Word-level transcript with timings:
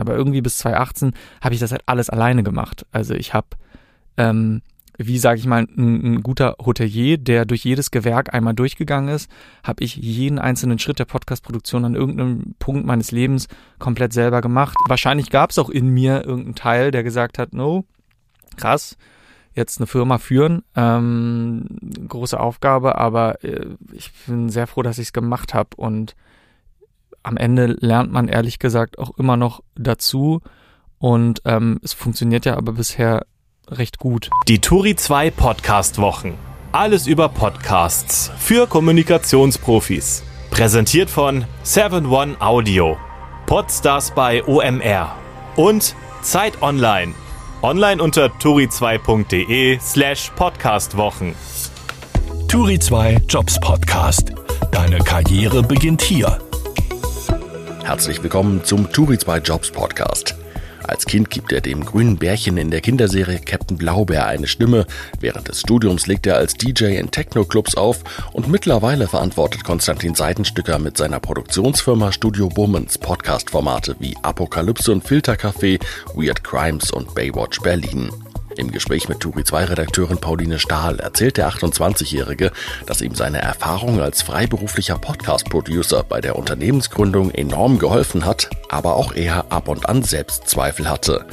Aber 0.00 0.14
irgendwie 0.14 0.40
bis 0.40 0.58
2018 0.58 1.12
habe 1.40 1.54
ich 1.54 1.60
das 1.60 1.72
halt 1.72 1.82
alles 1.86 2.10
alleine 2.10 2.42
gemacht. 2.42 2.86
Also 2.92 3.14
ich 3.14 3.34
habe, 3.34 3.48
ähm, 4.16 4.62
wie 4.98 5.18
sage 5.18 5.38
ich 5.38 5.46
mal, 5.46 5.62
ein, 5.62 6.14
ein, 6.16 6.22
guter 6.22 6.56
Hotelier, 6.64 7.18
der 7.18 7.44
durch 7.44 7.64
jedes 7.64 7.90
Gewerk 7.90 8.34
einmal 8.34 8.54
durchgegangen 8.54 9.14
ist, 9.14 9.30
habe 9.62 9.84
ich 9.84 9.96
jeden 9.96 10.38
einzelnen 10.38 10.78
Schritt 10.78 10.98
der 10.98 11.06
Podcast-Produktion 11.06 11.84
an 11.84 11.94
irgendeinem 11.94 12.54
Punkt 12.58 12.86
meines 12.86 13.10
Lebens 13.10 13.48
komplett 13.78 14.12
selber 14.12 14.40
gemacht. 14.40 14.76
Wahrscheinlich 14.88 15.30
gab 15.30 15.50
es 15.50 15.58
auch 15.58 15.70
in 15.70 15.88
mir 15.88 16.24
irgendeinen 16.24 16.54
Teil, 16.54 16.90
der 16.90 17.02
gesagt 17.02 17.38
hat, 17.38 17.52
no, 17.52 17.84
krass, 18.56 18.96
jetzt 19.54 19.78
eine 19.78 19.86
Firma 19.86 20.18
führen, 20.18 20.62
ähm, 20.76 21.66
große 22.08 22.38
Aufgabe, 22.38 22.96
aber 22.96 23.42
äh, 23.44 23.66
ich 23.92 24.10
bin 24.26 24.48
sehr 24.48 24.66
froh, 24.66 24.82
dass 24.82 24.98
ich 24.98 25.08
es 25.08 25.12
gemacht 25.12 25.54
habe 25.54 25.70
und 25.76 26.14
am 27.22 27.36
Ende 27.36 27.76
lernt 27.80 28.12
man 28.12 28.28
ehrlich 28.28 28.58
gesagt 28.58 28.98
auch 28.98 29.16
immer 29.18 29.36
noch 29.36 29.62
dazu 29.74 30.40
und 30.98 31.42
ähm, 31.44 31.80
es 31.82 31.92
funktioniert 31.92 32.46
ja 32.46 32.56
aber 32.56 32.72
bisher 32.72 33.26
recht 33.68 33.98
gut. 33.98 34.30
Die 34.48 34.60
Turi 34.60 34.96
2 34.96 35.30
Podcast 35.30 35.98
Wochen. 35.98 36.34
Alles 36.72 37.06
über 37.06 37.28
Podcasts 37.28 38.30
für 38.38 38.66
Kommunikationsprofis. 38.66 40.22
Präsentiert 40.50 41.10
von 41.10 41.44
7 41.62 42.06
One 42.06 42.40
Audio, 42.40 42.96
Podstars 43.46 44.14
bei 44.14 44.44
OMR 44.44 45.14
und 45.56 45.94
Zeit 46.22 46.62
Online. 46.62 47.14
Online 47.62 48.02
unter 48.02 48.26
turi2.de 48.26 49.78
slash 49.80 50.30
podcastwochen. 50.34 51.34
Turi 52.48 52.78
2 52.78 53.22
Jobs 53.28 53.58
Podcast. 53.60 54.32
Deine 54.70 54.98
Karriere 54.98 55.62
beginnt 55.62 56.02
hier. 56.02 56.38
Herzlich 57.84 58.22
willkommen 58.22 58.64
zum 58.64 58.92
Turi 58.92 59.18
2 59.18 59.38
Jobs 59.38 59.70
Podcast. 59.72 60.36
Als 60.84 61.04
Kind 61.04 61.30
gibt 61.30 61.52
er 61.52 61.60
dem 61.60 61.84
grünen 61.84 62.16
Bärchen 62.16 62.56
in 62.56 62.70
der 62.70 62.80
Kinderserie 62.80 63.40
Captain 63.40 63.76
Blaubeer 63.76 64.26
eine 64.26 64.46
Stimme. 64.46 64.86
Während 65.20 65.48
des 65.48 65.60
Studiums 65.60 66.06
legt 66.06 66.26
er 66.26 66.36
als 66.36 66.54
DJ 66.54 66.96
in 66.96 67.10
Techno-Clubs 67.10 67.74
auf 67.74 68.04
und 68.32 68.48
mittlerweile 68.48 69.08
verantwortet 69.08 69.64
Konstantin 69.64 70.14
Seitenstücker 70.14 70.78
mit 70.78 70.96
seiner 70.96 71.18
Produktionsfirma 71.18 72.12
Studio 72.12 72.48
Bummens 72.48 72.98
Podcast-Formate 72.98 73.96
wie 73.98 74.16
Apokalypse 74.22 74.92
und 74.92 75.04
Filtercafé, 75.04 75.80
Weird 76.14 76.44
Crimes 76.44 76.92
und 76.92 77.14
Baywatch 77.14 77.60
Berlin. 77.60 78.10
Im 78.56 78.70
Gespräch 78.70 79.08
mit 79.08 79.20
Turi 79.20 79.44
2 79.44 79.64
Redakteurin 79.64 80.18
Pauline 80.18 80.58
Stahl 80.58 81.00
erzählt 81.00 81.38
der 81.38 81.48
28-Jährige, 81.48 82.52
dass 82.86 83.00
ihm 83.00 83.14
seine 83.14 83.40
Erfahrung 83.40 84.00
als 84.00 84.22
freiberuflicher 84.22 84.98
Podcast-Producer 84.98 86.04
bei 86.04 86.20
der 86.20 86.36
Unternehmensgründung 86.36 87.30
enorm 87.30 87.78
geholfen 87.78 88.26
hat, 88.26 88.50
aber 88.68 88.96
auch 88.96 89.14
er 89.14 89.50
ab 89.50 89.68
und 89.68 89.88
an 89.88 90.02
Selbstzweifel 90.02 90.88
hatte. 90.88 91.26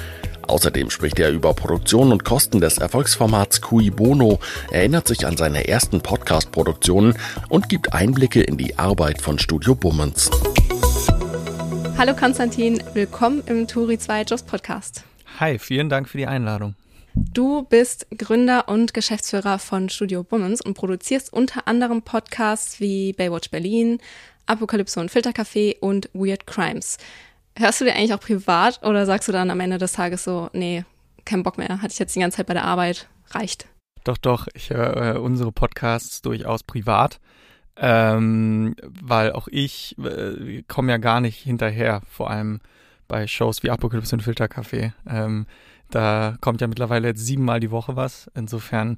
Außerdem 0.47 0.89
spricht 0.89 1.19
er 1.19 1.31
über 1.31 1.53
Produktion 1.53 2.11
und 2.11 2.23
Kosten 2.23 2.61
des 2.61 2.77
Erfolgsformats 2.77 3.61
Cui 3.61 3.89
Bono, 3.89 4.39
erinnert 4.71 5.07
sich 5.07 5.27
an 5.27 5.37
seine 5.37 5.67
ersten 5.67 6.01
Podcast-Produktionen 6.01 7.15
und 7.49 7.69
gibt 7.69 7.93
Einblicke 7.93 8.41
in 8.41 8.57
die 8.57 8.79
Arbeit 8.79 9.21
von 9.21 9.37
Studio 9.39 9.75
Bummens. 9.75 10.31
Hallo 11.97 12.15
Konstantin, 12.15 12.81
willkommen 12.93 13.43
im 13.45 13.67
Turi 13.67 13.99
2 13.99 14.21
Jobs 14.21 14.43
Podcast. 14.43 15.03
Hi, 15.39 15.59
vielen 15.59 15.89
Dank 15.89 16.07
für 16.07 16.17
die 16.17 16.27
Einladung. 16.27 16.75
Du 17.15 17.63
bist 17.63 18.07
Gründer 18.17 18.67
und 18.69 18.93
Geschäftsführer 18.93 19.59
von 19.59 19.89
Studio 19.89 20.23
Bummens 20.23 20.61
und 20.61 20.75
produzierst 20.75 21.33
unter 21.33 21.67
anderem 21.67 22.01
Podcasts 22.01 22.79
wie 22.79 23.13
Baywatch 23.13 23.49
Berlin, 23.49 23.99
Apokalypse 24.45 24.99
und 24.99 25.11
Filtercafé 25.11 25.79
und 25.79 26.09
Weird 26.13 26.45
Crimes. 26.45 26.97
Hörst 27.57 27.81
du 27.81 27.85
dir 27.85 27.95
eigentlich 27.95 28.13
auch 28.13 28.19
privat 28.19 28.83
oder 28.83 29.05
sagst 29.05 29.27
du 29.27 29.31
dann 29.31 29.49
am 29.49 29.59
Ende 29.59 29.77
des 29.77 29.93
Tages 29.93 30.23
so, 30.23 30.49
nee, 30.53 30.85
kein 31.25 31.43
Bock 31.43 31.57
mehr, 31.57 31.81
hatte 31.81 31.91
ich 31.91 31.99
jetzt 31.99 32.15
die 32.15 32.19
ganze 32.19 32.37
Zeit 32.37 32.47
bei 32.47 32.53
der 32.53 32.65
Arbeit, 32.65 33.07
reicht? 33.31 33.67
Doch, 34.03 34.17
doch, 34.17 34.47
ich 34.53 34.69
höre 34.69 35.15
äh, 35.15 35.19
unsere 35.19 35.51
Podcasts 35.51 36.21
durchaus 36.21 36.63
privat, 36.63 37.19
ähm, 37.75 38.75
weil 38.81 39.33
auch 39.33 39.47
ich 39.49 39.95
äh, 39.99 40.63
komme 40.67 40.91
ja 40.91 40.97
gar 40.97 41.21
nicht 41.21 41.37
hinterher, 41.37 42.01
vor 42.09 42.29
allem 42.29 42.61
bei 43.07 43.27
Shows 43.27 43.63
wie 43.63 43.71
Apokalypse 43.71 44.15
und 44.15 44.23
Filtercafé. 44.23 44.93
Ähm, 45.07 45.47
da 45.89 46.35
kommt 46.41 46.61
ja 46.61 46.67
mittlerweile 46.67 47.09
jetzt 47.09 47.25
siebenmal 47.25 47.59
die 47.59 47.71
Woche 47.71 47.95
was. 47.95 48.29
Insofern 48.35 48.97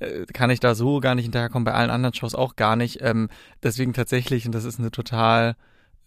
äh, 0.00 0.26
kann 0.26 0.50
ich 0.50 0.60
da 0.60 0.74
so 0.74 1.00
gar 1.00 1.14
nicht 1.14 1.24
hinterherkommen, 1.24 1.64
bei 1.64 1.74
allen 1.74 1.90
anderen 1.90 2.14
Shows 2.14 2.34
auch 2.34 2.56
gar 2.56 2.76
nicht. 2.76 3.00
Ähm, 3.00 3.28
deswegen 3.62 3.92
tatsächlich, 3.92 4.46
und 4.46 4.52
das 4.52 4.64
ist 4.64 4.78
eine 4.78 4.90
total 4.90 5.56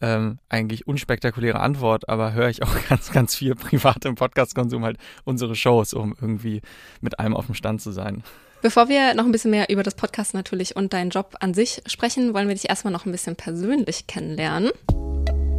ähm, 0.02 0.40
eigentlich 0.50 0.88
unspektakuläre 0.88 1.60
Antwort, 1.60 2.10
aber 2.10 2.34
höre 2.34 2.50
ich 2.50 2.64
auch 2.64 2.76
ganz, 2.90 3.12
ganz 3.12 3.36
viel 3.36 3.56
privat 3.56 4.06
im 4.06 4.16
Podcast-Konsum 4.16 4.84
halt 4.84 4.98
unsere 5.24 5.56
Shows, 5.56 5.94
um 5.94 6.16
irgendwie 6.20 6.62
mit 7.02 7.20
allem 7.20 7.36
auf 7.36 7.46
dem 7.46 7.56
Stand 7.56 7.82
zu 7.82 7.92
sein. 7.92 8.24
Bevor 8.62 8.90
wir 8.90 9.14
noch 9.14 9.26
ein 9.26 9.32
bisschen 9.32 9.52
mehr 9.52 9.70
über 9.70 9.84
das 9.84 9.96
Podcast 9.96 10.34
natürlich 10.34 10.76
und 10.76 10.94
deinen 10.94 11.12
Job 11.12 11.36
an 11.40 11.54
sich 11.54 11.82
sprechen, 11.86 12.34
wollen 12.34 12.48
wir 12.48 12.56
dich 12.56 12.70
erstmal 12.70 12.92
noch 12.92 13.06
ein 13.06 13.12
bisschen 13.12 13.36
persönlich 13.36 14.08
kennenlernen. 14.08 14.72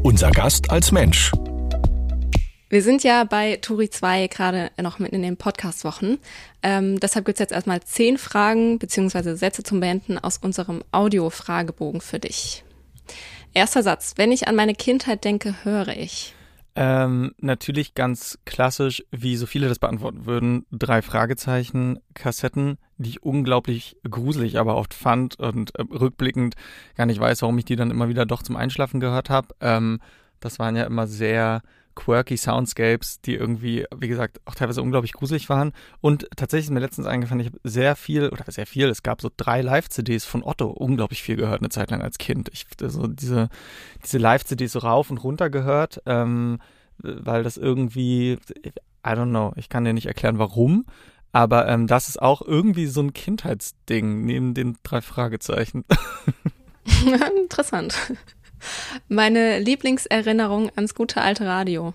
Unser 0.02 0.30
Gast 0.30 0.70
als 0.70 0.92
Mensch. 0.92 1.30
Wir 2.68 2.82
sind 2.82 3.04
ja 3.04 3.22
bei 3.22 3.56
Turi 3.62 3.88
2 3.88 4.26
gerade 4.26 4.72
noch 4.82 4.98
mitten 4.98 5.14
in 5.14 5.22
den 5.22 5.36
Podcast-Wochen. 5.36 6.18
Ähm, 6.64 6.98
deshalb 6.98 7.24
gibt's 7.24 7.38
jetzt 7.38 7.52
erstmal 7.52 7.80
zehn 7.82 8.18
Fragen 8.18 8.80
bzw. 8.80 9.34
Sätze 9.34 9.62
zum 9.62 9.78
Beenden 9.78 10.18
aus 10.18 10.38
unserem 10.38 10.82
Audio-Fragebogen 10.90 12.00
für 12.00 12.18
dich. 12.18 12.64
Erster 13.54 13.84
Satz. 13.84 14.14
Wenn 14.16 14.32
ich 14.32 14.48
an 14.48 14.56
meine 14.56 14.74
Kindheit 14.74 15.24
denke, 15.24 15.54
höre 15.62 15.96
ich. 15.96 16.34
Ähm, 16.74 17.36
natürlich 17.38 17.94
ganz 17.94 18.36
klassisch, 18.44 19.04
wie 19.12 19.36
so 19.36 19.46
viele 19.46 19.68
das 19.68 19.78
beantworten 19.78 20.26
würden. 20.26 20.66
Drei 20.72 21.02
Fragezeichen, 21.02 22.00
Kassetten, 22.14 22.78
die 22.98 23.10
ich 23.10 23.22
unglaublich 23.22 23.96
gruselig 24.10 24.58
aber 24.58 24.76
oft 24.76 24.92
fand 24.92 25.38
und 25.38 25.72
äh, 25.78 25.82
rückblickend 25.82 26.56
gar 26.96 27.06
nicht 27.06 27.20
weiß, 27.20 27.42
warum 27.42 27.56
ich 27.58 27.64
die 27.64 27.76
dann 27.76 27.92
immer 27.92 28.08
wieder 28.08 28.26
doch 28.26 28.42
zum 28.42 28.56
Einschlafen 28.56 28.98
gehört 28.98 29.30
habe. 29.30 29.54
Ähm, 29.60 30.00
das 30.40 30.58
waren 30.58 30.74
ja 30.74 30.82
immer 30.82 31.06
sehr 31.06 31.62
quirky 31.96 32.36
Soundscapes, 32.36 33.20
die 33.22 33.34
irgendwie, 33.34 33.84
wie 33.96 34.06
gesagt, 34.06 34.40
auch 34.44 34.54
teilweise 34.54 34.82
unglaublich 34.82 35.12
gruselig 35.12 35.48
waren. 35.48 35.72
Und 36.00 36.28
tatsächlich 36.36 36.66
ist 36.66 36.70
mir 36.70 36.80
letztens 36.80 37.08
eingefallen, 37.08 37.40
ich 37.40 37.48
habe 37.48 37.58
sehr 37.64 37.96
viel, 37.96 38.28
oder 38.28 38.44
sehr 38.46 38.66
viel, 38.66 38.88
es 38.88 39.02
gab 39.02 39.20
so 39.20 39.30
drei 39.36 39.62
Live-CDs 39.62 40.24
von 40.24 40.44
Otto, 40.44 40.68
unglaublich 40.68 41.22
viel 41.22 41.34
gehört 41.34 41.60
eine 41.60 41.70
Zeit 41.70 41.90
lang 41.90 42.02
als 42.02 42.18
Kind. 42.18 42.50
Ich 42.52 42.66
so 42.80 43.08
diese, 43.08 43.48
diese 44.04 44.18
Live-CDs 44.18 44.72
so 44.72 44.78
rauf 44.78 45.10
und 45.10 45.18
runter 45.18 45.50
gehört, 45.50 46.00
ähm, 46.06 46.58
weil 46.98 47.42
das 47.42 47.56
irgendwie, 47.56 48.38
I 49.04 49.10
don't 49.10 49.30
know, 49.30 49.52
ich 49.56 49.68
kann 49.68 49.84
dir 49.84 49.92
nicht 49.92 50.06
erklären, 50.06 50.38
warum. 50.38 50.84
Aber 51.32 51.66
ähm, 51.68 51.86
das 51.86 52.08
ist 52.08 52.22
auch 52.22 52.40
irgendwie 52.40 52.86
so 52.86 53.00
ein 53.00 53.12
Kindheitsding 53.12 54.24
neben 54.24 54.54
den 54.54 54.76
drei 54.82 55.00
Fragezeichen. 55.00 55.84
Interessant. 57.36 57.94
Meine 59.08 59.58
Lieblingserinnerung 59.58 60.70
ans 60.74 60.94
gute 60.94 61.20
alte 61.20 61.46
Radio. 61.46 61.94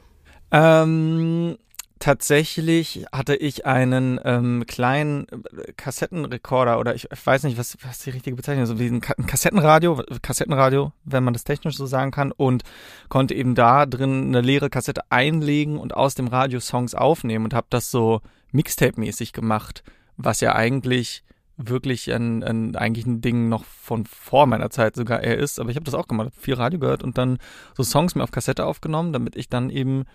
Ähm, 0.52 1.58
tatsächlich 2.00 3.06
hatte 3.14 3.36
ich 3.36 3.66
einen 3.66 4.20
ähm, 4.26 4.66
kleinen 4.68 5.28
äh, 5.30 5.72
Kassettenrekorder 5.78 6.80
oder 6.80 6.96
ich, 6.96 7.08
ich, 7.12 7.26
weiß 7.26 7.44
nicht, 7.44 7.58
was, 7.58 7.78
was 7.84 8.00
die 8.00 8.10
richtige 8.10 8.36
Bezeichnung 8.36 8.64
ist, 8.64 8.70
so 8.70 8.76
ein 8.76 9.02
Kassettenradio, 9.02 10.04
Kassettenradio, 10.22 10.92
wenn 11.06 11.24
man 11.24 11.34
das 11.34 11.46
technisch 11.46 11.78
so 11.78 11.86
sagen 11.86 12.12
kann, 12.12 12.32
und 12.32 12.64
konnte 13.08 13.34
eben 13.34 13.56
da 13.56 13.86
drin 13.86 14.28
eine 14.28 14.42
leere 14.42 14.70
Kassette 14.70 15.04
einlegen 15.10 15.78
und 15.78 15.96
aus 15.96 16.16
dem 16.16 16.28
Radio 16.28 16.60
Songs 16.60 16.96
aufnehmen 16.96 17.46
und 17.46 17.54
habe 17.54 17.68
das 17.70 17.92
so 17.92 18.22
Mixtape-mäßig 18.52 19.32
gemacht, 19.32 19.84
was 20.18 20.42
ja 20.42 20.54
eigentlich 20.56 21.24
wirklich 21.58 22.12
ein, 22.12 22.44
ein, 22.44 22.76
eigentlich 22.76 23.06
ein 23.06 23.22
Ding 23.22 23.50
noch 23.50 23.64
von 23.64 24.06
vor 24.06 24.46
meiner 24.46 24.70
Zeit 24.70 24.96
sogar 24.96 25.22
er 25.22 25.38
ist. 25.38 25.60
Aber 25.60 25.70
ich 25.70 25.76
habe 25.76 25.86
das 25.86 25.94
auch 25.94 26.08
gemacht, 26.08 26.28
habe 26.28 26.42
viel 26.42 26.56
Radio 26.56 26.80
gehört 26.80 27.04
und 27.04 27.18
dann 27.18 27.38
so 27.76 27.84
Songs 27.84 28.16
mir 28.16 28.24
auf 28.24 28.32
Kassette 28.32 28.66
aufgenommen, 28.66 29.14
damit 29.14 29.36
ich 29.36 29.50
dann 29.50 29.70
eben 29.70 30.06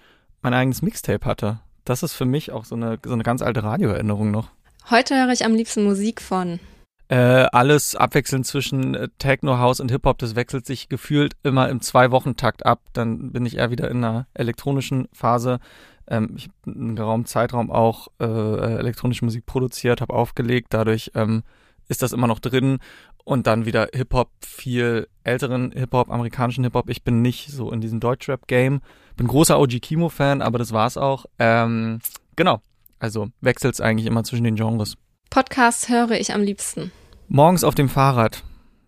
mein 0.43 0.55
eigenes 0.55 0.83
Mixtape 0.83 1.25
hatte. 1.27 1.61
Das 1.85 2.03
ist 2.03 2.15
für 2.15 2.25
mich 2.25 2.53
auch 2.53 2.65
so 2.65 2.75
eine, 2.75 2.99
so 3.05 3.13
eine 3.13 3.23
ganz 3.23 3.43
alte 3.43 3.63
Radioerinnerung 3.63 4.31
noch. 4.31 4.51
Heute 4.91 5.17
höre 5.17 5.33
ich 5.33 5.45
am 5.45 5.55
liebsten 5.55 5.85
Musik 5.85 6.21
von. 6.21 6.61
Äh, 7.09 7.47
alles 7.53 7.95
abwechselnd 7.95 8.47
zwischen 8.47 8.95
äh, 8.95 9.09
Techno, 9.19 9.59
House 9.59 9.79
und 9.79 9.93
Hip-Hop, 9.93 10.19
das 10.19 10.35
wechselt 10.35 10.67
sich 10.67 10.89
gefühlt 10.89 11.37
immer 11.45 11.69
im 11.69 11.81
Zwei-Wochen-Takt 11.81 12.67
ab. 12.67 12.81
Dann 12.93 13.31
bin 13.31 13.47
ich 13.47 13.59
eher 13.59 13.71
wieder 13.71 13.89
in 13.89 13.99
einer 13.99 14.27
elektronischen 14.35 15.07
Phase. 15.13 15.61
Ähm, 16.09 16.35
ich 16.37 16.45
habe 16.45 16.79
einen 16.79 16.97
geraumen 16.97 17.27
Zeitraum 17.27 17.71
auch 17.71 18.09
äh, 18.21 18.25
elektronische 18.25 19.25
Musik 19.25 19.47
produziert, 19.47 20.01
habe 20.01 20.15
aufgelegt. 20.15 20.69
Dadurch 20.71 21.11
ähm, 21.15 21.43
ist 21.89 22.03
das 22.03 22.13
immer 22.13 22.27
noch 22.27 22.39
drin. 22.39 22.79
Und 23.25 23.49
dann 23.49 23.67
wieder 23.67 23.89
Hip-Hop, 23.93 24.31
viel 24.41 25.09
älteren 25.25 25.73
Hip-Hop, 25.73 26.11
amerikanischen 26.11 26.63
Hip-Hop. 26.63 26.89
Ich 26.89 27.03
bin 27.03 27.23
nicht 27.23 27.51
so 27.51 27.73
in 27.73 27.81
diesem 27.81 27.99
Deutschrap-Game. 27.99 28.81
Bin 29.17 29.27
großer 29.27 29.59
OG 29.59 29.81
Kimo-Fan, 29.83 30.43
aber 30.43 30.59
das 30.59 30.73
war's 30.73 30.97
auch. 30.97 31.27
Ähm, 31.39 31.99
genau. 32.37 32.61
Also 32.99 33.29
wechselt 33.41 33.75
es 33.75 33.81
eigentlich 33.81 34.07
immer 34.07 34.23
zwischen 34.23 34.45
den 34.45 34.55
Genres. 34.55 34.97
Podcasts 35.29 35.89
höre 35.89 36.13
ich 36.13 36.33
am 36.33 36.43
liebsten. 36.43 36.93
Morgens 37.29 37.65
auf 37.65 37.75
dem 37.75 37.89
Fahrrad. 37.89 38.45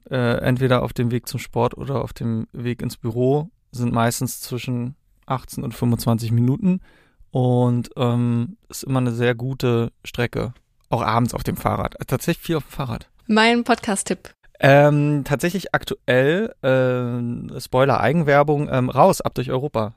Äh, 0.08 0.38
entweder 0.38 0.82
auf 0.82 0.92
dem 0.92 1.10
Weg 1.10 1.26
zum 1.26 1.40
Sport 1.40 1.76
oder 1.76 2.02
auf 2.02 2.12
dem 2.12 2.46
Weg 2.52 2.80
ins 2.80 2.96
Büro 2.96 3.50
sind 3.72 3.92
meistens 3.92 4.40
zwischen 4.40 4.94
18 5.26 5.64
und 5.64 5.74
25 5.74 6.32
Minuten 6.32 6.80
und 7.30 7.90
ähm, 7.96 8.56
ist 8.68 8.84
immer 8.84 9.00
eine 9.00 9.12
sehr 9.12 9.34
gute 9.34 9.92
Strecke. 10.04 10.54
Auch 10.90 11.02
abends 11.02 11.34
auf 11.34 11.42
dem 11.42 11.56
Fahrrad. 11.56 11.94
Tatsächlich 12.06 12.44
viel 12.44 12.56
auf 12.56 12.64
dem 12.64 12.72
Fahrrad. 12.72 13.08
Mein 13.26 13.64
Podcast-Tipp. 13.64 14.30
Ähm, 14.60 15.22
tatsächlich 15.22 15.72
aktuell, 15.72 16.52
äh, 16.62 17.60
Spoiler, 17.60 18.00
Eigenwerbung, 18.00 18.68
ähm, 18.68 18.90
raus, 18.90 19.20
ab 19.20 19.34
durch 19.34 19.52
Europa. 19.52 19.94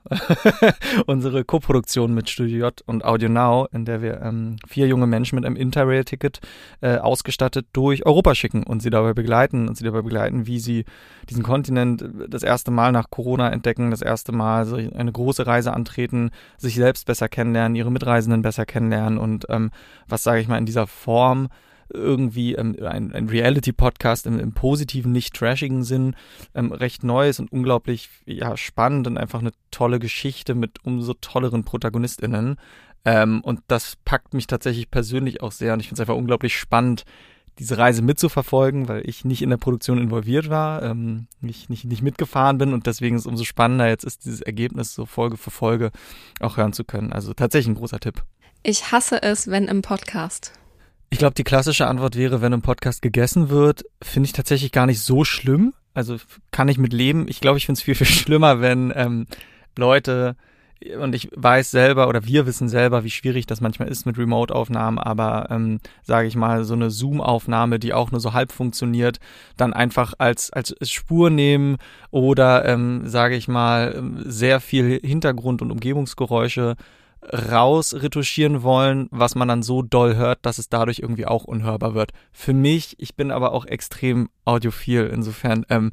Unsere 1.06 1.44
Co-Produktion 1.44 2.14
mit 2.14 2.30
Studio 2.30 2.66
J 2.66 2.82
und 2.86 3.04
Audio 3.04 3.28
Now, 3.28 3.66
in 3.72 3.84
der 3.84 4.02
wir 4.02 4.22
ähm, 4.22 4.56
vier 4.68 4.86
junge 4.86 5.08
Menschen 5.08 5.34
mit 5.34 5.44
einem 5.44 5.56
Interrail-Ticket 5.56 6.40
äh, 6.80 6.98
ausgestattet 6.98 7.66
durch 7.72 8.06
Europa 8.06 8.36
schicken 8.36 8.62
und 8.62 8.82
sie 8.82 8.90
dabei 8.90 9.14
begleiten 9.14 9.66
und 9.66 9.76
sie 9.76 9.84
dabei 9.84 10.02
begleiten, 10.02 10.46
wie 10.46 10.60
sie 10.60 10.84
diesen 11.28 11.42
Kontinent 11.42 12.04
das 12.28 12.44
erste 12.44 12.70
Mal 12.70 12.92
nach 12.92 13.10
Corona 13.10 13.50
entdecken, 13.50 13.90
das 13.90 14.02
erste 14.02 14.30
Mal 14.30 14.64
so 14.64 14.76
eine 14.76 15.10
große 15.10 15.44
Reise 15.44 15.72
antreten, 15.72 16.30
sich 16.56 16.76
selbst 16.76 17.06
besser 17.06 17.28
kennenlernen, 17.28 17.74
ihre 17.74 17.90
Mitreisenden 17.90 18.42
besser 18.42 18.64
kennenlernen 18.64 19.18
und 19.18 19.44
ähm, 19.48 19.72
was 20.06 20.22
sage 20.22 20.40
ich 20.40 20.46
mal 20.46 20.58
in 20.58 20.66
dieser 20.66 20.86
Form 20.86 21.48
irgendwie 21.92 22.54
ähm, 22.54 22.76
ein, 22.82 23.12
ein 23.12 23.28
Reality-Podcast 23.28 24.26
im, 24.26 24.38
im, 24.38 24.52
positiven, 24.52 25.12
nicht 25.12 25.34
trashigen 25.34 25.84
Sinn, 25.84 26.16
ähm, 26.54 26.72
recht 26.72 27.04
neues 27.04 27.40
und 27.40 27.52
unglaublich 27.52 28.08
ja, 28.26 28.56
spannend 28.56 29.06
und 29.06 29.18
einfach 29.18 29.40
eine 29.40 29.52
tolle 29.70 29.98
Geschichte 29.98 30.54
mit 30.54 30.84
umso 30.84 31.14
tolleren 31.14 31.64
ProtagonistInnen. 31.64 32.56
Ähm, 33.04 33.40
und 33.42 33.60
das 33.66 33.96
packt 34.04 34.34
mich 34.34 34.46
tatsächlich 34.46 34.90
persönlich 34.90 35.42
auch 35.42 35.52
sehr 35.52 35.74
und 35.74 35.80
ich 35.80 35.88
finde 35.88 36.02
es 36.02 36.08
einfach 36.08 36.18
unglaublich 36.18 36.56
spannend, 36.56 37.04
diese 37.58 37.76
Reise 37.76 38.00
mitzuverfolgen, 38.02 38.88
weil 38.88 39.06
ich 39.06 39.24
nicht 39.24 39.42
in 39.42 39.50
der 39.50 39.56
Produktion 39.58 39.98
involviert 39.98 40.48
war, 40.48 40.82
ähm, 40.82 41.26
nicht, 41.40 41.68
nicht, 41.68 41.84
nicht 41.84 42.02
mitgefahren 42.02 42.58
bin 42.58 42.72
und 42.72 42.86
deswegen 42.86 43.16
ist 43.16 43.22
es 43.22 43.26
umso 43.26 43.44
spannender 43.44 43.88
jetzt 43.88 44.04
ist 44.04 44.24
dieses 44.24 44.40
Ergebnis 44.40 44.94
so 44.94 45.04
Folge 45.04 45.36
für 45.36 45.50
Folge 45.50 45.90
auch 46.40 46.56
hören 46.56 46.72
zu 46.72 46.84
können. 46.84 47.12
Also 47.12 47.34
tatsächlich 47.34 47.68
ein 47.68 47.78
großer 47.78 48.00
Tipp. 48.00 48.22
Ich 48.62 48.92
hasse 48.92 49.22
es, 49.22 49.48
wenn 49.48 49.66
im 49.66 49.82
Podcast. 49.82 50.52
Ich 51.12 51.18
glaube, 51.18 51.34
die 51.34 51.44
klassische 51.44 51.88
Antwort 51.88 52.16
wäre, 52.16 52.40
wenn 52.40 52.54
im 52.54 52.62
Podcast 52.62 53.02
gegessen 53.02 53.50
wird, 53.50 53.84
finde 54.00 54.28
ich 54.28 54.32
tatsächlich 54.32 54.72
gar 54.72 54.86
nicht 54.86 55.00
so 55.00 55.24
schlimm. 55.24 55.74
Also 55.92 56.16
kann 56.52 56.68
ich 56.68 56.78
mit 56.78 56.94
leben. 56.94 57.26
Ich 57.28 57.38
glaube, 57.38 57.58
ich 57.58 57.66
finde 57.66 57.78
es 57.78 57.82
viel, 57.82 57.94
viel 57.94 58.06
schlimmer, 58.06 58.62
wenn 58.62 58.90
ähm, 58.96 59.26
Leute 59.76 60.36
und 60.98 61.14
ich 61.14 61.28
weiß 61.36 61.70
selber 61.70 62.08
oder 62.08 62.24
wir 62.24 62.46
wissen 62.46 62.66
selber, 62.66 63.04
wie 63.04 63.10
schwierig 63.10 63.44
das 63.44 63.60
manchmal 63.60 63.88
ist 63.88 64.06
mit 64.06 64.16
Remote-Aufnahmen, 64.16 64.98
aber 64.98 65.48
ähm, 65.50 65.80
sage 66.02 66.28
ich 66.28 66.34
mal, 66.34 66.64
so 66.64 66.72
eine 66.72 66.90
Zoom-Aufnahme, 66.90 67.78
die 67.78 67.92
auch 67.92 68.10
nur 68.10 68.20
so 68.20 68.32
halb 68.32 68.50
funktioniert, 68.50 69.18
dann 69.58 69.74
einfach 69.74 70.14
als, 70.16 70.50
als 70.50 70.74
Spur 70.90 71.28
nehmen 71.28 71.76
oder, 72.10 72.64
ähm, 72.64 73.06
sage 73.06 73.36
ich 73.36 73.48
mal, 73.48 74.02
sehr 74.24 74.60
viel 74.60 74.98
Hintergrund- 75.04 75.60
und 75.60 75.70
Umgebungsgeräusche 75.72 76.76
rausretuschieren 77.30 78.62
wollen, 78.62 79.08
was 79.10 79.34
man 79.34 79.48
dann 79.48 79.62
so 79.62 79.82
doll 79.82 80.16
hört, 80.16 80.40
dass 80.42 80.58
es 80.58 80.68
dadurch 80.68 80.98
irgendwie 80.98 81.26
auch 81.26 81.44
unhörbar 81.44 81.94
wird. 81.94 82.12
Für 82.32 82.52
mich, 82.52 82.96
ich 82.98 83.14
bin 83.14 83.30
aber 83.30 83.52
auch 83.52 83.64
extrem 83.64 84.28
audiophil, 84.44 85.10
insofern 85.12 85.64
ähm, 85.68 85.92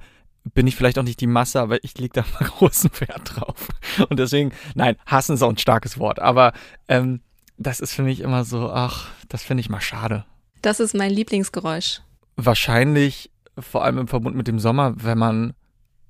bin 0.54 0.68
ich 0.68 0.76
vielleicht 0.76 0.98
auch 0.98 1.04
nicht 1.04 1.22
die 1.22 1.28
Masse, 1.28 1.62
aber 1.62 1.84
ich 1.84 1.98
lege 1.98 2.14
da 2.14 2.26
mal 2.40 2.50
großen 2.50 2.90
Wert 3.00 3.36
drauf. 3.36 3.68
Und 4.10 4.20
deswegen, 4.20 4.52
nein, 4.76 4.96
hassen 5.06 5.36
ist 5.36 5.44
auch 5.44 5.50
ein 5.50 5.58
starkes 5.58 6.00
Wort, 6.00 6.20
aber 6.20 6.54
ähm, 6.88 7.22
das 7.58 7.80
ist 7.80 7.94
für 7.94 8.04
mich 8.04 8.22
immer 8.22 8.46
so, 8.46 8.72
ach, 8.72 9.10
das 9.28 9.44
finde 9.44 9.62
ich 9.62 9.70
mal 9.70 9.82
schade. 9.82 10.26
Das 10.62 10.80
ist 10.80 10.96
mein 10.96 11.12
Lieblingsgeräusch. 11.12 12.02
Wahrscheinlich, 12.36 13.32
vor 13.58 13.84
allem 13.84 13.98
im 13.98 14.08
Verbund 14.08 14.36
mit 14.36 14.48
dem 14.48 14.60
Sommer, 14.60 14.94
wenn 14.96 15.18
man 15.18 15.54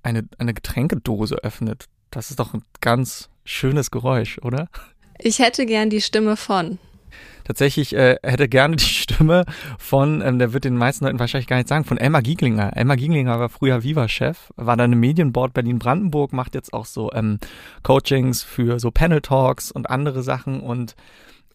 eine, 0.04 0.28
eine 0.38 0.54
Getränkedose 0.54 1.36
öffnet. 1.44 1.86
Das 2.12 2.30
ist 2.30 2.40
doch 2.40 2.54
ein 2.54 2.64
ganz 2.82 3.30
schönes 3.44 3.92
Geräusch, 3.92 4.40
oder? 4.40 4.70
Ich 5.22 5.40
hätte 5.40 5.66
gern 5.66 5.90
die 5.90 6.02
Stimme 6.02 6.38
von. 6.38 6.80
Tatsächlich 7.44 7.96
äh, 7.96 8.18
hätte 8.24 8.48
gerne 8.48 8.76
die 8.76 8.86
Stimme 8.86 9.44
von, 9.78 10.22
ähm, 10.22 10.40
der 10.40 10.54
wird 10.54 10.66
den 10.66 10.78
meisten 10.78 11.06
Leuten 11.06 11.20
wahrscheinlich 11.20 11.48
gar 11.48 11.58
nicht 11.58 11.68
sagen, 11.68 11.84
von 11.84 11.98
Elmar 11.98 12.22
Gieglinger. 12.22 12.78
Elmar 12.78 12.96
Gieglinger 12.96 13.40
war 13.40 13.50
früher 13.50 13.84
Viva-Chef, 13.84 14.54
war 14.56 14.78
dann 14.78 14.94
im 14.94 15.00
Medienboard 15.00 15.54
Berlin-Brandenburg, 15.54 16.32
macht 16.32 16.56
jetzt 16.56 16.74
auch 16.74 16.86
so 16.86 17.12
ähm, 17.12 17.40
Coachings 17.84 18.44
für 18.44 18.80
so 18.80 18.92
Panel-Talks 18.92 19.72
und 19.72 19.90
andere 19.90 20.24
Sachen. 20.24 20.62
Und 20.62 20.96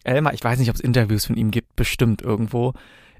Elmar, 0.03 0.33
ich 0.33 0.43
weiß 0.43 0.59
nicht, 0.59 0.69
ob 0.69 0.75
es 0.75 0.81
Interviews 0.81 1.25
von 1.25 1.37
ihm 1.37 1.49
gibt, 1.49 1.75
bestimmt 1.75 2.21
irgendwo. 2.21 2.73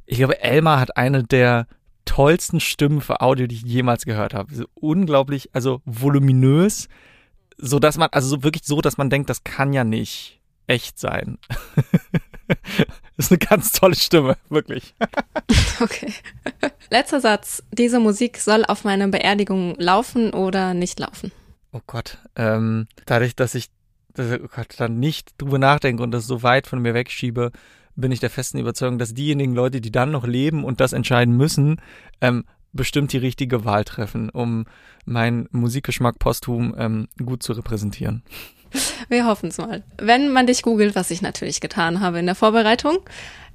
Ich 0.06 0.18
glaube, 0.18 0.44
Elmar 0.44 0.80
hat 0.80 0.98
eine 0.98 1.24
der 1.24 1.68
tollsten 2.04 2.60
Stimmen 2.60 3.02
für 3.02 3.22
Audio, 3.22 3.48
die 3.48 3.56
ich 3.56 3.64
jemals 3.64 4.06
gehört 4.06 4.34
habe. 4.34 4.54
So 4.54 4.66
unglaublich, 4.76 5.50
also 5.54 5.82
voluminös, 5.86 6.88
so 7.58 7.80
dass 7.80 7.98
man, 7.98 8.10
also 8.12 8.28
so 8.28 8.44
wirklich 8.44 8.64
so, 8.66 8.82
dass 8.82 8.98
man 8.98 9.10
denkt, 9.10 9.30
das 9.30 9.44
kann 9.44 9.74
ja 9.74 9.84
nicht 9.84 10.42
echt 10.68 11.00
sein. 11.00 11.38
das 12.48 12.86
ist 13.18 13.32
eine 13.32 13.40
ganz 13.40 13.72
tolle 13.72 13.96
Stimme, 13.96 14.38
wirklich. 14.50 14.94
okay. 15.80 16.14
Letzter 16.90 17.22
Satz. 17.22 17.64
Diese 17.72 18.00
Musik 18.00 18.38
soll 18.38 18.66
auf 18.66 18.84
meiner 18.84 19.08
Beerdigung 19.08 19.76
laufen 19.78 20.34
oder 20.34 20.74
nicht 20.74 21.00
laufen? 21.00 21.32
Oh 21.72 21.82
Gott. 21.88 22.18
Ähm, 22.36 22.88
dadurch, 23.06 23.36
dass 23.36 23.56
ich 23.56 23.70
dass, 24.14 24.40
oh 24.40 24.48
Gott, 24.54 24.76
dann 24.78 25.00
nicht 25.00 25.34
drüber 25.38 25.60
nachdenke 25.60 26.02
und 26.02 26.12
das 26.12 26.26
so 26.26 26.42
weit 26.42 26.68
von 26.68 26.82
mir 26.82 26.94
wegschiebe, 26.94 27.52
bin 27.96 28.12
ich 28.12 28.20
der 28.20 28.30
festen 28.30 28.58
Überzeugung, 28.58 28.98
dass 28.98 29.14
diejenigen 29.14 29.56
Leute, 29.56 29.82
die 29.82 29.92
dann 29.92 30.12
noch 30.12 30.26
leben 30.26 30.64
und 30.64 30.82
das 30.82 30.94
entscheiden 30.94 31.36
müssen, 31.36 31.82
ähm, 32.22 32.46
bestimmt 32.76 33.14
die 33.14 33.18
richtige 33.18 33.66
Wahl 33.66 33.84
treffen, 33.84 34.30
um 34.30 34.66
meinen 35.06 35.48
Musikgeschmack 35.52 36.20
posthum 36.20 36.76
ähm, 36.78 37.08
gut 37.24 37.44
zu 37.44 37.54
repräsentieren. 37.54 38.24
Wir 39.10 39.26
hoffen 39.26 39.50
es 39.50 39.58
mal. 39.58 39.84
Wenn 39.98 40.32
man 40.32 40.48
dich 40.48 40.62
googelt, 40.62 40.96
was 40.96 41.12
ich 41.12 41.22
natürlich 41.22 41.62
getan 41.62 42.02
habe 42.02 42.20
in 42.20 42.26
der 42.26 42.36
Vorbereitung, 42.36 43.00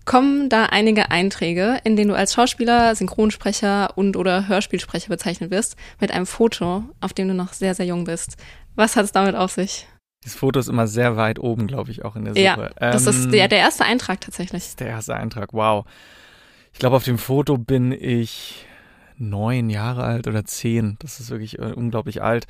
kommen 0.06 0.48
da 0.48 0.66
einige 0.66 1.10
Einträge, 1.10 1.78
in 1.84 1.96
denen 1.96 2.08
du 2.08 2.16
als 2.16 2.34
Schauspieler, 2.34 2.94
Synchronsprecher 2.94 3.96
und 3.96 4.16
oder 4.16 4.48
Hörspielsprecher 4.48 5.08
bezeichnet 5.08 5.50
wirst, 5.50 5.76
mit 6.00 6.10
einem 6.10 6.26
Foto, 6.26 6.84
auf 7.00 7.12
dem 7.12 7.28
du 7.28 7.34
noch 7.34 7.52
sehr, 7.52 7.74
sehr 7.74 7.86
jung 7.86 8.04
bist. 8.04 8.36
Was 8.76 8.96
hat 8.96 9.04
es 9.04 9.12
damit 9.12 9.34
auf 9.34 9.52
sich? 9.52 9.86
Das 10.22 10.34
Foto 10.34 10.60
ist 10.60 10.68
immer 10.68 10.86
sehr 10.86 11.16
weit 11.16 11.38
oben, 11.38 11.66
glaube 11.66 11.90
ich, 11.90 12.04
auch 12.04 12.16
in 12.16 12.24
der 12.24 12.34
Suche. 12.34 12.42
Ja, 12.80 12.90
das 12.92 13.06
ähm, 13.06 13.10
ist 13.10 13.30
der, 13.30 13.48
der 13.48 13.58
erste 13.58 13.84
Eintrag 13.84 14.20
tatsächlich. 14.20 14.62
Das 14.62 14.70
ist 14.70 14.80
der 14.80 14.88
erste 14.88 15.14
Eintrag, 15.14 15.52
wow. 15.52 15.86
Ich 16.72 16.78
glaube, 16.78 16.96
auf 16.96 17.04
dem 17.04 17.18
Foto 17.18 17.58
bin 17.58 17.92
ich 17.92 18.66
neun 19.20 19.70
Jahre 19.70 20.02
alt 20.02 20.26
oder 20.26 20.44
zehn. 20.44 20.96
Das 21.00 21.20
ist 21.20 21.30
wirklich 21.30 21.58
äh, 21.58 21.72
unglaublich 21.72 22.22
alt. 22.22 22.46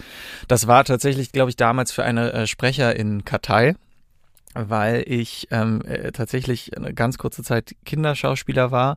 Das 0.49 0.67
war 0.67 0.85
tatsächlich, 0.85 1.33
glaube 1.33 1.51
ich, 1.51 1.57
damals 1.57 1.93
für 1.93 2.05
eine 2.05 2.33
äh, 2.33 2.47
Sprecher 2.47 2.97
in 2.97 3.25
Kartei, 3.25 3.75
weil 4.55 5.05
ich 5.07 5.49
ähm, 5.51 5.83
äh, 5.83 6.12
tatsächlich 6.12 6.77
eine 6.77 6.95
ganz 6.95 7.19
kurze 7.19 7.43
Zeit 7.43 7.75
Kinderschauspieler 7.85 8.71
war. 8.71 8.97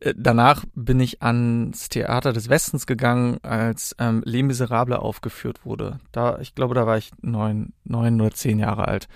Äh, 0.00 0.14
danach 0.16 0.64
bin 0.74 1.00
ich 1.00 1.22
ans 1.22 1.88
Theater 1.88 2.32
des 2.32 2.48
Westens 2.48 2.86
gegangen, 2.86 3.38
als 3.42 3.94
ähm, 3.98 4.22
Les 4.24 4.42
Miserables 4.42 4.98
aufgeführt 4.98 5.64
wurde. 5.64 6.00
Da, 6.12 6.38
ich 6.40 6.54
glaube, 6.54 6.74
da 6.74 6.86
war 6.86 6.98
ich 6.98 7.10
neun, 7.20 7.72
neun 7.84 8.20
oder 8.20 8.32
zehn 8.32 8.58
Jahre 8.58 8.88
alt. 8.88 9.08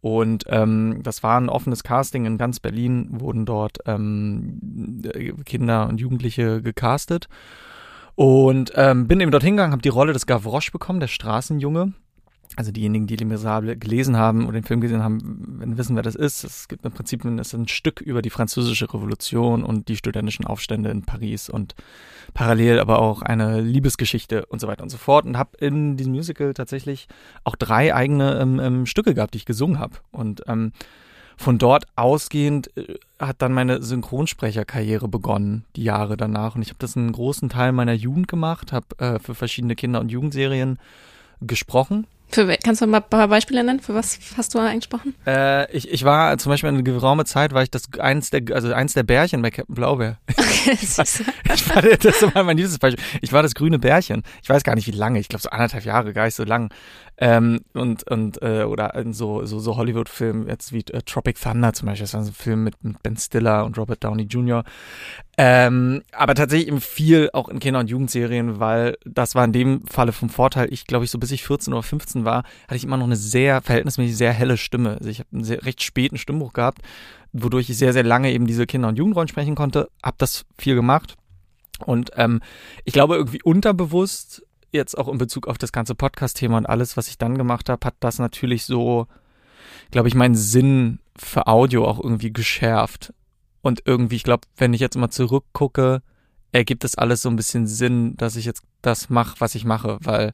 Und 0.00 0.44
ähm, 0.48 1.00
das 1.02 1.22
war 1.22 1.38
ein 1.38 1.48
offenes 1.48 1.82
Casting 1.82 2.24
in 2.24 2.38
ganz 2.38 2.58
Berlin, 2.60 3.08
wurden 3.10 3.44
dort 3.44 3.78
ähm, 3.86 5.02
Kinder 5.44 5.88
und 5.88 6.00
Jugendliche 6.00 6.62
gecastet. 6.62 7.28
Und 8.14 8.72
ähm, 8.76 9.08
bin 9.08 9.20
eben 9.20 9.30
dorthin 9.30 9.56
gegangen, 9.56 9.72
habe 9.72 9.82
die 9.82 9.88
Rolle 9.88 10.12
des 10.12 10.26
Gavroche 10.26 10.70
bekommen, 10.72 11.00
der 11.00 11.08
Straßenjunge. 11.08 11.92
Also 12.56 12.72
diejenigen, 12.72 13.06
die 13.06 13.16
Les 13.16 13.26
Miserables 13.26 13.78
gelesen 13.78 14.16
haben 14.16 14.44
oder 14.44 14.54
den 14.54 14.64
Film 14.64 14.80
gesehen 14.80 15.02
haben, 15.02 15.76
wissen, 15.76 15.94
wer 15.94 16.02
das 16.02 16.16
ist. 16.16 16.42
Es 16.42 16.66
gibt 16.66 16.84
im 16.84 16.90
Prinzip 16.90 17.24
ein, 17.24 17.38
ein 17.38 17.68
Stück 17.68 18.00
über 18.00 18.22
die 18.22 18.30
französische 18.30 18.92
Revolution 18.92 19.62
und 19.62 19.88
die 19.88 19.96
studentischen 19.96 20.46
Aufstände 20.46 20.90
in 20.90 21.02
Paris 21.02 21.48
und 21.48 21.76
parallel 22.34 22.80
aber 22.80 22.98
auch 22.98 23.22
eine 23.22 23.60
Liebesgeschichte 23.60 24.46
und 24.46 24.60
so 24.60 24.66
weiter 24.66 24.82
und 24.82 24.88
so 24.88 24.98
fort. 24.98 25.26
Und 25.26 25.38
habe 25.38 25.56
in 25.58 25.96
diesem 25.96 26.12
Musical 26.12 26.52
tatsächlich 26.52 27.06
auch 27.44 27.54
drei 27.54 27.94
eigene 27.94 28.40
ähm, 28.40 28.58
ähm, 28.58 28.86
Stücke 28.86 29.14
gehabt, 29.14 29.34
die 29.34 29.38
ich 29.38 29.46
gesungen 29.46 29.78
habe. 29.78 29.98
Und 30.10 30.42
ähm, 30.48 30.72
von 31.36 31.56
dort 31.56 31.84
ausgehend 31.94 32.76
äh, 32.76 32.96
hat 33.20 33.42
dann 33.42 33.52
meine 33.52 33.80
Synchronsprecherkarriere 33.80 35.06
begonnen, 35.06 35.64
die 35.76 35.84
Jahre 35.84 36.16
danach. 36.16 36.56
Und 36.56 36.62
ich 36.62 36.68
habe 36.70 36.80
das 36.80 36.96
einen 36.96 37.12
großen 37.12 37.48
Teil 37.48 37.70
meiner 37.70 37.94
Jugend 37.94 38.26
gemacht, 38.26 38.72
habe 38.72 38.98
äh, 38.98 39.18
für 39.20 39.36
verschiedene 39.36 39.76
Kinder- 39.76 40.00
und 40.00 40.10
Jugendserien 40.10 40.78
gesprochen 41.40 42.06
für, 42.30 42.56
kannst 42.62 42.80
du 42.80 42.86
mal 42.86 42.98
ein 42.98 43.08
paar 43.08 43.28
Beispiele 43.28 43.64
nennen? 43.64 43.80
Für 43.80 43.94
was 43.94 44.18
hast 44.36 44.54
du 44.54 44.58
eingesprochen? 44.58 45.14
Äh, 45.26 45.70
ich, 45.72 45.90
ich 45.90 46.04
war 46.04 46.36
zum 46.38 46.50
Beispiel 46.50 46.68
eine 46.68 46.82
geraume 46.82 47.24
Zeit, 47.24 47.52
war 47.52 47.62
ich 47.62 47.70
das 47.70 47.84
eins 47.98 48.30
der, 48.30 48.42
also 48.52 48.72
eins 48.72 48.94
der 48.94 49.02
Bärchen 49.02 49.42
bei 49.42 49.50
Captain 49.50 49.74
Blaubeer. 49.74 50.18
Okay, 50.60 50.76
ich, 50.82 50.98
war, 50.98 51.04
ich 51.54 51.74
war, 51.74 51.82
das 51.82 52.34
war 52.34 52.42
mein 52.42 52.56
liebstes 52.56 52.78
Beispiel. 52.78 53.02
Ich 53.22 53.32
war 53.32 53.42
das 53.42 53.54
grüne 53.54 53.78
Bärchen. 53.78 54.22
Ich 54.42 54.50
weiß 54.50 54.62
gar 54.62 54.74
nicht 54.74 54.86
wie 54.86 54.92
lange. 54.92 55.18
Ich 55.18 55.28
glaube 55.28 55.42
so 55.42 55.48
anderthalb 55.48 55.84
Jahre, 55.84 56.12
gar 56.12 56.26
nicht 56.26 56.34
so 56.34 56.44
lang. 56.44 56.70
Ähm, 57.16 57.60
und 57.74 58.10
und 58.10 58.42
äh, 58.42 58.64
oder 58.64 58.94
in 58.94 59.12
so, 59.12 59.44
so, 59.44 59.58
so 59.58 59.76
Hollywood-Filmen, 59.76 60.48
jetzt 60.48 60.72
wie 60.72 60.80
äh, 60.90 61.02
Tropic 61.02 61.38
Thunder 61.40 61.72
zum 61.72 61.86
Beispiel, 61.86 62.04
das 62.04 62.14
war 62.14 62.24
so 62.24 62.30
ein 62.30 62.34
Film 62.34 62.64
mit, 62.64 62.82
mit 62.82 63.02
Ben 63.02 63.16
Stiller 63.16 63.64
und 63.64 63.76
Robert 63.78 64.02
Downey 64.02 64.24
Jr. 64.24 64.64
Ähm, 65.42 66.02
aber 66.12 66.34
tatsächlich 66.34 66.68
eben 66.68 66.82
viel 66.82 67.30
auch 67.32 67.48
in 67.48 67.60
Kinder- 67.60 67.80
und 67.80 67.88
Jugendserien, 67.88 68.60
weil 68.60 68.98
das 69.06 69.34
war 69.34 69.42
in 69.42 69.54
dem 69.54 69.86
Falle 69.86 70.12
vom 70.12 70.28
Vorteil. 70.28 70.70
Ich 70.70 70.86
glaube, 70.86 71.06
ich 71.06 71.10
so 71.10 71.18
bis 71.18 71.30
ich 71.30 71.44
14 71.44 71.72
oder 71.72 71.82
15 71.82 72.26
war, 72.26 72.44
hatte 72.64 72.76
ich 72.76 72.84
immer 72.84 72.98
noch 72.98 73.06
eine 73.06 73.16
sehr, 73.16 73.62
verhältnismäßig 73.62 74.18
sehr 74.18 74.34
helle 74.34 74.58
Stimme. 74.58 74.98
Also 74.98 75.08
ich 75.08 75.20
habe 75.20 75.30
einen 75.32 75.44
sehr, 75.44 75.64
recht 75.64 75.82
späten 75.82 76.18
Stimmbruch 76.18 76.52
gehabt, 76.52 76.82
wodurch 77.32 77.70
ich 77.70 77.78
sehr, 77.78 77.94
sehr 77.94 78.02
lange 78.02 78.30
eben 78.32 78.46
diese 78.46 78.66
Kinder- 78.66 78.88
und 78.88 78.98
Jugendrollen 78.98 79.28
sprechen 79.28 79.54
konnte. 79.54 79.88
Hab 80.02 80.18
das 80.18 80.44
viel 80.58 80.74
gemacht. 80.74 81.16
Und 81.86 82.10
ähm, 82.16 82.42
ich 82.84 82.92
glaube, 82.92 83.14
irgendwie 83.14 83.42
unterbewusst, 83.42 84.42
jetzt 84.72 84.98
auch 84.98 85.08
in 85.08 85.16
Bezug 85.16 85.48
auf 85.48 85.56
das 85.56 85.72
ganze 85.72 85.94
Podcast-Thema 85.94 86.58
und 86.58 86.66
alles, 86.66 86.98
was 86.98 87.08
ich 87.08 87.16
dann 87.16 87.38
gemacht 87.38 87.70
habe, 87.70 87.86
hat 87.86 87.94
das 88.00 88.18
natürlich 88.18 88.66
so, 88.66 89.06
glaube 89.90 90.08
ich, 90.08 90.14
meinen 90.14 90.34
Sinn 90.34 90.98
für 91.16 91.46
Audio 91.46 91.88
auch 91.88 91.98
irgendwie 91.98 92.30
geschärft. 92.30 93.14
Und 93.62 93.82
irgendwie, 93.84 94.16
ich 94.16 94.22
glaube, 94.24 94.46
wenn 94.56 94.74
ich 94.74 94.80
jetzt 94.80 94.96
mal 94.96 95.10
zurückgucke, 95.10 96.02
ergibt 96.52 96.84
es 96.84 96.96
alles 96.96 97.22
so 97.22 97.28
ein 97.28 97.36
bisschen 97.36 97.66
Sinn, 97.66 98.16
dass 98.16 98.36
ich 98.36 98.44
jetzt 98.44 98.62
das 98.82 99.10
mache, 99.10 99.36
was 99.40 99.54
ich 99.54 99.64
mache, 99.64 99.98
weil 100.02 100.32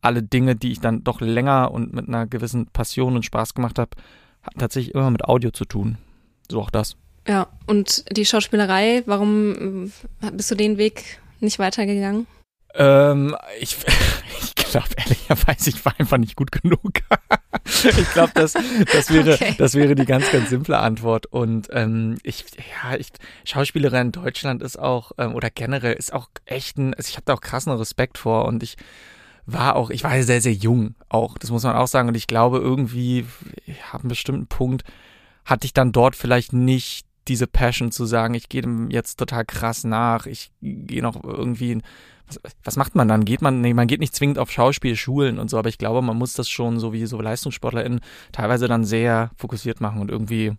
alle 0.00 0.22
Dinge, 0.22 0.54
die 0.54 0.72
ich 0.72 0.80
dann 0.80 1.02
doch 1.02 1.20
länger 1.20 1.70
und 1.72 1.92
mit 1.92 2.08
einer 2.08 2.26
gewissen 2.26 2.66
Passion 2.66 3.16
und 3.16 3.24
Spaß 3.24 3.54
gemacht 3.54 3.78
habe, 3.78 3.90
hatten 4.42 4.60
tatsächlich 4.60 4.94
immer 4.94 5.10
mit 5.10 5.24
Audio 5.24 5.50
zu 5.50 5.64
tun. 5.64 5.98
So 6.50 6.60
auch 6.60 6.70
das. 6.70 6.96
Ja, 7.26 7.48
und 7.66 8.04
die 8.16 8.24
Schauspielerei, 8.24 9.02
warum 9.06 9.90
äh, 10.22 10.30
bist 10.30 10.50
du 10.50 10.54
den 10.54 10.78
Weg 10.78 11.20
nicht 11.40 11.58
weitergegangen? 11.58 12.26
Ähm, 12.78 13.36
ich, 13.60 13.76
ich 14.40 14.54
glaube 14.54 14.88
ehrlicherweise, 14.96 15.70
ich 15.70 15.84
war 15.84 15.94
einfach 15.98 16.16
nicht 16.16 16.36
gut 16.36 16.52
genug. 16.52 16.80
ich 17.64 18.12
glaube, 18.12 18.30
das, 18.34 18.54
das 18.92 19.12
wäre, 19.12 19.34
okay. 19.34 19.54
das 19.58 19.74
wäre 19.74 19.96
die 19.96 20.04
ganz, 20.04 20.30
ganz 20.30 20.48
simple 20.48 20.78
Antwort. 20.78 21.26
Und 21.26 21.68
ähm, 21.72 22.18
ich, 22.22 22.44
ja, 22.56 22.96
ich, 22.96 23.08
Schauspielerin 23.44 24.06
in 24.06 24.12
Deutschland 24.12 24.62
ist 24.62 24.78
auch 24.78 25.12
ähm, 25.18 25.34
oder 25.34 25.50
generell 25.50 25.94
ist 25.94 26.12
auch 26.12 26.28
echt 26.46 26.78
ein, 26.78 26.94
also 26.94 27.08
ich 27.08 27.16
habe 27.16 27.24
da 27.26 27.34
auch 27.34 27.40
krassen 27.40 27.72
Respekt 27.72 28.16
vor 28.16 28.44
und 28.44 28.62
ich 28.62 28.76
war 29.44 29.76
auch, 29.76 29.90
ich 29.90 30.04
war 30.04 30.22
sehr, 30.22 30.40
sehr 30.40 30.52
jung 30.52 30.94
auch, 31.08 31.36
das 31.38 31.50
muss 31.50 31.64
man 31.64 31.74
auch 31.74 31.88
sagen. 31.88 32.08
Und 32.08 32.16
ich 32.16 32.28
glaube, 32.28 32.58
irgendwie, 32.58 33.26
ich 33.66 33.92
habe 33.92 34.04
einen 34.04 34.10
bestimmten 34.10 34.46
Punkt, 34.46 34.84
hatte 35.44 35.64
ich 35.64 35.72
dann 35.72 35.90
dort 35.90 36.14
vielleicht 36.14 36.52
nicht 36.52 37.07
diese 37.28 37.46
Passion 37.46 37.90
zu 37.92 38.06
sagen, 38.06 38.34
ich 38.34 38.48
gehe 38.48 38.62
dem 38.62 38.90
jetzt 38.90 39.16
total 39.16 39.44
krass 39.44 39.84
nach, 39.84 40.26
ich 40.26 40.50
gehe 40.60 41.02
noch 41.02 41.22
irgendwie 41.22 41.80
was, 42.28 42.40
was 42.64 42.76
macht 42.76 42.94
man 42.94 43.08
dann? 43.08 43.24
Geht 43.24 43.42
man, 43.42 43.60
nee, 43.60 43.74
man 43.74 43.86
geht 43.86 44.00
nicht 44.00 44.14
zwingend 44.14 44.38
auf 44.38 44.50
Schauspielschulen 44.50 45.38
und 45.38 45.48
so, 45.48 45.58
aber 45.58 45.68
ich 45.68 45.78
glaube, 45.78 46.02
man 46.02 46.16
muss 46.16 46.34
das 46.34 46.48
schon 46.48 46.78
so 46.78 46.92
wie 46.92 47.06
so 47.06 47.20
LeistungssportlerInnen 47.20 48.00
teilweise 48.32 48.68
dann 48.68 48.84
sehr 48.84 49.30
fokussiert 49.36 49.80
machen 49.80 50.00
und 50.00 50.10
irgendwie, 50.10 50.52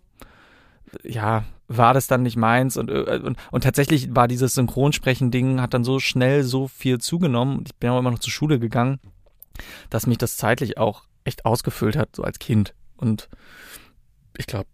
ja, 1.02 1.44
war 1.68 1.94
das 1.94 2.08
dann 2.08 2.24
nicht 2.24 2.36
meins 2.36 2.76
und, 2.76 2.90
äh, 2.90 3.20
und, 3.22 3.38
und 3.50 3.64
tatsächlich 3.64 4.14
war 4.14 4.26
dieses 4.26 4.54
Synchronsprechen-Ding, 4.54 5.60
hat 5.60 5.72
dann 5.72 5.84
so 5.84 6.00
schnell 6.00 6.42
so 6.42 6.66
viel 6.66 6.98
zugenommen 6.98 7.58
und 7.58 7.68
ich 7.68 7.76
bin 7.76 7.90
auch 7.90 7.98
immer 7.98 8.10
noch 8.10 8.18
zur 8.18 8.32
Schule 8.32 8.58
gegangen, 8.58 8.98
dass 9.88 10.06
mich 10.06 10.18
das 10.18 10.36
zeitlich 10.36 10.78
auch 10.78 11.04
echt 11.24 11.44
ausgefüllt 11.44 11.96
hat, 11.96 12.16
so 12.16 12.24
als 12.24 12.38
Kind. 12.38 12.74
Und 12.96 13.28
ich 14.36 14.46
glaube, 14.46 14.66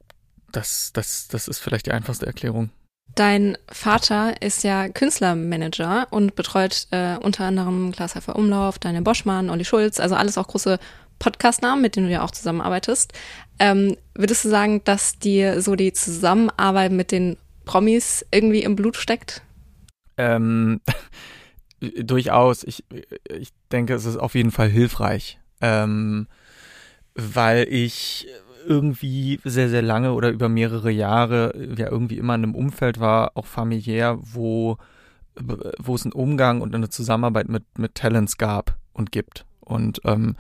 das, 0.53 0.93
das, 0.93 1.29
das 1.29 1.49
ist 1.49 1.59
vielleicht 1.59 1.87
die 1.87 1.93
einfachste 1.93 2.27
Erklärung. 2.27 2.71
Dein 3.15 3.57
Vater 3.71 4.43
ist 4.43 4.63
ja 4.63 4.89
Künstlermanager 4.89 6.09
und 6.11 6.35
betreut 6.35 6.87
äh, 6.91 7.17
unter 7.17 7.45
anderem 7.45 7.93
Klaas 7.93 8.15
Heifer 8.15 8.37
Umlauf, 8.37 8.79
Daniel 8.79 9.03
Boschmann, 9.03 9.49
Olli 9.49 9.65
Schulz, 9.65 10.01
also 10.01 10.15
alles 10.15 10.37
auch 10.37 10.49
große 10.49 10.79
Podcast-Namen, 11.19 11.81
mit 11.81 11.97
denen 11.97 12.07
du 12.07 12.13
ja 12.13 12.23
auch 12.23 12.31
zusammenarbeitest. 12.31 13.13
Ähm, 13.59 13.97
würdest 14.15 14.45
du 14.45 14.51
sagen, 14.51 14.83
dass 14.85 15.19
dir 15.19 15.63
so 15.63 15.77
die 15.77 15.93
Zusammenarbeit 15.93 16.93
mit 16.93 17.11
den 17.11 17.39
Promis 17.65 18.25
irgendwie 18.31 18.63
im 18.63 18.77
Blut 18.77 18.97
steckt? 18.97 19.43
Ähm, 20.19 20.81
durchaus. 21.81 22.65
Ich, 22.65 22.85
ich 23.31 23.53
denke, 23.73 23.95
es 23.95 24.05
ist 24.05 24.17
auf 24.17 24.35
jeden 24.35 24.51
Fall 24.51 24.69
hilfreich, 24.69 25.39
ähm, 25.61 26.27
weil 27.15 27.67
ich 27.71 28.29
irgendwie 28.67 29.41
sehr, 29.45 29.69
sehr 29.69 29.83
lange 29.83 30.13
oder 30.13 30.31
über 30.31 30.49
mehrere 30.49 30.91
Jahre 30.91 31.53
ja 31.77 31.91
irgendwie 31.91 32.19
immer 32.19 32.35
in 32.35 32.45
einem 32.45 32.55
Umfeld 32.55 33.01
war, 33.01 33.33
auch 33.35 33.47
familiär, 33.47 34.19
wo, 34.21 34.79
wo 35.79 35.95
es 35.95 36.05
einen 36.05 36.13
Umgang 36.13 36.61
und 36.61 36.75
eine 36.75 36.89
Zusammenarbeit 36.89 37.49
mit, 37.49 37.65
mit 37.79 37.95
Talents 37.95 38.37
gab 38.37 38.77
und 38.93 39.13
gibt. 39.13 39.47
Und 39.61 40.01
ähm, 40.05 40.37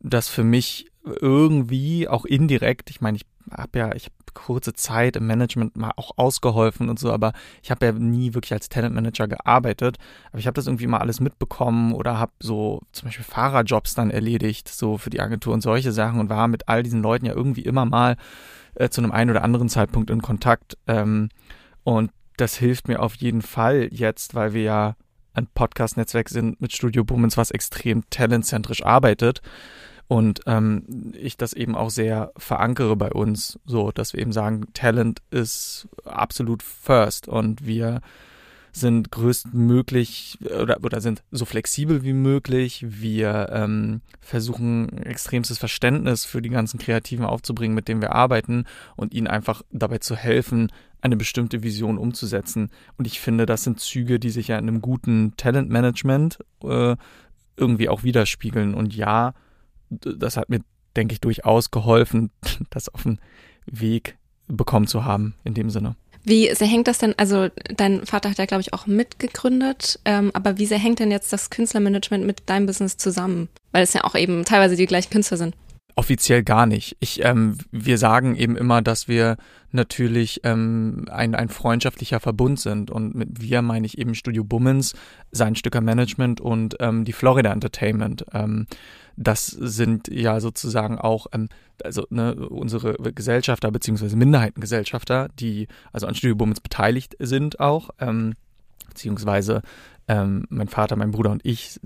das 0.00 0.28
für 0.28 0.44
mich 0.44 0.90
irgendwie 1.04 2.08
auch 2.08 2.24
indirekt, 2.24 2.90
ich 2.90 3.00
meine, 3.00 3.16
ich 3.16 3.26
habe 3.50 3.78
ja, 3.78 3.94
ich 3.94 4.08
kurze 4.34 4.72
Zeit 4.72 5.16
im 5.16 5.26
Management 5.26 5.76
mal 5.76 5.92
auch 5.96 6.12
ausgeholfen 6.16 6.88
und 6.88 6.98
so, 6.98 7.12
aber 7.12 7.32
ich 7.62 7.70
habe 7.70 7.86
ja 7.86 7.92
nie 7.92 8.34
wirklich 8.34 8.52
als 8.52 8.68
Talentmanager 8.68 9.28
gearbeitet. 9.28 9.98
Aber 10.30 10.38
ich 10.38 10.46
habe 10.46 10.54
das 10.54 10.66
irgendwie 10.66 10.86
mal 10.86 10.98
alles 10.98 11.20
mitbekommen 11.20 11.92
oder 11.92 12.18
habe 12.18 12.32
so 12.40 12.80
zum 12.92 13.08
Beispiel 13.08 13.24
Fahrerjobs 13.24 13.94
dann 13.94 14.10
erledigt, 14.10 14.68
so 14.68 14.98
für 14.98 15.10
die 15.10 15.20
Agentur 15.20 15.54
und 15.54 15.62
solche 15.62 15.92
Sachen 15.92 16.20
und 16.20 16.28
war 16.28 16.48
mit 16.48 16.68
all 16.68 16.82
diesen 16.82 17.02
Leuten 17.02 17.26
ja 17.26 17.34
irgendwie 17.34 17.62
immer 17.62 17.84
mal 17.84 18.16
äh, 18.74 18.88
zu 18.88 19.00
einem 19.00 19.12
einen 19.12 19.30
oder 19.30 19.44
anderen 19.44 19.68
Zeitpunkt 19.68 20.10
in 20.10 20.22
Kontakt. 20.22 20.76
Ähm, 20.86 21.28
und 21.84 22.10
das 22.36 22.56
hilft 22.56 22.88
mir 22.88 23.00
auf 23.00 23.14
jeden 23.16 23.42
Fall 23.42 23.88
jetzt, 23.90 24.34
weil 24.34 24.54
wir 24.54 24.62
ja 24.62 24.96
ein 25.34 25.46
Podcast-Netzwerk 25.46 26.28
sind 26.28 26.60
mit 26.60 26.72
Studio 26.72 27.04
Bummens, 27.04 27.36
was 27.36 27.50
extrem 27.50 28.02
talentzentrisch 28.10 28.84
arbeitet 28.84 29.40
und 30.12 30.40
ähm, 30.44 31.14
ich 31.18 31.38
das 31.38 31.54
eben 31.54 31.74
auch 31.74 31.88
sehr 31.88 32.32
verankere 32.36 32.96
bei 32.96 33.10
uns, 33.10 33.58
so 33.64 33.92
dass 33.92 34.12
wir 34.12 34.20
eben 34.20 34.32
sagen, 34.32 34.66
Talent 34.74 35.22
ist 35.30 35.88
absolut 36.04 36.62
first 36.62 37.28
und 37.28 37.64
wir 37.64 38.02
sind 38.72 39.10
größtmöglich 39.10 40.36
oder, 40.42 40.84
oder 40.84 41.00
sind 41.00 41.22
so 41.30 41.46
flexibel 41.46 42.02
wie 42.02 42.12
möglich. 42.12 42.84
Wir 42.86 43.48
ähm, 43.54 44.02
versuchen 44.20 44.98
extremstes 44.98 45.56
Verständnis 45.56 46.26
für 46.26 46.42
die 46.42 46.50
ganzen 46.50 46.78
Kreativen 46.78 47.24
aufzubringen, 47.24 47.74
mit 47.74 47.88
denen 47.88 48.02
wir 48.02 48.12
arbeiten 48.12 48.66
und 48.96 49.14
ihnen 49.14 49.28
einfach 49.28 49.62
dabei 49.70 49.96
zu 49.96 50.14
helfen, 50.14 50.70
eine 51.00 51.16
bestimmte 51.16 51.62
Vision 51.62 51.96
umzusetzen. 51.96 52.68
Und 52.98 53.06
ich 53.06 53.18
finde, 53.18 53.46
das 53.46 53.64
sind 53.64 53.80
Züge, 53.80 54.20
die 54.20 54.28
sich 54.30 54.48
ja 54.48 54.58
in 54.58 54.68
einem 54.68 54.82
guten 54.82 55.32
Talentmanagement 55.38 56.38
äh, 56.64 56.96
irgendwie 57.56 57.88
auch 57.88 58.02
widerspiegeln. 58.02 58.74
Und 58.74 58.94
ja, 58.94 59.32
das 60.00 60.36
hat 60.36 60.48
mir, 60.48 60.60
denke 60.96 61.14
ich, 61.14 61.20
durchaus 61.20 61.70
geholfen, 61.70 62.30
das 62.70 62.88
auf 62.88 63.02
den 63.02 63.18
Weg 63.66 64.16
bekommen 64.48 64.86
zu 64.86 65.04
haben 65.04 65.34
in 65.44 65.54
dem 65.54 65.70
Sinne. 65.70 65.96
Wie 66.24 66.54
sehr 66.54 66.68
hängt 66.68 66.86
das 66.86 66.98
denn, 66.98 67.18
also 67.18 67.48
dein 67.76 68.06
Vater 68.06 68.30
hat 68.30 68.38
ja, 68.38 68.46
glaube 68.46 68.60
ich, 68.60 68.72
auch 68.72 68.86
mitgegründet, 68.86 69.98
ähm, 70.04 70.30
aber 70.34 70.56
wie 70.56 70.66
sehr 70.66 70.78
hängt 70.78 71.00
denn 71.00 71.10
jetzt 71.10 71.32
das 71.32 71.50
Künstlermanagement 71.50 72.24
mit 72.24 72.48
deinem 72.48 72.66
Business 72.66 72.96
zusammen? 72.96 73.48
Weil 73.72 73.82
es 73.82 73.92
ja 73.92 74.04
auch 74.04 74.14
eben 74.14 74.44
teilweise 74.44 74.76
die 74.76 74.86
gleichen 74.86 75.10
Künstler 75.10 75.36
sind. 75.36 75.56
Offiziell 75.94 76.42
gar 76.42 76.66
nicht. 76.66 76.96
Ich, 77.00 77.22
ähm, 77.24 77.58
wir 77.70 77.98
sagen 77.98 78.34
eben 78.34 78.56
immer, 78.56 78.80
dass 78.80 79.08
wir 79.08 79.36
natürlich 79.72 80.40
ähm, 80.44 81.06
ein, 81.10 81.34
ein 81.34 81.48
freundschaftlicher 81.48 82.18
Verbund 82.20 82.60
sind. 82.60 82.90
Und 82.90 83.14
mit 83.14 83.40
wir 83.40 83.62
meine 83.62 83.86
ich 83.86 83.98
eben 83.98 84.14
Studio 84.14 84.42
Bummens, 84.44 84.94
sein 85.32 85.54
Stücker 85.54 85.80
Management 85.80 86.40
und 86.40 86.76
ähm, 86.80 87.04
die 87.04 87.12
Florida 87.12 87.52
Entertainment. 87.52 88.24
Ähm, 88.32 88.66
das 89.16 89.46
sind 89.46 90.08
ja 90.08 90.40
sozusagen 90.40 90.98
auch 90.98 91.26
ähm, 91.32 91.48
also 91.84 92.06
ne, 92.10 92.34
unsere 92.34 92.94
Gesellschafter 93.12 93.70
beziehungsweise 93.70 94.16
Minderheitengesellschafter, 94.16 95.28
die 95.38 95.68
also 95.92 96.06
an 96.06 96.14
Studio 96.14 96.36
Bummens 96.36 96.60
beteiligt 96.60 97.16
sind 97.18 97.60
auch, 97.60 97.90
ähm, 97.98 98.34
beziehungsweise 98.88 99.62
ähm, 100.08 100.46
mein 100.48 100.68
Vater, 100.68 100.96
mein 100.96 101.10
Bruder 101.10 101.30
und 101.30 101.44
ich, 101.44 101.80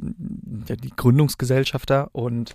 ja, 0.68 0.76
die 0.76 0.90
Gründungsgesellschafter 0.94 2.10
und 2.12 2.54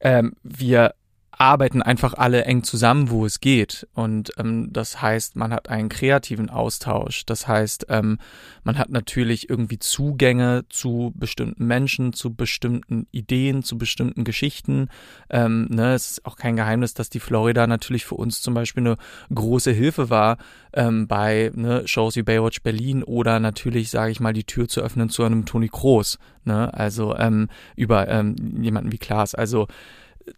ähm, 0.00 0.34
wir 0.42 0.94
arbeiten 1.38 1.82
einfach 1.82 2.14
alle 2.14 2.44
eng 2.44 2.62
zusammen, 2.62 3.10
wo 3.10 3.26
es 3.26 3.40
geht. 3.40 3.86
Und 3.94 4.32
ähm, 4.38 4.72
das 4.72 5.02
heißt, 5.02 5.36
man 5.36 5.52
hat 5.52 5.68
einen 5.68 5.88
kreativen 5.88 6.48
Austausch. 6.48 7.26
Das 7.26 7.46
heißt, 7.46 7.86
ähm, 7.90 8.18
man 8.64 8.78
hat 8.78 8.88
natürlich 8.88 9.50
irgendwie 9.50 9.78
Zugänge 9.78 10.64
zu 10.70 11.12
bestimmten 11.14 11.66
Menschen, 11.66 12.14
zu 12.14 12.34
bestimmten 12.34 13.06
Ideen, 13.10 13.62
zu 13.62 13.76
bestimmten 13.76 14.24
Geschichten. 14.24 14.88
Ähm, 15.28 15.66
ne, 15.70 15.94
es 15.94 16.12
ist 16.12 16.26
auch 16.26 16.36
kein 16.36 16.56
Geheimnis, 16.56 16.94
dass 16.94 17.10
die 17.10 17.20
Florida 17.20 17.66
natürlich 17.66 18.06
für 18.06 18.14
uns 18.14 18.40
zum 18.40 18.54
Beispiel 18.54 18.86
eine 18.86 18.96
große 19.34 19.72
Hilfe 19.72 20.08
war 20.08 20.38
ähm, 20.72 21.06
bei 21.06 21.50
ne, 21.54 21.86
Shows 21.86 22.16
wie 22.16 22.22
Baywatch 22.22 22.62
Berlin 22.62 23.02
oder 23.02 23.40
natürlich, 23.40 23.90
sage 23.90 24.10
ich 24.10 24.20
mal, 24.20 24.32
die 24.32 24.44
Tür 24.44 24.68
zu 24.68 24.80
öffnen 24.80 25.10
zu 25.10 25.22
einem 25.22 25.44
Toni 25.44 25.68
Kroos. 25.68 26.18
Ne? 26.44 26.72
Also 26.72 27.14
ähm, 27.16 27.48
über 27.74 28.08
ähm, 28.08 28.36
jemanden 28.62 28.90
wie 28.90 28.98
Klaas. 28.98 29.34
Also 29.34 29.66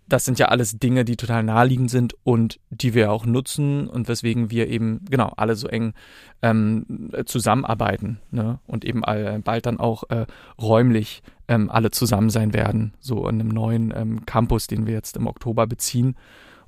das 0.06 0.24
sind 0.24 0.38
ja 0.38 0.46
alles 0.46 0.78
Dinge, 0.78 1.04
die 1.04 1.16
total 1.16 1.42
naheliegend 1.42 1.90
sind 1.90 2.14
und 2.24 2.60
die 2.70 2.94
wir 2.94 3.12
auch 3.12 3.26
nutzen 3.26 3.88
und 3.88 4.08
weswegen 4.08 4.50
wir 4.50 4.68
eben, 4.68 5.04
genau, 5.08 5.32
alle 5.36 5.56
so 5.56 5.68
eng 5.68 5.94
ähm, 6.42 7.10
zusammenarbeiten 7.26 8.20
ne? 8.30 8.58
und 8.66 8.84
eben 8.84 9.04
all, 9.04 9.40
bald 9.40 9.66
dann 9.66 9.80
auch 9.80 10.04
äh, 10.10 10.26
räumlich 10.60 11.22
ähm, 11.48 11.70
alle 11.70 11.90
zusammen 11.90 12.30
sein 12.30 12.52
werden, 12.52 12.94
so 13.00 13.28
in 13.28 13.40
einem 13.40 13.48
neuen 13.48 13.92
ähm, 13.96 14.26
Campus, 14.26 14.66
den 14.66 14.86
wir 14.86 14.94
jetzt 14.94 15.16
im 15.16 15.26
Oktober 15.26 15.66
beziehen, 15.66 16.16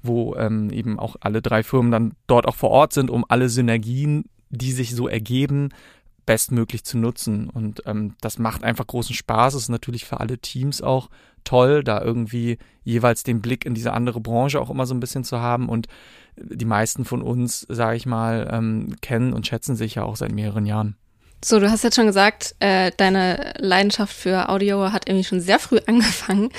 wo 0.03 0.35
ähm, 0.37 0.71
eben 0.71 0.99
auch 0.99 1.17
alle 1.21 1.43
drei 1.43 1.63
Firmen 1.63 1.91
dann 1.91 2.13
dort 2.27 2.47
auch 2.47 2.57
vor 2.57 2.71
Ort 2.71 2.93
sind, 2.93 3.11
um 3.11 3.25
alle 3.29 3.49
Synergien, 3.49 4.25
die 4.49 4.73
sich 4.73 4.95
so 4.95 5.09
ergeben, 5.09 5.69
bestmöglich 6.31 6.85
zu 6.85 6.97
nutzen. 6.97 7.51
Und 7.51 7.83
ähm, 7.87 8.15
das 8.21 8.39
macht 8.39 8.63
einfach 8.63 8.87
großen 8.87 9.17
Spaß. 9.17 9.55
Es 9.55 9.63
ist 9.63 9.69
natürlich 9.69 10.05
für 10.05 10.21
alle 10.21 10.39
Teams 10.39 10.81
auch 10.81 11.11
toll, 11.43 11.83
da 11.83 12.01
irgendwie 12.01 12.59
jeweils 12.85 13.25
den 13.25 13.43
Blick 13.43 13.67
in 13.67 13.75
diese 13.75 13.93
andere 13.93 14.21
Branche 14.21 14.61
auch 14.61 14.71
immer 14.71 14.87
so 14.87 14.95
ein 14.95 15.01
bisschen 15.01 15.25
zu 15.25 15.41
haben. 15.41 15.69
Und 15.69 15.89
die 16.37 16.65
meisten 16.65 17.05
von 17.05 17.21
uns, 17.21 17.67
sage 17.69 17.97
ich 17.97 18.07
mal, 18.07 18.49
ähm, 18.53 18.95
kennen 19.01 19.33
und 19.33 19.49
schätzen 19.49 19.75
sich 19.75 19.97
ja 19.97 20.05
auch 20.05 20.15
seit 20.15 20.31
mehreren 20.31 20.67
Jahren. 20.67 20.95
So, 21.45 21.59
du 21.59 21.69
hast 21.69 21.83
jetzt 21.83 21.97
schon 21.97 22.07
gesagt, 22.07 22.55
äh, 22.61 22.93
deine 22.97 23.55
Leidenschaft 23.59 24.15
für 24.15 24.51
Audio 24.51 24.93
hat 24.93 25.09
irgendwie 25.09 25.25
schon 25.25 25.41
sehr 25.41 25.59
früh 25.59 25.81
angefangen. 25.89 26.51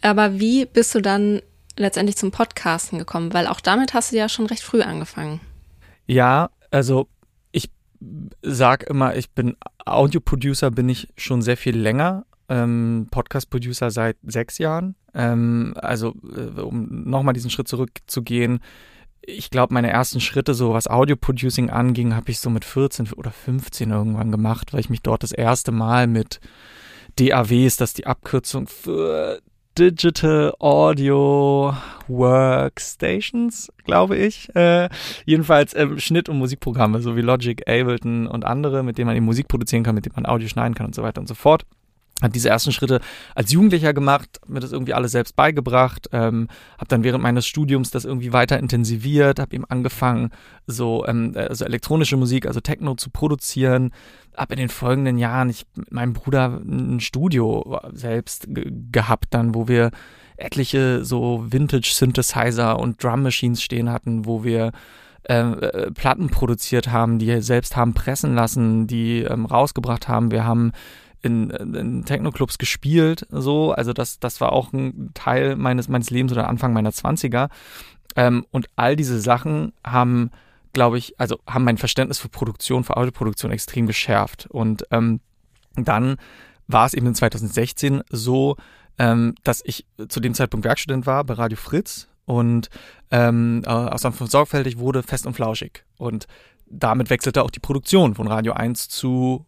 Aber 0.00 0.40
wie 0.40 0.64
bist 0.64 0.94
du 0.94 1.02
dann 1.02 1.42
letztendlich 1.76 2.16
zum 2.16 2.30
Podcasten 2.30 2.98
gekommen? 2.98 3.34
Weil 3.34 3.46
auch 3.46 3.60
damit 3.60 3.92
hast 3.92 4.10
du 4.10 4.16
ja 4.16 4.30
schon 4.30 4.46
recht 4.46 4.62
früh 4.62 4.80
angefangen. 4.80 5.40
Ja, 6.06 6.48
also 6.70 7.08
sag 8.42 8.84
immer, 8.84 9.16
ich 9.16 9.30
bin 9.30 9.56
Audio-Producer, 9.84 10.70
bin 10.70 10.88
ich 10.88 11.08
schon 11.16 11.42
sehr 11.42 11.56
viel 11.56 11.76
länger. 11.76 12.24
Ähm, 12.48 13.08
Podcast-Producer 13.10 13.90
seit 13.90 14.16
sechs 14.22 14.58
Jahren. 14.58 14.94
Ähm, 15.14 15.74
also, 15.76 16.14
äh, 16.34 16.60
um 16.60 17.04
nochmal 17.04 17.34
diesen 17.34 17.50
Schritt 17.50 17.68
zurückzugehen, 17.68 18.60
ich 19.20 19.50
glaube, 19.50 19.74
meine 19.74 19.90
ersten 19.90 20.20
Schritte, 20.20 20.54
so 20.54 20.72
was 20.72 20.88
Audio-Producing 20.88 21.70
anging, 21.70 22.14
habe 22.14 22.30
ich 22.30 22.40
so 22.40 22.48
mit 22.48 22.64
14 22.64 23.12
oder 23.12 23.30
15 23.30 23.90
irgendwann 23.90 24.30
gemacht, 24.30 24.72
weil 24.72 24.80
ich 24.80 24.90
mich 24.90 25.02
dort 25.02 25.22
das 25.22 25.32
erste 25.32 25.70
Mal 25.70 26.06
mit 26.06 26.40
DAWs, 27.16 27.76
das 27.76 27.90
ist 27.90 27.98
die 27.98 28.06
Abkürzung 28.06 28.68
für 28.68 29.42
Digital 29.78 30.52
Audio 30.58 31.72
Workstations, 32.08 33.72
glaube 33.84 34.16
ich. 34.16 34.52
Äh, 34.56 34.88
jedenfalls 35.24 35.72
äh, 35.72 35.86
Schnitt- 36.00 36.28
und 36.28 36.38
Musikprogramme, 36.38 37.00
so 37.00 37.14
wie 37.14 37.20
Logic, 37.20 37.62
Ableton 37.68 38.26
und 38.26 38.44
andere, 38.44 38.82
mit 38.82 38.98
denen 38.98 39.06
man 39.06 39.16
eben 39.16 39.24
Musik 39.24 39.46
produzieren 39.46 39.84
kann, 39.84 39.94
mit 39.94 40.04
denen 40.04 40.16
man 40.16 40.26
Audio 40.26 40.48
schneiden 40.48 40.74
kann 40.74 40.86
und 40.86 40.96
so 40.96 41.04
weiter 41.04 41.20
und 41.20 41.28
so 41.28 41.34
fort 41.34 41.64
hat 42.20 42.34
diese 42.34 42.48
ersten 42.48 42.72
Schritte 42.72 43.00
als 43.34 43.52
Jugendlicher 43.52 43.94
gemacht, 43.94 44.40
mir 44.48 44.60
das 44.60 44.72
irgendwie 44.72 44.94
alles 44.94 45.12
selbst 45.12 45.36
beigebracht, 45.36 46.08
ähm, 46.12 46.48
habe 46.76 46.88
dann 46.88 47.04
während 47.04 47.22
meines 47.22 47.46
Studiums 47.46 47.90
das 47.90 48.04
irgendwie 48.04 48.32
weiter 48.32 48.58
intensiviert, 48.58 49.38
habe 49.38 49.54
eben 49.54 49.64
angefangen, 49.64 50.30
so 50.66 51.06
ähm, 51.06 51.34
also 51.36 51.64
elektronische 51.64 52.16
Musik, 52.16 52.46
also 52.46 52.60
Techno 52.60 52.96
zu 52.96 53.10
produzieren, 53.10 53.92
habe 54.38 54.54
in 54.54 54.60
den 54.60 54.68
folgenden 54.68 55.18
Jahren 55.18 55.50
ich 55.50 55.66
mit 55.74 55.92
meinem 55.92 56.12
Bruder 56.12 56.60
ein 56.64 57.00
Studio 57.00 57.80
selbst 57.92 58.46
gehabt, 58.48 59.26
dann 59.30 59.54
wo 59.54 59.68
wir 59.68 59.90
etliche 60.36 61.04
so 61.04 61.44
Vintage 61.48 61.90
Synthesizer 61.92 62.78
und 62.78 63.02
Drum 63.02 63.22
Machines 63.22 63.62
stehen 63.62 63.90
hatten, 63.90 64.24
wo 64.24 64.44
wir 64.44 64.72
ähm, 65.28 65.58
äh, 65.60 65.90
Platten 65.90 66.30
produziert 66.30 66.90
haben, 66.90 67.18
die 67.18 67.40
selbst 67.42 67.76
haben 67.76 67.92
pressen 67.92 68.34
lassen, 68.34 68.86
die 68.86 69.22
ähm, 69.22 69.46
rausgebracht 69.46 70.08
haben. 70.08 70.30
Wir 70.30 70.44
haben 70.44 70.72
in, 71.22 71.50
in 71.50 72.04
Techno-Clubs 72.04 72.58
gespielt, 72.58 73.26
so. 73.30 73.72
Also 73.72 73.92
das, 73.92 74.20
das 74.20 74.40
war 74.40 74.52
auch 74.52 74.72
ein 74.72 75.10
Teil 75.14 75.56
meines, 75.56 75.88
meines 75.88 76.10
Lebens 76.10 76.32
oder 76.32 76.48
Anfang 76.48 76.72
meiner 76.72 76.92
Zwanziger. 76.92 77.48
Ähm, 78.16 78.46
und 78.50 78.68
all 78.76 78.96
diese 78.96 79.20
Sachen 79.20 79.72
haben, 79.84 80.30
glaube 80.72 80.98
ich, 80.98 81.18
also 81.18 81.38
haben 81.46 81.64
mein 81.64 81.78
Verständnis 81.78 82.18
für 82.18 82.28
Produktion, 82.28 82.84
für 82.84 82.96
Autoproduktion 82.96 83.50
extrem 83.50 83.86
geschärft. 83.86 84.46
Und 84.50 84.84
ähm, 84.90 85.20
dann 85.74 86.16
war 86.66 86.86
es 86.86 86.94
eben 86.94 87.06
in 87.06 87.14
2016 87.14 88.02
so, 88.10 88.56
ähm, 88.98 89.34
dass 89.44 89.62
ich 89.64 89.86
zu 90.08 90.20
dem 90.20 90.34
Zeitpunkt 90.34 90.64
Werkstudent 90.64 91.06
war 91.06 91.24
bei 91.24 91.34
Radio 91.34 91.56
Fritz 91.56 92.08
und 92.24 92.68
ähm, 93.10 93.62
aus 93.64 94.02
von 94.02 94.26
sorgfältig 94.26 94.78
wurde 94.78 95.02
fest 95.02 95.26
und 95.26 95.34
flauschig. 95.34 95.84
Und 95.96 96.26
damit 96.66 97.08
wechselte 97.08 97.42
auch 97.42 97.50
die 97.50 97.60
Produktion 97.60 98.14
von 98.14 98.28
Radio 98.28 98.52
1 98.52 98.88
zu 98.88 99.46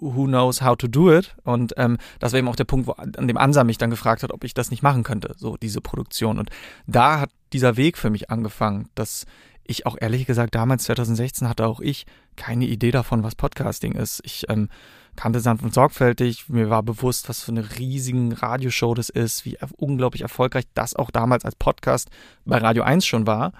who 0.00 0.24
knows 0.24 0.62
how 0.62 0.76
to 0.76 0.88
do 0.88 1.12
it. 1.14 1.34
Und 1.44 1.74
ähm, 1.76 1.98
das 2.18 2.32
war 2.32 2.38
eben 2.38 2.48
auch 2.48 2.56
der 2.56 2.64
Punkt, 2.64 2.86
wo, 2.86 2.92
an 2.92 3.28
dem 3.28 3.36
Ansa 3.36 3.64
mich 3.64 3.78
dann 3.78 3.90
gefragt 3.90 4.22
hat, 4.22 4.32
ob 4.32 4.44
ich 4.44 4.54
das 4.54 4.70
nicht 4.70 4.82
machen 4.82 5.02
könnte, 5.02 5.34
so 5.36 5.56
diese 5.56 5.80
Produktion. 5.80 6.38
Und 6.38 6.50
da 6.86 7.20
hat 7.20 7.30
dieser 7.52 7.76
Weg 7.76 7.98
für 7.98 8.10
mich 8.10 8.30
angefangen, 8.30 8.88
dass 8.94 9.26
ich 9.70 9.86
auch 9.86 9.96
ehrlich 10.00 10.26
gesagt 10.26 10.54
damals 10.54 10.84
2016 10.84 11.48
hatte 11.48 11.66
auch 11.66 11.80
ich 11.80 12.06
keine 12.36 12.66
Idee 12.66 12.90
davon, 12.90 13.22
was 13.22 13.34
Podcasting 13.34 13.92
ist. 13.92 14.20
Ich 14.24 14.46
ähm, 14.48 14.68
kannte 15.16 15.40
sanft 15.40 15.64
und 15.64 15.72
sorgfältig. 15.72 16.48
Mir 16.48 16.70
war 16.70 16.82
bewusst, 16.82 17.28
was 17.28 17.42
für 17.42 17.52
eine 17.52 17.78
riesigen 17.78 18.32
Radioshow 18.32 18.94
das 18.94 19.08
ist, 19.08 19.44
wie 19.44 19.58
unglaublich 19.76 20.22
erfolgreich 20.22 20.64
das 20.74 20.94
auch 20.94 21.10
damals 21.10 21.44
als 21.44 21.56
Podcast 21.56 22.10
bei 22.44 22.58
Radio 22.58 22.82
1 22.82 23.06
schon 23.06 23.26
war. 23.26 23.52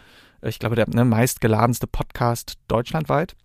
Ich 0.43 0.59
glaube, 0.59 0.77
der 0.77 0.89
ne, 0.89 1.05
meistgeladenste 1.05 1.87
Podcast 1.87 2.55
deutschlandweit. 2.67 3.37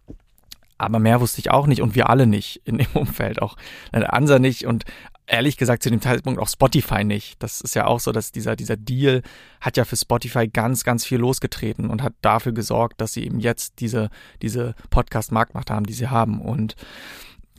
Aber 0.77 0.99
mehr 0.99 1.21
wusste 1.21 1.39
ich 1.39 1.51
auch 1.51 1.67
nicht 1.67 1.81
und 1.81 1.95
wir 1.95 2.09
alle 2.09 2.27
nicht 2.27 2.61
in 2.65 2.77
dem 2.77 2.87
Umfeld, 2.93 3.41
auch 3.41 3.55
der 3.93 4.13
Ansa 4.13 4.39
nicht 4.39 4.65
und 4.65 4.85
ehrlich 5.27 5.57
gesagt 5.57 5.83
zu 5.83 5.89
dem 5.89 6.01
Zeitpunkt 6.01 6.39
auch 6.39 6.47
Spotify 6.47 7.03
nicht. 7.03 7.41
Das 7.41 7.61
ist 7.61 7.75
ja 7.75 7.87
auch 7.87 7.99
so, 7.99 8.11
dass 8.11 8.31
dieser, 8.31 8.55
dieser 8.55 8.77
Deal 8.77 9.21
hat 9.59 9.77
ja 9.77 9.85
für 9.85 9.95
Spotify 9.95 10.47
ganz, 10.47 10.83
ganz 10.83 11.05
viel 11.05 11.19
losgetreten 11.19 11.89
und 11.89 12.03
hat 12.03 12.13
dafür 12.21 12.51
gesorgt, 12.51 13.01
dass 13.01 13.13
sie 13.13 13.25
eben 13.25 13.39
jetzt 13.39 13.79
diese, 13.79 14.09
diese 14.41 14.75
Podcast-Marktmacht 14.89 15.71
haben, 15.71 15.85
die 15.85 15.93
sie 15.93 16.09
haben. 16.09 16.41
Und 16.41 16.75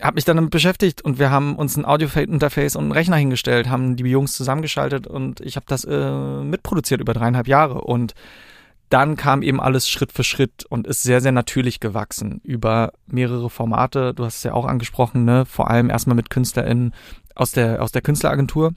habe 0.00 0.16
mich 0.16 0.24
dann 0.24 0.36
damit 0.36 0.50
beschäftigt 0.50 1.02
und 1.02 1.18
wir 1.18 1.30
haben 1.30 1.56
uns 1.56 1.76
ein 1.76 1.86
Audio-Interface 1.86 2.76
und 2.76 2.84
einen 2.84 2.92
Rechner 2.92 3.16
hingestellt, 3.16 3.68
haben 3.68 3.96
die 3.96 4.04
Jungs 4.04 4.32
zusammengeschaltet 4.32 5.06
und 5.06 5.40
ich 5.40 5.56
habe 5.56 5.66
das 5.68 5.84
äh, 5.84 6.42
mitproduziert 6.42 7.00
über 7.00 7.14
dreieinhalb 7.14 7.48
Jahre 7.48 7.80
und 7.80 8.14
dann 8.90 9.16
kam 9.16 9.42
eben 9.42 9.60
alles 9.60 9.88
Schritt 9.88 10.12
für 10.12 10.22
Schritt 10.22 10.64
und 10.68 10.86
ist 10.86 11.02
sehr, 11.02 11.20
sehr 11.20 11.32
natürlich 11.32 11.80
gewachsen 11.80 12.40
über 12.44 12.92
mehrere 13.06 13.50
Formate. 13.50 14.14
Du 14.14 14.24
hast 14.24 14.36
es 14.36 14.42
ja 14.44 14.52
auch 14.52 14.64
angesprochen, 14.64 15.24
ne? 15.24 15.44
Vor 15.44 15.68
allem 15.68 15.90
erstmal 15.90 16.14
mit 16.14 16.30
KünstlerInnen 16.30 16.92
aus 17.36 17.52
der, 17.52 17.82
aus 17.82 17.92
der 17.92 18.02
Künstleragentur. 18.02 18.74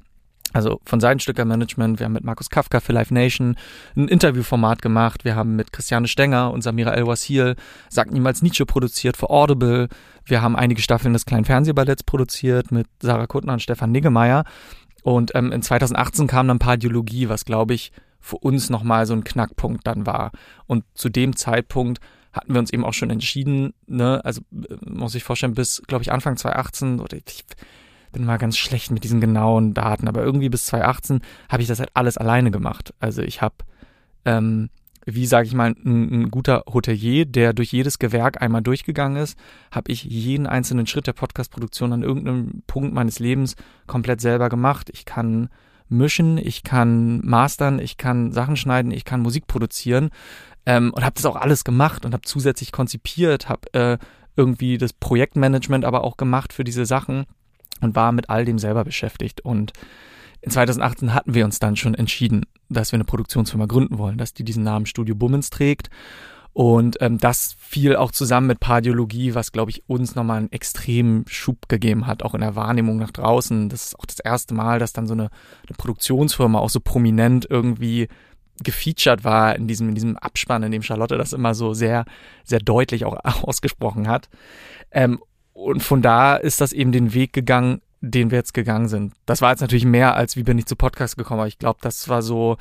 Also 0.51 0.79
von 0.83 0.99
Seidenstücker 0.99 1.45
Management. 1.45 1.99
Wir 1.99 2.05
haben 2.05 2.13
mit 2.13 2.23
Markus 2.23 2.49
Kafka 2.49 2.79
für 2.79 2.91
Live 2.91 3.11
Nation 3.11 3.55
ein 3.95 4.07
Interviewformat 4.07 4.81
gemacht. 4.81 5.23
Wir 5.23 5.35
haben 5.35 5.55
mit 5.55 5.71
Christiane 5.71 6.07
Stenger 6.07 6.51
und 6.51 6.63
Samira 6.63 6.93
El-Wasil 6.93 7.55
Sagt 7.89 8.11
niemals 8.11 8.41
Nietzsche 8.41 8.65
produziert 8.65 9.15
für 9.15 9.29
Audible. 9.29 9.89
Wir 10.25 10.41
haben 10.41 10.55
einige 10.55 10.81
Staffeln 10.81 11.13
des 11.13 11.25
kleinen 11.25 11.45
Fernsehballetts 11.45 12.03
produziert 12.03 12.71
mit 12.71 12.87
Sarah 13.01 13.27
Kuttner 13.27 13.53
und 13.53 13.61
Stefan 13.61 13.91
Niggemeier. 13.91 14.43
Und 15.03 15.33
ähm, 15.35 15.51
in 15.51 15.61
2018 15.61 16.25
kam 16.25 16.47
dann 16.47 16.59
Pardiologie, 16.59 17.29
was 17.29 17.45
glaube 17.45 17.75
ich 17.75 17.91
für 18.19 18.37
uns 18.37 18.69
nochmal 18.69 19.05
so 19.05 19.13
ein 19.13 19.23
Knackpunkt 19.23 19.85
dann 19.85 20.05
war. 20.05 20.31
Und 20.65 20.83
zu 20.93 21.09
dem 21.09 21.35
Zeitpunkt 21.35 21.99
hatten 22.33 22.53
wir 22.53 22.59
uns 22.59 22.71
eben 22.71 22.85
auch 22.85 22.93
schon 22.93 23.09
entschieden, 23.09 23.73
ne, 23.87 24.21
also 24.23 24.41
äh, 24.51 24.75
muss 24.81 25.15
ich 25.15 25.23
vorstellen, 25.23 25.53
bis, 25.53 25.81
glaube 25.87 26.03
ich, 26.03 26.11
Anfang 26.11 26.37
2018, 26.37 26.99
oder 26.99 27.17
ich 27.17 27.45
bin 28.11 28.25
mal 28.25 28.37
ganz 28.37 28.57
schlecht 28.57 28.91
mit 28.91 29.03
diesen 29.03 29.21
genauen 29.21 29.73
Daten, 29.73 30.07
aber 30.07 30.23
irgendwie 30.23 30.49
bis 30.49 30.65
2018 30.67 31.21
habe 31.49 31.61
ich 31.61 31.67
das 31.67 31.79
halt 31.79 31.89
alles 31.93 32.17
alleine 32.17 32.51
gemacht. 32.51 32.93
Also 32.99 33.21
ich 33.21 33.41
habe, 33.41 33.55
ähm, 34.25 34.69
wie 35.05 35.25
sage 35.25 35.47
ich 35.47 35.53
mal, 35.53 35.71
ein, 35.71 36.23
ein, 36.23 36.31
guter 36.31 36.63
Hotelier, 36.71 37.25
der 37.25 37.53
durch 37.53 37.71
jedes 37.71 37.99
Gewerk 37.99 38.41
einmal 38.41 38.61
durchgegangen 38.61 39.21
ist, 39.21 39.37
habe 39.71 39.91
ich 39.91 40.03
jeden 40.03 40.47
einzelnen 40.47 40.87
Schritt 40.87 41.07
der 41.07 41.13
Podcast-Produktion 41.13 41.93
an 41.93 42.03
irgendeinem 42.03 42.63
Punkt 42.67 42.93
meines 42.93 43.19
Lebens 43.19 43.55
komplett 43.87 44.21
selber 44.21 44.49
gemacht. 44.49 44.89
Ich 44.93 45.05
kann 45.05 45.49
mischen, 45.87 46.37
ich 46.37 46.63
kann 46.63 47.25
mastern, 47.25 47.79
ich 47.79 47.97
kann 47.97 48.31
Sachen 48.31 48.55
schneiden, 48.55 48.91
ich 48.91 49.05
kann 49.05 49.21
Musik 49.21 49.47
produzieren 49.47 50.09
ähm, 50.65 50.93
und 50.93 51.03
habe 51.03 51.15
das 51.15 51.25
auch 51.25 51.35
alles 51.35 51.63
gemacht 51.63 52.05
und 52.05 52.13
habe 52.13 52.21
zusätzlich 52.23 52.71
konzipiert, 52.71 53.49
habe 53.49 53.73
äh, 53.73 53.97
irgendwie 54.35 54.77
das 54.77 54.93
Projektmanagement 54.93 55.83
aber 55.83 56.03
auch 56.03 56.15
gemacht 56.15 56.53
für 56.53 56.63
diese 56.63 56.85
Sachen 56.85 57.25
und 57.81 57.95
war 57.95 58.11
mit 58.11 58.29
all 58.29 58.45
dem 58.45 58.59
selber 58.59 58.83
beschäftigt 58.83 59.41
und 59.41 59.73
in 60.41 60.51
2018 60.51 61.13
hatten 61.13 61.33
wir 61.33 61.43
uns 61.43 61.59
dann 61.59 61.75
schon 61.75 61.95
entschieden, 61.95 62.45
dass 62.69 62.93
wir 62.93 62.97
eine 62.97 63.03
Produktionsfirma 63.03 63.65
gründen 63.65 63.97
wollen, 63.97 64.17
dass 64.17 64.33
die 64.33 64.45
diesen 64.45 64.63
Namen 64.63 64.85
Studio 64.85 65.15
Bummens 65.15 65.49
trägt 65.49 65.89
und 66.53 66.97
ähm, 66.99 67.19
das 67.19 67.55
fiel 67.59 67.95
auch 67.95 68.11
zusammen 68.11 68.47
mit 68.47 68.59
Pardiologie, 68.59 69.35
was, 69.35 69.51
glaube 69.51 69.71
ich, 69.71 69.83
uns 69.87 70.15
nochmal 70.15 70.39
einen 70.39 70.51
extremen 70.51 71.23
Schub 71.27 71.69
gegeben 71.69 72.07
hat, 72.07 72.23
auch 72.23 72.33
in 72.33 72.41
der 72.41 72.55
Wahrnehmung 72.55 72.97
nach 72.97 73.11
draußen. 73.11 73.69
Das 73.69 73.85
ist 73.85 73.99
auch 73.99 74.05
das 74.05 74.19
erste 74.19 74.53
Mal, 74.53 74.79
dass 74.79 74.91
dann 74.91 75.07
so 75.07 75.13
eine, 75.13 75.29
eine 75.67 75.77
Produktionsfirma 75.77 76.59
auch 76.59 76.69
so 76.69 76.79
prominent 76.79 77.47
irgendwie 77.49 78.07
gefeatured 78.61 79.23
war 79.23 79.55
in 79.55 79.67
diesem, 79.67 79.89
in 79.89 79.95
diesem 79.95 80.17
Abspann, 80.17 80.63
in 80.63 80.71
dem 80.71 80.81
Charlotte 80.81 81.17
das 81.17 81.33
immer 81.33 81.53
so 81.53 81.73
sehr, 81.73 82.03
sehr 82.43 82.59
deutlich 82.59 83.05
auch 83.05 83.17
ausgesprochen 83.43 84.07
hat. 84.07 84.27
Ähm, 84.91 85.19
und 85.59 85.83
von 85.83 86.01
da 86.01 86.35
ist 86.35 86.61
das 86.61 86.73
eben 86.73 86.91
den 86.91 87.13
Weg 87.13 87.33
gegangen, 87.33 87.81
den 88.01 88.31
wir 88.31 88.37
jetzt 88.37 88.53
gegangen 88.53 88.87
sind. 88.87 89.13
Das 89.25 89.41
war 89.41 89.51
jetzt 89.51 89.59
natürlich 89.59 89.85
mehr 89.85 90.15
als 90.15 90.37
wie 90.37 90.43
bin 90.43 90.57
ich 90.57 90.65
zu 90.65 90.75
Podcast 90.75 91.17
gekommen, 91.17 91.41
aber 91.41 91.47
ich 91.47 91.59
glaube, 91.59 91.79
das 91.81 92.07
war 92.07 92.21
so 92.21 92.57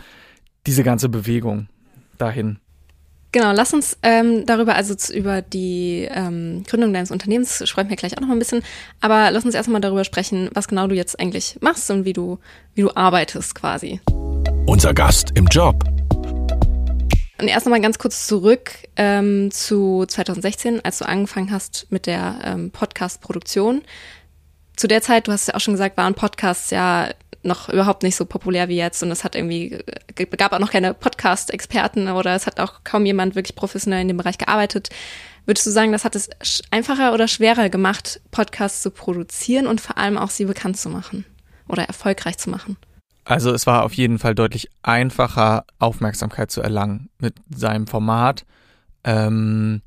diese 0.67 0.83
ganze 0.83 1.09
Bewegung 1.09 1.69
dahin. 2.19 2.59
Genau, 3.31 3.53
lass 3.53 3.75
uns 3.75 3.99
ähm, 4.03 4.47
darüber, 4.47 4.75
also 4.75 4.95
über 5.13 5.43
die 5.43 6.09
ähm, 6.11 6.65
Gründung 6.67 6.93
deines 6.93 7.11
Unternehmens 7.11 7.63
sprechen 7.69 7.91
wir 7.91 7.97
gleich 7.97 8.17
auch 8.17 8.21
noch 8.21 8.29
mal 8.29 8.37
ein 8.37 8.39
bisschen, 8.41 8.63
aber 9.01 9.31
lass 9.31 9.45
uns 9.45 9.55
erstmal 9.55 9.83
darüber 9.83 10.05
sprechen, 10.05 10.49
was 10.55 10.67
genau 10.67 10.87
du 10.87 10.95
jetzt 10.95 11.21
eigentlich 11.21 11.59
machst 11.61 11.91
und 11.91 12.05
wie 12.05 12.15
du, 12.15 12.39
wie 12.75 12.83
du 12.83 12.91
arbeitest 12.95 13.55
quasi. 13.55 14.01
Unser 14.67 14.95
Gast 14.95 15.33
im 15.37 15.47
Job. 15.47 15.85
Und 17.41 17.47
erst 17.47 17.67
nochmal 17.67 17.81
ganz 17.81 17.99
kurz 17.99 18.27
zurück 18.27 18.73
ähm, 18.97 19.51
zu 19.53 20.05
2016, 20.07 20.85
als 20.85 20.99
du 20.99 21.07
angefangen 21.07 21.53
hast 21.53 21.87
mit 21.91 22.07
der 22.07 22.39
ähm, 22.45 22.71
Podcast-Produktion. 22.73 23.83
Zu 24.77 24.89
der 24.89 25.03
Zeit, 25.03 25.29
du 25.29 25.33
hast 25.33 25.47
ja 25.47 25.55
auch 25.55 25.61
schon 25.61 25.75
gesagt, 25.75 25.97
waren 25.97 26.15
Podcasts 26.15 26.71
ja 26.71 27.11
noch 27.45 27.69
überhaupt 27.69 28.03
nicht 28.03 28.17
so 28.17 28.25
populär 28.25 28.69
wie 28.69 28.77
jetzt 28.77 29.03
und 29.05 29.13
es 29.13 29.23
hat 29.23 29.37
irgendwie, 29.37 29.79
gab 30.37 30.53
auch 30.53 30.59
noch 30.59 30.73
keine 30.73 30.95
Podcast-Experten 30.95 32.09
oder 32.09 32.35
es 32.35 32.47
hat 32.47 32.59
auch 32.59 32.83
kaum 32.83 33.07
jemand 33.07 33.37
wirklich 33.37 33.55
professionell 33.55 34.03
in 34.03 34.09
dem 34.09 34.17
Bereich 34.17 34.39
gearbeitet. 34.39 34.91
Würdest 35.47 35.67
du 35.67 35.71
sagen, 35.71 35.93
das 35.93 36.05
hat 36.05 36.17
es 36.17 36.29
einfacher 36.73 37.15
oder 37.15 37.29
schwerer 37.29 37.71
gemacht, 37.71 38.21
Podcasts 38.33 38.83
zu 38.83 38.91
produzieren 38.91 39.69
und 39.69 39.81
vor 39.81 39.97
allem 39.97 40.19
auch 40.19 40.31
sie 40.31 40.45
bekannt 40.45 40.77
zu 40.77 40.91
machen 40.91 41.25
oder 41.69 41.85
erfolgreich 41.85 42.37
zu 42.39 42.51
machen? 42.51 42.77
Also 43.29 43.53
es 43.53 43.67
war 43.67 43.85
auf 43.85 43.93
jeden 43.93 44.19
Fall 44.19 44.35
deutlich 44.35 44.71
einfacher, 44.83 45.67
Aufmerksamkeit 45.79 46.51
zu 46.51 46.63
erlangen 46.63 47.11
mit 47.19 47.35
seinem 47.55 47.87
Format. 47.87 48.47
Ähm, 49.05 49.83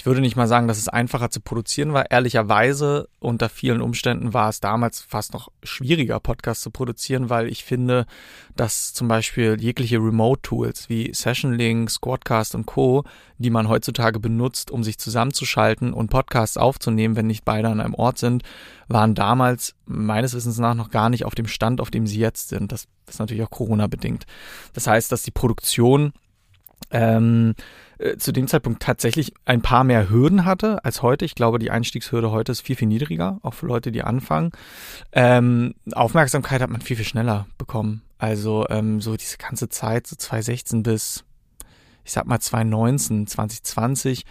ich 0.00 0.06
würde 0.06 0.22
nicht 0.22 0.34
mal 0.34 0.46
sagen, 0.46 0.66
dass 0.66 0.78
es 0.78 0.88
einfacher 0.88 1.28
zu 1.28 1.42
produzieren 1.42 1.92
war. 1.92 2.10
Ehrlicherweise, 2.10 3.10
unter 3.18 3.50
vielen 3.50 3.82
Umständen 3.82 4.32
war 4.32 4.48
es 4.48 4.58
damals 4.58 5.02
fast 5.02 5.34
noch 5.34 5.50
schwieriger, 5.62 6.18
Podcasts 6.20 6.62
zu 6.62 6.70
produzieren, 6.70 7.28
weil 7.28 7.48
ich 7.48 7.64
finde, 7.64 8.06
dass 8.56 8.94
zum 8.94 9.08
Beispiel 9.08 9.58
jegliche 9.60 9.98
Remote-Tools 9.98 10.88
wie 10.88 11.12
Session 11.12 11.52
Link, 11.52 11.90
Squadcast 11.90 12.54
und 12.54 12.64
Co., 12.64 13.04
die 13.36 13.50
man 13.50 13.68
heutzutage 13.68 14.20
benutzt, 14.20 14.70
um 14.70 14.84
sich 14.84 14.96
zusammenzuschalten 14.96 15.92
und 15.92 16.08
Podcasts 16.08 16.56
aufzunehmen, 16.56 17.14
wenn 17.14 17.26
nicht 17.26 17.44
beide 17.44 17.68
an 17.68 17.78
einem 17.78 17.92
Ort 17.92 18.16
sind, 18.16 18.42
waren 18.88 19.14
damals 19.14 19.74
meines 19.84 20.32
Wissens 20.32 20.56
nach 20.56 20.74
noch 20.74 20.88
gar 20.88 21.10
nicht 21.10 21.26
auf 21.26 21.34
dem 21.34 21.46
Stand, 21.46 21.78
auf 21.78 21.90
dem 21.90 22.06
sie 22.06 22.20
jetzt 22.20 22.48
sind. 22.48 22.72
Das 22.72 22.86
ist 23.06 23.18
natürlich 23.18 23.42
auch 23.42 23.50
Corona-bedingt. 23.50 24.24
Das 24.72 24.86
heißt, 24.86 25.12
dass 25.12 25.20
die 25.20 25.30
Produktion 25.30 26.14
ähm, 26.90 27.54
äh, 28.00 28.16
zu 28.16 28.32
dem 28.32 28.48
Zeitpunkt 28.48 28.82
tatsächlich 28.82 29.34
ein 29.44 29.60
paar 29.60 29.84
mehr 29.84 30.08
Hürden 30.08 30.44
hatte 30.44 30.84
als 30.84 31.02
heute. 31.02 31.24
Ich 31.24 31.34
glaube, 31.34 31.58
die 31.58 31.70
Einstiegshürde 31.70 32.30
heute 32.30 32.52
ist 32.52 32.62
viel, 32.62 32.76
viel 32.76 32.88
niedriger, 32.88 33.38
auch 33.42 33.54
für 33.54 33.66
Leute, 33.66 33.92
die 33.92 34.02
anfangen. 34.02 34.52
Ähm, 35.12 35.74
Aufmerksamkeit 35.92 36.62
hat 36.62 36.70
man 36.70 36.80
viel, 36.80 36.96
viel 36.96 37.04
schneller 37.04 37.46
bekommen. 37.58 38.02
Also 38.18 38.66
ähm, 38.70 39.00
so 39.00 39.16
diese 39.16 39.36
ganze 39.36 39.68
Zeit, 39.68 40.06
so 40.06 40.16
2016 40.16 40.82
bis, 40.82 41.24
ich 42.04 42.12
sag 42.12 42.26
mal 42.26 42.40
2019, 42.40 43.26
2020, 43.26 44.24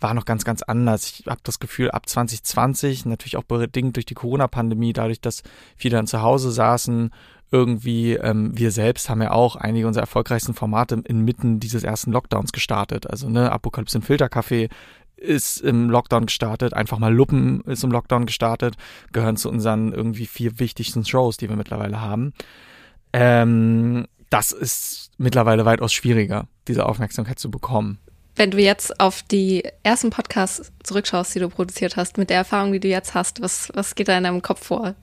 war 0.00 0.14
noch 0.14 0.24
ganz, 0.24 0.44
ganz 0.44 0.62
anders. 0.62 1.06
Ich 1.06 1.26
habe 1.26 1.40
das 1.42 1.58
Gefühl, 1.58 1.90
ab 1.90 2.08
2020, 2.08 3.06
natürlich 3.06 3.36
auch 3.36 3.44
bedingt 3.44 3.96
durch 3.96 4.06
die 4.06 4.14
Corona-Pandemie, 4.14 4.92
dadurch, 4.92 5.20
dass 5.20 5.42
viele 5.74 5.96
dann 5.96 6.06
zu 6.06 6.22
Hause 6.22 6.52
saßen 6.52 7.10
irgendwie, 7.50 8.14
ähm, 8.14 8.56
wir 8.56 8.70
selbst 8.70 9.08
haben 9.08 9.22
ja 9.22 9.30
auch 9.30 9.56
einige 9.56 9.86
unserer 9.86 10.02
erfolgreichsten 10.02 10.54
Formate 10.54 11.02
inmitten 11.04 11.60
dieses 11.60 11.84
ersten 11.84 12.12
Lockdowns 12.12 12.52
gestartet. 12.52 13.08
Also 13.08 13.28
ne, 13.28 13.52
Apokalypse 13.52 13.98
im 13.98 14.04
Filtercafé 14.04 14.68
ist 15.16 15.60
im 15.60 15.88
Lockdown 15.88 16.26
gestartet, 16.26 16.74
einfach 16.74 16.98
mal 16.98 17.14
Luppen 17.14 17.62
ist 17.62 17.84
im 17.84 17.90
Lockdown 17.90 18.26
gestartet, 18.26 18.74
gehören 19.12 19.36
zu 19.36 19.48
unseren 19.48 19.92
irgendwie 19.92 20.26
vier 20.26 20.58
wichtigsten 20.58 21.04
Shows, 21.04 21.36
die 21.36 21.48
wir 21.48 21.56
mittlerweile 21.56 22.00
haben. 22.00 22.34
Ähm, 23.12 24.06
das 24.28 24.52
ist 24.52 25.10
mittlerweile 25.16 25.64
weitaus 25.64 25.92
schwieriger, 25.92 26.48
diese 26.68 26.84
Aufmerksamkeit 26.86 27.38
zu 27.38 27.50
bekommen. 27.50 27.98
Wenn 28.34 28.50
du 28.50 28.58
jetzt 28.58 29.00
auf 29.00 29.22
die 29.22 29.66
ersten 29.82 30.10
Podcasts 30.10 30.70
zurückschaust, 30.82 31.34
die 31.34 31.38
du 31.38 31.48
produziert 31.48 31.96
hast, 31.96 32.18
mit 32.18 32.28
der 32.28 32.36
Erfahrung, 32.36 32.72
die 32.72 32.80
du 32.80 32.88
jetzt 32.88 33.14
hast, 33.14 33.40
was, 33.40 33.70
was 33.72 33.94
geht 33.94 34.08
da 34.08 34.18
in 34.18 34.24
deinem 34.24 34.42
Kopf 34.42 34.66
vor? 34.66 34.94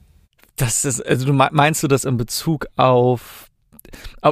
Das 0.56 0.86
ist, 0.86 1.02
also 1.02 1.26
du 1.26 1.34
meinst 1.34 1.82
du 1.84 1.88
das 1.88 2.06
in 2.06 2.18
Bezug 2.18 2.68
auf, 2.76 3.50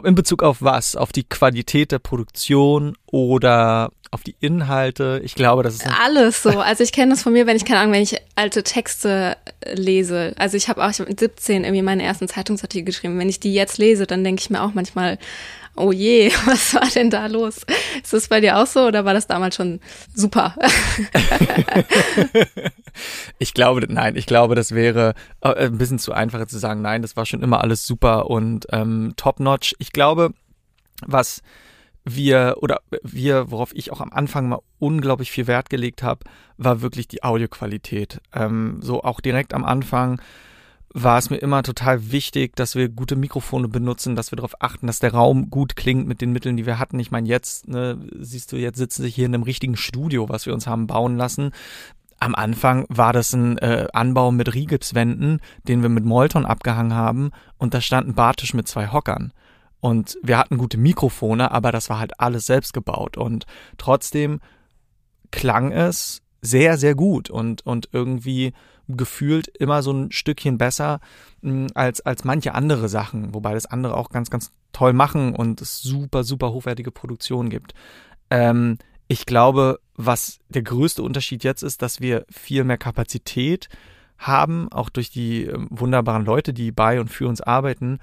in 0.03 0.15
Bezug 0.15 0.43
auf 0.43 0.61
was? 0.61 0.95
Auf 0.95 1.11
die 1.11 1.23
Qualität 1.23 1.91
der 1.91 1.99
Produktion 1.99 2.95
oder 3.07 3.91
auf 4.11 4.23
die 4.23 4.35
Inhalte? 4.39 5.21
Ich 5.23 5.35
glaube, 5.35 5.63
das 5.63 5.75
ist 5.75 5.87
alles 5.87 6.43
so. 6.43 6.59
Also 6.59 6.83
ich 6.83 6.91
kenne 6.91 7.11
das 7.11 7.23
von 7.23 7.33
mir, 7.33 7.47
wenn 7.47 7.55
ich 7.55 7.65
keine 7.65 7.79
Ahnung, 7.79 7.93
wenn 7.93 8.03
ich 8.03 8.17
alte 8.35 8.61
Texte 8.61 9.37
lese. 9.73 10.33
Also 10.37 10.57
ich 10.57 10.67
habe 10.67 10.83
auch 10.83 10.89
ich 10.89 10.99
hab 10.99 11.07
mit 11.07 11.19
17 11.19 11.63
irgendwie 11.63 11.81
meine 11.81 12.03
ersten 12.03 12.27
Zeitungsartikel 12.27 12.85
geschrieben. 12.85 13.17
Wenn 13.17 13.29
ich 13.29 13.39
die 13.39 13.53
jetzt 13.53 13.77
lese, 13.77 14.05
dann 14.05 14.23
denke 14.23 14.41
ich 14.41 14.49
mir 14.49 14.61
auch 14.61 14.73
manchmal, 14.73 15.17
oh 15.75 15.91
je, 15.91 16.31
was 16.45 16.73
war 16.73 16.87
denn 16.93 17.09
da 17.09 17.27
los? 17.27 17.65
Ist 18.01 18.13
das 18.13 18.27
bei 18.27 18.41
dir 18.41 18.57
auch 18.57 18.67
so 18.67 18.87
oder 18.87 19.05
war 19.05 19.13
das 19.13 19.27
damals 19.27 19.55
schon 19.55 19.79
super? 20.13 20.55
ich 23.39 23.53
glaube, 23.53 23.85
nein, 23.89 24.15
ich 24.15 24.25
glaube, 24.25 24.55
das 24.55 24.73
wäre 24.73 25.13
äh, 25.41 25.67
ein 25.67 25.77
bisschen 25.77 25.99
zu 25.99 26.13
einfach 26.13 26.45
zu 26.45 26.57
sagen, 26.57 26.81
nein, 26.81 27.01
das 27.01 27.15
war 27.15 27.25
schon 27.25 27.41
immer 27.41 27.61
alles 27.61 27.85
super 27.85 28.29
und 28.29 28.67
ähm, 28.71 29.13
top-notch. 29.15 29.75
Ich 29.79 29.91
glaube, 29.91 30.33
was 31.05 31.41
wir 32.03 32.57
oder 32.61 32.81
wir, 33.03 33.51
worauf 33.51 33.75
ich 33.75 33.91
auch 33.91 34.01
am 34.01 34.11
Anfang 34.11 34.49
mal 34.49 34.59
unglaublich 34.79 35.31
viel 35.31 35.47
Wert 35.47 35.69
gelegt 35.69 36.03
habe, 36.03 36.25
war 36.57 36.81
wirklich 36.81 37.07
die 37.07 37.23
Audioqualität. 37.23 38.19
Ähm, 38.33 38.79
so 38.81 39.03
auch 39.03 39.21
direkt 39.21 39.53
am 39.53 39.63
Anfang 39.63 40.19
war 40.93 41.17
es 41.17 41.29
mir 41.29 41.37
immer 41.37 41.63
total 41.63 42.11
wichtig, 42.11 42.55
dass 42.55 42.75
wir 42.75 42.89
gute 42.89 43.15
Mikrofone 43.15 43.67
benutzen, 43.67 44.15
dass 44.15 44.31
wir 44.31 44.35
darauf 44.37 44.61
achten, 44.61 44.87
dass 44.87 44.99
der 44.99 45.13
Raum 45.13 45.49
gut 45.49 45.75
klingt 45.75 46.07
mit 46.07 46.21
den 46.21 46.33
Mitteln, 46.33 46.57
die 46.57 46.65
wir 46.65 46.79
hatten. 46.79 46.99
Ich 46.99 47.11
meine, 47.11 47.27
jetzt, 47.27 47.67
ne, 47.67 47.97
siehst 48.19 48.51
du, 48.51 48.57
jetzt 48.57 48.77
sitzen 48.77 49.03
wir 49.03 49.09
hier 49.09 49.25
in 49.25 49.33
einem 49.33 49.43
richtigen 49.43 49.77
Studio, 49.77 50.27
was 50.29 50.45
wir 50.45 50.53
uns 50.53 50.67
haben 50.67 50.87
bauen 50.87 51.15
lassen. 51.15 51.51
Am 52.19 52.35
Anfang 52.35 52.85
war 52.89 53.13
das 53.13 53.33
ein 53.33 53.57
äh, 53.59 53.87
Anbau 53.93 54.31
mit 54.31 54.53
Rigipswänden, 54.53 55.39
den 55.67 55.81
wir 55.81 55.89
mit 55.89 56.05
Molton 56.05 56.45
abgehangen 56.45 56.93
haben 56.93 57.31
und 57.57 57.73
da 57.73 57.81
stand 57.81 58.09
ein 58.09 58.15
Bartisch 58.15 58.53
mit 58.53 58.67
zwei 58.67 58.91
Hockern. 58.91 59.33
Und 59.79 60.17
wir 60.21 60.37
hatten 60.37 60.57
gute 60.57 60.77
Mikrofone, 60.77 61.51
aber 61.51 61.71
das 61.71 61.89
war 61.89 61.99
halt 61.99 62.19
alles 62.19 62.45
selbst 62.45 62.73
gebaut 62.73 63.17
und 63.17 63.45
trotzdem 63.77 64.39
klang 65.31 65.71
es 65.71 66.21
sehr, 66.41 66.77
sehr 66.77 66.93
gut 66.95 67.29
und, 67.29 67.65
und 67.65 67.89
irgendwie 67.91 68.53
gefühlt 68.97 69.47
immer 69.47 69.83
so 69.83 69.91
ein 69.91 70.11
Stückchen 70.11 70.57
besser 70.57 70.99
hm, 71.41 71.67
als, 71.73 72.01
als 72.01 72.23
manche 72.23 72.53
andere 72.53 72.89
Sachen, 72.89 73.33
wobei 73.33 73.53
das 73.53 73.65
andere 73.65 73.95
auch 73.97 74.09
ganz, 74.09 74.29
ganz 74.29 74.51
toll 74.73 74.93
machen 74.93 75.35
und 75.35 75.61
es 75.61 75.81
super, 75.81 76.23
super 76.23 76.51
hochwertige 76.51 76.91
Produktionen 76.91 77.49
gibt. 77.49 77.73
Ähm, 78.29 78.77
ich 79.07 79.25
glaube, 79.25 79.79
was 79.95 80.39
der 80.49 80.61
größte 80.61 81.03
Unterschied 81.03 81.43
jetzt 81.43 81.63
ist, 81.63 81.81
dass 81.81 81.99
wir 81.99 82.25
viel 82.29 82.63
mehr 82.63 82.77
Kapazität 82.77 83.67
haben, 84.17 84.71
auch 84.71 84.89
durch 84.89 85.09
die 85.09 85.45
äh, 85.47 85.57
wunderbaren 85.69 86.25
Leute, 86.25 86.53
die 86.53 86.71
bei 86.71 86.99
und 86.99 87.09
für 87.09 87.27
uns 87.27 87.41
arbeiten, 87.41 87.99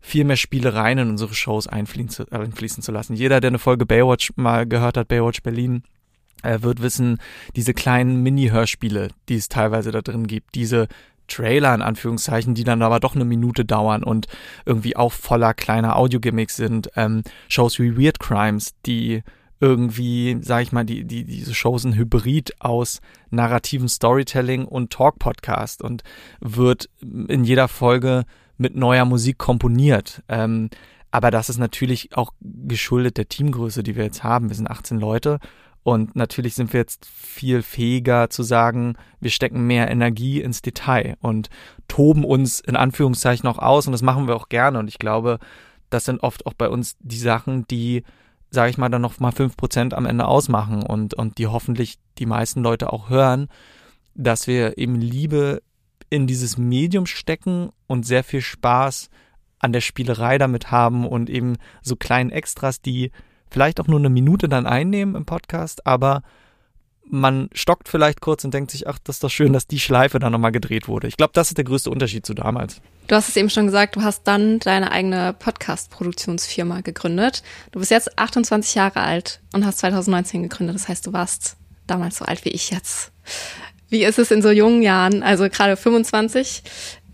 viel 0.00 0.24
mehr 0.24 0.36
Spielereien 0.36 0.98
in 0.98 1.10
unsere 1.10 1.34
Shows 1.34 1.66
einfließen 1.66 2.08
zu, 2.08 2.30
einfließen 2.30 2.82
zu 2.82 2.92
lassen. 2.92 3.14
Jeder, 3.14 3.40
der 3.40 3.48
eine 3.48 3.58
Folge 3.58 3.84
Baywatch 3.84 4.32
mal 4.36 4.66
gehört 4.66 4.96
hat, 4.96 5.08
Baywatch 5.08 5.42
Berlin, 5.42 5.82
er 5.82 5.97
wird 6.42 6.82
wissen, 6.82 7.18
diese 7.56 7.74
kleinen 7.74 8.22
Mini-Hörspiele, 8.22 9.08
die 9.28 9.36
es 9.36 9.48
teilweise 9.48 9.90
da 9.90 10.02
drin 10.02 10.26
gibt, 10.26 10.54
diese 10.54 10.88
Trailer 11.28 11.74
in 11.74 11.82
Anführungszeichen, 11.82 12.54
die 12.54 12.64
dann 12.64 12.82
aber 12.82 13.00
doch 13.00 13.14
eine 13.14 13.24
Minute 13.24 13.64
dauern 13.64 14.02
und 14.02 14.26
irgendwie 14.64 14.96
auch 14.96 15.12
voller 15.12 15.54
kleiner 15.54 15.96
Audio-Gimmicks 15.96 16.56
sind. 16.56 16.90
Ähm, 16.96 17.22
Shows 17.48 17.78
wie 17.78 17.96
Weird 17.96 18.18
Crimes, 18.18 18.74
die 18.86 19.22
irgendwie, 19.60 20.38
sag 20.40 20.62
ich 20.62 20.72
mal, 20.72 20.84
die, 20.84 21.04
die, 21.04 21.24
diese 21.24 21.54
Shows 21.54 21.84
ein 21.84 21.96
Hybrid 21.96 22.60
aus 22.60 23.00
narrativen 23.30 23.88
Storytelling 23.88 24.64
und 24.64 24.90
Talk-Podcast 24.90 25.82
und 25.82 26.02
wird 26.40 26.88
in 27.00 27.44
jeder 27.44 27.68
Folge 27.68 28.24
mit 28.56 28.76
neuer 28.76 29.04
Musik 29.04 29.38
komponiert. 29.38 30.22
Ähm, 30.28 30.70
aber 31.10 31.30
das 31.30 31.48
ist 31.48 31.58
natürlich 31.58 32.16
auch 32.16 32.32
geschuldet 32.40 33.16
der 33.16 33.28
Teamgröße, 33.28 33.82
die 33.82 33.96
wir 33.96 34.04
jetzt 34.04 34.22
haben. 34.22 34.48
Wir 34.48 34.56
sind 34.56 34.70
18 34.70 34.98
Leute 34.98 35.38
und 35.88 36.14
natürlich 36.14 36.54
sind 36.54 36.74
wir 36.74 36.80
jetzt 36.80 37.06
viel 37.06 37.62
fähiger 37.62 38.28
zu 38.28 38.42
sagen, 38.42 38.96
wir 39.20 39.30
stecken 39.30 39.66
mehr 39.66 39.90
Energie 39.90 40.38
ins 40.42 40.60
Detail 40.60 41.16
und 41.22 41.48
toben 41.88 42.26
uns 42.26 42.60
in 42.60 42.76
Anführungszeichen 42.76 43.48
auch 43.48 43.58
aus 43.58 43.86
und 43.86 43.92
das 43.92 44.02
machen 44.02 44.28
wir 44.28 44.36
auch 44.36 44.50
gerne. 44.50 44.80
Und 44.80 44.88
ich 44.88 44.98
glaube, 44.98 45.38
das 45.88 46.04
sind 46.04 46.22
oft 46.22 46.44
auch 46.44 46.52
bei 46.52 46.68
uns 46.68 46.98
die 47.00 47.16
Sachen, 47.16 47.66
die, 47.68 48.02
sage 48.50 48.68
ich 48.68 48.76
mal, 48.76 48.90
dann 48.90 49.00
noch 49.00 49.18
mal 49.18 49.32
fünf 49.32 49.56
Prozent 49.56 49.94
am 49.94 50.04
Ende 50.04 50.26
ausmachen 50.26 50.82
und, 50.82 51.14
und 51.14 51.38
die 51.38 51.46
hoffentlich 51.46 51.98
die 52.18 52.26
meisten 52.26 52.62
Leute 52.62 52.92
auch 52.92 53.08
hören, 53.08 53.48
dass 54.14 54.46
wir 54.46 54.76
eben 54.76 54.96
Liebe 54.96 55.62
in 56.10 56.26
dieses 56.26 56.58
Medium 56.58 57.06
stecken 57.06 57.70
und 57.86 58.04
sehr 58.04 58.24
viel 58.24 58.42
Spaß 58.42 59.08
an 59.58 59.72
der 59.72 59.80
Spielerei 59.80 60.36
damit 60.36 60.70
haben 60.70 61.08
und 61.08 61.30
eben 61.30 61.56
so 61.80 61.96
kleinen 61.96 62.28
Extras, 62.28 62.82
die 62.82 63.10
vielleicht 63.50 63.80
auch 63.80 63.86
nur 63.86 63.98
eine 63.98 64.10
Minute 64.10 64.48
dann 64.48 64.66
einnehmen 64.66 65.14
im 65.14 65.24
Podcast, 65.24 65.86
aber 65.86 66.22
man 67.10 67.48
stockt 67.52 67.88
vielleicht 67.88 68.20
kurz 68.20 68.44
und 68.44 68.52
denkt 68.52 68.70
sich, 68.70 68.86
ach, 68.86 68.98
das 69.02 69.16
ist 69.16 69.24
doch 69.24 69.30
schön, 69.30 69.52
dass 69.52 69.66
die 69.66 69.80
Schleife 69.80 70.18
dann 70.18 70.32
nochmal 70.32 70.52
gedreht 70.52 70.88
wurde. 70.88 71.08
Ich 71.08 71.16
glaube, 71.16 71.32
das 71.34 71.48
ist 71.48 71.56
der 71.56 71.64
größte 71.64 71.90
Unterschied 71.90 72.26
zu 72.26 72.34
damals. 72.34 72.80
Du 73.06 73.14
hast 73.14 73.28
es 73.28 73.36
eben 73.36 73.48
schon 73.48 73.66
gesagt, 73.66 73.96
du 73.96 74.02
hast 74.02 74.24
dann 74.24 74.58
deine 74.58 74.90
eigene 74.92 75.32
Podcast-Produktionsfirma 75.32 76.82
gegründet. 76.82 77.42
Du 77.72 77.78
bist 77.78 77.90
jetzt 77.90 78.18
28 78.18 78.74
Jahre 78.74 79.00
alt 79.00 79.40
und 79.54 79.64
hast 79.64 79.78
2019 79.78 80.42
gegründet. 80.42 80.76
Das 80.76 80.88
heißt, 80.88 81.06
du 81.06 81.12
warst 81.12 81.56
damals 81.86 82.18
so 82.18 82.26
alt 82.26 82.44
wie 82.44 82.50
ich 82.50 82.70
jetzt. 82.70 83.12
Wie 83.88 84.04
ist 84.04 84.18
es 84.18 84.30
in 84.30 84.42
so 84.42 84.50
jungen 84.50 84.82
Jahren, 84.82 85.22
also 85.22 85.48
gerade 85.48 85.76
25, 85.76 86.62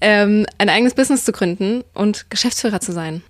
ähm, 0.00 0.46
ein 0.58 0.68
eigenes 0.68 0.94
Business 0.94 1.24
zu 1.24 1.32
gründen 1.32 1.82
und 1.94 2.30
Geschäftsführer 2.30 2.80
zu 2.80 2.92
sein? 2.92 3.22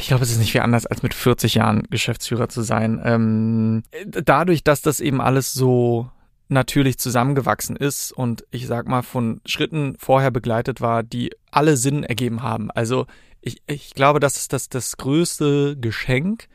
Ich 0.00 0.08
glaube, 0.08 0.24
es 0.24 0.30
ist 0.30 0.38
nicht 0.38 0.52
viel 0.52 0.60
anders, 0.60 0.86
als 0.86 1.02
mit 1.02 1.14
40 1.14 1.54
Jahren 1.54 1.84
Geschäftsführer 1.90 2.48
zu 2.48 2.62
sein. 2.62 3.00
Ähm, 3.04 3.82
dadurch, 4.04 4.64
dass 4.64 4.82
das 4.82 5.00
eben 5.00 5.20
alles 5.20 5.52
so 5.52 6.10
natürlich 6.48 6.98
zusammengewachsen 6.98 7.76
ist 7.76 8.12
und 8.12 8.44
ich 8.50 8.66
sag 8.66 8.86
mal 8.86 9.02
von 9.02 9.40
Schritten 9.46 9.96
vorher 9.98 10.30
begleitet 10.30 10.80
war, 10.80 11.02
die 11.02 11.30
alle 11.50 11.76
Sinn 11.76 12.04
ergeben 12.04 12.42
haben. 12.42 12.70
Also 12.70 13.06
ich, 13.40 13.62
ich 13.66 13.94
glaube, 13.94 14.20
das 14.20 14.36
ist 14.36 14.52
das, 14.52 14.68
das 14.68 14.96
größte 14.96 15.76
Geschenk, 15.76 16.48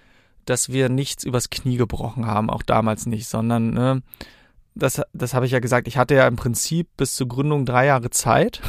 dass 0.45 0.69
wir 0.69 0.89
nichts 0.89 1.23
übers 1.23 1.49
Knie 1.49 1.77
gebrochen 1.77 2.25
haben, 2.25 2.49
auch 2.49 2.63
damals 2.63 3.05
nicht, 3.05 3.27
sondern 3.27 3.71
ne, 3.71 4.01
das, 4.79 5.01
das 5.13 5.33
habe 5.33 5.45
ich 5.45 5.51
ja 5.51 5.59
gesagt, 5.59 5.87
ich 5.87 5.97
hatte 5.97 6.15
ja 6.15 6.27
im 6.27 6.35
Prinzip 6.35 6.87
bis 6.97 7.15
zur 7.15 7.27
Gründung 7.27 7.65
drei 7.65 7.85
Jahre 7.85 8.09
Zeit, 8.09 8.61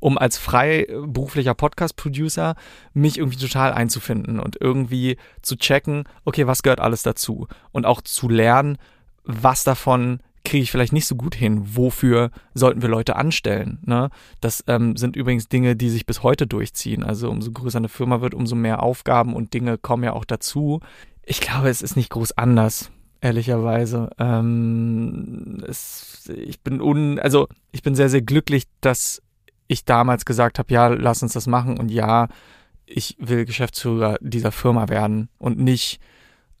um 0.00 0.18
als 0.18 0.38
freiberuflicher 0.38 1.54
Podcast-Producer 1.54 2.56
mich 2.92 3.18
irgendwie 3.18 3.38
total 3.38 3.72
einzufinden 3.72 4.40
und 4.40 4.60
irgendwie 4.60 5.16
zu 5.42 5.56
checken, 5.56 6.04
okay, 6.24 6.46
was 6.46 6.62
gehört 6.62 6.80
alles 6.80 7.02
dazu? 7.02 7.46
Und 7.72 7.86
auch 7.86 8.00
zu 8.00 8.28
lernen, 8.28 8.78
was 9.24 9.64
davon 9.64 10.20
kriege 10.44 10.62
ich 10.62 10.70
vielleicht 10.70 10.92
nicht 10.92 11.06
so 11.06 11.16
gut 11.16 11.34
hin. 11.34 11.76
Wofür 11.76 12.30
sollten 12.54 12.82
wir 12.82 12.88
Leute 12.88 13.16
anstellen? 13.16 13.78
Ne? 13.84 14.10
Das 14.40 14.64
ähm, 14.66 14.96
sind 14.96 15.14
übrigens 15.14 15.48
Dinge, 15.48 15.76
die 15.76 15.90
sich 15.90 16.06
bis 16.06 16.22
heute 16.22 16.46
durchziehen. 16.46 17.04
Also 17.04 17.30
umso 17.30 17.52
größer 17.52 17.78
eine 17.78 17.88
Firma 17.88 18.20
wird, 18.20 18.34
umso 18.34 18.56
mehr 18.56 18.82
Aufgaben 18.82 19.34
und 19.34 19.52
Dinge 19.52 19.76
kommen 19.76 20.02
ja 20.02 20.12
auch 20.12 20.24
dazu. 20.24 20.80
Ich 21.24 21.40
glaube, 21.40 21.68
es 21.68 21.82
ist 21.82 21.94
nicht 21.94 22.10
groß 22.10 22.32
anders 22.32 22.90
ehrlicherweise. 23.20 24.10
Ähm, 24.18 25.62
es, 25.66 26.30
ich 26.34 26.60
bin 26.60 26.80
un, 26.80 27.18
also 27.18 27.48
ich 27.72 27.82
bin 27.82 27.94
sehr, 27.94 28.08
sehr 28.08 28.22
glücklich, 28.22 28.64
dass 28.80 29.22
ich 29.68 29.84
damals 29.84 30.24
gesagt 30.24 30.58
habe, 30.58 30.72
ja, 30.72 30.88
lass 30.88 31.22
uns 31.22 31.32
das 31.32 31.46
machen 31.46 31.78
und 31.78 31.90
ja, 31.90 32.28
ich 32.86 33.16
will 33.20 33.44
Geschäftsführer 33.44 34.18
dieser 34.20 34.52
Firma 34.52 34.88
werden 34.88 35.28
und 35.38 35.58
nicht 35.58 36.00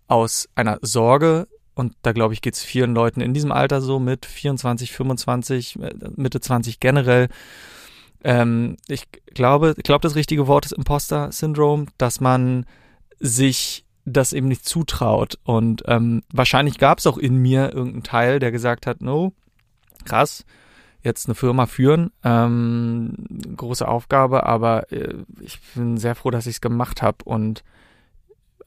aus 0.06 0.48
einer 0.54 0.78
Sorge, 0.82 1.48
und 1.80 1.94
da 2.02 2.12
glaube 2.12 2.34
ich, 2.34 2.42
geht 2.42 2.54
es 2.54 2.62
vielen 2.62 2.94
Leuten 2.94 3.20
in 3.20 3.32
diesem 3.32 3.52
Alter 3.52 3.80
so 3.80 3.98
mit 3.98 4.26
24, 4.26 4.92
25, 4.92 5.78
äh, 5.80 5.94
Mitte 6.14 6.40
20 6.40 6.78
generell. 6.78 7.28
Ähm, 8.22 8.76
ich 8.86 9.08
glaube, 9.32 9.74
ich 9.76 9.82
glaube, 9.82 10.02
das 10.02 10.14
richtige 10.14 10.46
Wort 10.46 10.66
ist 10.66 10.72
Imposter-Syndrom, 10.72 11.86
dass 11.96 12.20
man 12.20 12.66
sich 13.18 13.86
das 14.04 14.32
eben 14.32 14.48
nicht 14.48 14.64
zutraut. 14.64 15.38
Und 15.44 15.82
ähm, 15.86 16.22
wahrscheinlich 16.32 16.78
gab 16.78 16.98
es 16.98 17.06
auch 17.06 17.18
in 17.18 17.36
mir 17.36 17.72
irgendeinen 17.72 18.02
Teil, 18.02 18.38
der 18.38 18.50
gesagt 18.50 18.86
hat, 18.86 19.00
no, 19.00 19.32
krass, 20.04 20.44
jetzt 21.02 21.26
eine 21.26 21.34
Firma 21.34 21.66
führen, 21.66 22.10
ähm, 22.24 23.14
große 23.56 23.86
Aufgabe, 23.86 24.44
aber 24.44 24.92
äh, 24.92 25.14
ich 25.40 25.60
bin 25.74 25.96
sehr 25.96 26.14
froh, 26.14 26.30
dass 26.30 26.46
ich 26.46 26.56
es 26.56 26.60
gemacht 26.60 27.02
habe. 27.02 27.18
Und 27.24 27.64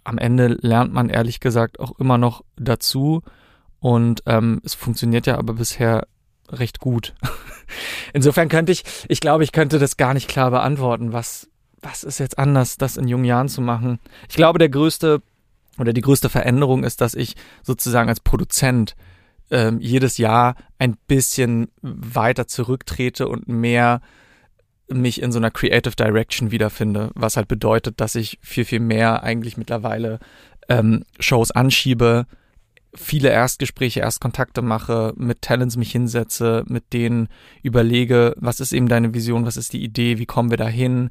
am 0.03 0.17
Ende 0.17 0.47
lernt 0.47 0.93
man 0.93 1.09
ehrlich 1.09 1.39
gesagt 1.39 1.79
auch 1.79 1.99
immer 1.99 2.17
noch 2.17 2.43
dazu. 2.55 3.21
Und 3.79 4.23
ähm, 4.25 4.61
es 4.63 4.73
funktioniert 4.73 5.27
ja 5.27 5.37
aber 5.37 5.53
bisher 5.53 6.07
recht 6.49 6.79
gut. 6.79 7.13
Insofern 8.13 8.49
könnte 8.49 8.71
ich, 8.71 8.83
ich 9.07 9.19
glaube, 9.19 9.43
ich 9.43 9.51
könnte 9.51 9.79
das 9.79 9.97
gar 9.97 10.13
nicht 10.13 10.29
klar 10.29 10.51
beantworten, 10.51 11.13
was, 11.13 11.49
was 11.83 12.03
ist 12.03 12.19
jetzt 12.19 12.39
anders, 12.39 12.77
das 12.77 12.97
in 12.97 13.07
jungen 13.07 13.25
Jahren 13.25 13.49
zu 13.49 13.61
machen? 13.61 13.99
Ich 14.29 14.35
glaube, 14.35 14.57
der 14.57 14.69
größte 14.69 15.21
oder 15.77 15.93
die 15.93 16.01
größte 16.01 16.29
Veränderung 16.29 16.83
ist, 16.83 17.01
dass 17.01 17.15
ich 17.15 17.35
sozusagen 17.63 18.09
als 18.09 18.19
Produzent 18.19 18.95
ähm, 19.51 19.79
jedes 19.79 20.17
Jahr 20.17 20.55
ein 20.79 20.95
bisschen 21.07 21.69
weiter 21.81 22.47
zurücktrete 22.47 23.27
und 23.27 23.47
mehr 23.47 24.01
mich 24.87 25.21
in 25.21 25.31
so 25.31 25.39
einer 25.39 25.51
Creative 25.51 25.95
Direction 25.95 26.51
wiederfinde, 26.51 27.11
was 27.15 27.37
halt 27.37 27.47
bedeutet, 27.47 27.99
dass 27.99 28.15
ich 28.15 28.37
viel, 28.41 28.65
viel 28.65 28.79
mehr 28.79 29.23
eigentlich 29.23 29.57
mittlerweile 29.57 30.19
ähm, 30.69 31.03
Shows 31.19 31.51
anschiebe, 31.51 32.25
viele 32.93 33.29
Erstgespräche, 33.29 34.01
Erstkontakte 34.01 34.61
mache, 34.61 35.13
mit 35.15 35.41
Talents 35.41 35.77
mich 35.77 35.91
hinsetze, 35.91 36.63
mit 36.67 36.93
denen 36.93 37.27
überlege, 37.63 38.35
was 38.37 38.59
ist 38.59 38.73
eben 38.73 38.87
deine 38.87 39.13
Vision, 39.13 39.45
was 39.45 39.57
ist 39.57 39.73
die 39.73 39.83
Idee, 39.83 40.19
wie 40.19 40.27
kommen 40.27 40.51
wir 40.51 40.57
dahin, 40.57 41.09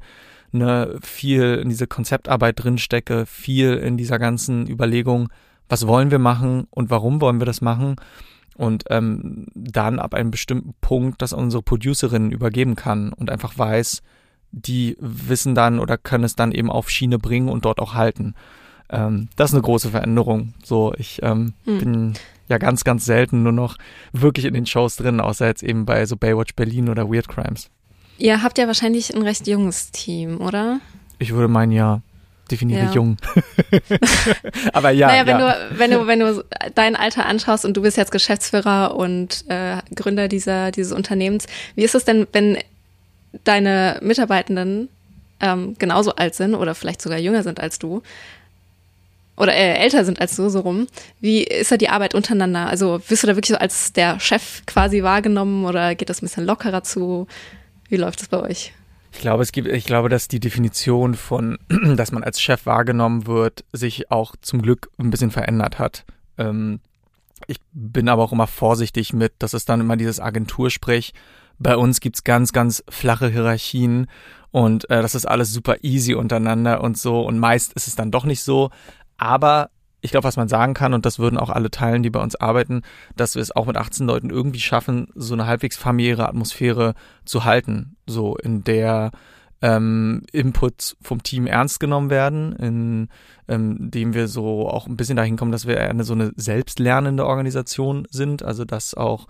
ne, 0.53 0.97
viel 1.01 1.55
in 1.55 1.69
diese 1.69 1.87
Konzeptarbeit 1.87 2.63
drinstecke, 2.63 3.25
viel 3.25 3.73
in 3.73 3.97
dieser 3.97 4.19
ganzen 4.19 4.67
Überlegung, 4.67 5.29
was 5.69 5.87
wollen 5.87 6.11
wir 6.11 6.19
machen 6.19 6.67
und 6.69 6.89
warum 6.89 7.21
wollen 7.21 7.39
wir 7.41 7.45
das 7.45 7.61
machen 7.61 7.95
und 8.55 8.85
ähm, 8.89 9.47
dann 9.55 9.99
ab 9.99 10.13
einem 10.13 10.31
bestimmten 10.31 10.73
Punkt 10.81 11.21
das 11.21 11.33
unsere 11.33 11.63
Producerin 11.63 12.31
übergeben 12.31 12.75
kann 12.75 13.13
und 13.13 13.29
einfach 13.29 13.57
weiß, 13.57 14.01
die 14.51 14.95
wissen 14.99 15.55
dann 15.55 15.79
oder 15.79 15.97
können 15.97 16.23
es 16.23 16.35
dann 16.35 16.51
eben 16.51 16.69
auf 16.69 16.89
Schiene 16.89 17.17
bringen 17.17 17.49
und 17.49 17.65
dort 17.65 17.79
auch 17.79 17.95
halten. 17.95 18.35
Ähm, 18.89 19.29
das 19.35 19.49
ist 19.49 19.55
eine 19.55 19.63
große 19.63 19.89
Veränderung. 19.89 20.53
So, 20.63 20.93
ich 20.97 21.21
ähm, 21.23 21.53
hm. 21.65 21.79
bin 21.79 22.13
ja 22.47 22.59
ganz, 22.59 22.83
ganz 22.83 23.05
selten 23.05 23.41
nur 23.41 23.51
noch 23.51 23.77
wirklich 24.11 24.45
in 24.45 24.53
den 24.53 24.67
Shows 24.67 24.95
drin, 24.95 25.19
außer 25.19 25.47
jetzt 25.47 25.63
eben 25.63 25.85
bei 25.85 26.05
so 26.05 26.15
Baywatch 26.15 26.53
Berlin 26.55 26.89
oder 26.89 27.09
Weird 27.09 27.27
Crimes. 27.27 27.71
Ihr 28.17 28.43
habt 28.43 28.57
ja 28.57 28.67
wahrscheinlich 28.67 29.15
ein 29.15 29.21
recht 29.21 29.47
junges 29.47 29.91
Team, 29.91 30.41
oder? 30.41 30.79
Ich 31.19 31.33
würde 31.33 31.47
meinen, 31.47 31.71
ja. 31.71 32.01
Definiere 32.51 32.85
ja. 32.85 32.91
jung. 32.91 33.17
Aber 34.73 34.91
ja. 34.91 35.07
Naja, 35.07 35.25
wenn 35.25 35.39
ja. 35.39 35.53
du, 35.53 35.79
wenn 35.79 35.91
du, 35.91 36.07
wenn 36.07 36.19
du 36.19 36.45
dein 36.75 36.95
Alter 36.95 37.25
anschaust 37.25 37.63
und 37.63 37.75
du 37.77 37.81
bist 37.81 37.95
jetzt 37.97 38.11
Geschäftsführer 38.11 38.95
und 38.95 39.45
äh, 39.47 39.77
Gründer 39.95 40.27
dieser, 40.27 40.71
dieses 40.71 40.91
Unternehmens, 40.91 41.47
wie 41.75 41.83
ist 41.83 41.95
es 41.95 42.03
denn, 42.03 42.27
wenn 42.33 42.57
deine 43.45 43.97
Mitarbeitenden 44.01 44.89
ähm, 45.39 45.75
genauso 45.79 46.15
alt 46.15 46.35
sind 46.35 46.53
oder 46.53 46.75
vielleicht 46.75 47.01
sogar 47.01 47.17
jünger 47.17 47.43
sind 47.43 47.59
als 47.61 47.79
du? 47.79 48.03
Oder 49.35 49.55
äh, 49.55 49.75
älter 49.75 50.05
sind 50.05 50.21
als 50.21 50.35
du, 50.35 50.49
so 50.49 50.59
rum. 50.59 50.87
Wie 51.19 51.43
ist 51.43 51.71
da 51.71 51.77
die 51.77 51.89
Arbeit 51.89 52.13
untereinander? 52.13 52.67
Also 52.67 53.01
wirst 53.07 53.23
du 53.23 53.27
da 53.27 53.35
wirklich 53.35 53.55
so 53.55 53.57
als 53.57 53.93
der 53.93 54.19
Chef 54.19 54.63
quasi 54.67 55.01
wahrgenommen 55.01 55.65
oder 55.65 55.95
geht 55.95 56.09
das 56.09 56.21
ein 56.21 56.27
bisschen 56.27 56.45
lockerer 56.45 56.83
zu? 56.83 57.27
Wie 57.93 57.97
läuft 57.97 58.23
es 58.23 58.27
bei 58.27 58.39
euch? 58.39 58.73
Ich 59.11 59.19
glaube, 59.19 59.43
es 59.43 59.51
gibt, 59.51 59.67
ich 59.67 59.85
glaube, 59.85 60.09
dass 60.09 60.27
die 60.27 60.39
Definition 60.39 61.13
von, 61.13 61.59
dass 61.95 62.11
man 62.11 62.23
als 62.23 62.41
Chef 62.41 62.65
wahrgenommen 62.65 63.27
wird, 63.27 63.65
sich 63.71 64.09
auch 64.09 64.33
zum 64.41 64.63
Glück 64.63 64.89
ein 64.97 65.11
bisschen 65.11 65.29
verändert 65.29 65.77
hat. 65.77 66.03
Ähm, 66.39 66.79
ich 67.45 67.57
bin 67.71 68.09
aber 68.09 68.23
auch 68.23 68.31
immer 68.31 68.47
vorsichtig 68.47 69.13
mit, 69.13 69.33
dass 69.37 69.53
es 69.53 69.65
dann 69.65 69.79
immer 69.79 69.95
dieses 69.95 70.19
Agentursprech. 70.19 71.13
Bei 71.59 71.77
uns 71.77 71.99
gibt's 71.99 72.23
ganz, 72.23 72.51
ganz 72.51 72.83
flache 72.89 73.29
Hierarchien 73.29 74.07
und 74.49 74.89
äh, 74.89 75.03
das 75.03 75.13
ist 75.13 75.27
alles 75.27 75.53
super 75.53 75.83
easy 75.83 76.15
untereinander 76.15 76.81
und 76.81 76.97
so. 76.97 77.21
Und 77.21 77.37
meist 77.37 77.73
ist 77.73 77.87
es 77.87 77.93
dann 77.93 78.09
doch 78.09 78.25
nicht 78.25 78.41
so. 78.41 78.71
Aber 79.17 79.69
ich 80.03 80.11
glaube, 80.11 80.25
was 80.25 80.35
man 80.35 80.49
sagen 80.49 80.73
kann, 80.73 80.93
und 80.93 81.05
das 81.05 81.17
würden 81.17 81.37
auch 81.37 81.49
alle 81.49 81.71
teilen, 81.71 82.03
die 82.03 82.09
bei 82.09 82.21
uns 82.21 82.35
arbeiten, 82.35 82.81
dass 83.15 83.35
wir 83.35 83.41
es 83.41 83.55
auch 83.55 83.65
mit 83.65 83.77
18 83.77 84.05
Leuten 84.05 84.29
irgendwie 84.29 84.59
schaffen, 84.59 85.07
so 85.15 85.33
eine 85.33 85.47
halbwegs 85.47 85.77
familiäre 85.77 86.27
Atmosphäre 86.27 86.93
zu 87.23 87.45
halten, 87.45 87.95
so 88.05 88.35
in 88.35 88.65
der 88.65 89.11
ähm, 89.61 90.23
Inputs 90.33 90.97
vom 91.01 91.23
Team 91.23 91.47
ernst 91.47 91.79
genommen 91.79 92.09
werden, 92.09 92.53
in 92.53 93.07
ähm, 93.47 93.91
dem 93.91 94.13
wir 94.13 94.27
so 94.27 94.67
auch 94.67 94.87
ein 94.87 94.97
bisschen 94.97 95.15
dahin 95.15 95.37
kommen, 95.37 95.53
dass 95.53 95.65
wir 95.65 95.79
eine 95.79 96.03
so 96.03 96.13
eine 96.13 96.33
selbstlernende 96.35 97.25
Organisation 97.25 98.05
sind, 98.11 98.43
also 98.43 98.65
dass 98.65 98.95
auch 98.95 99.27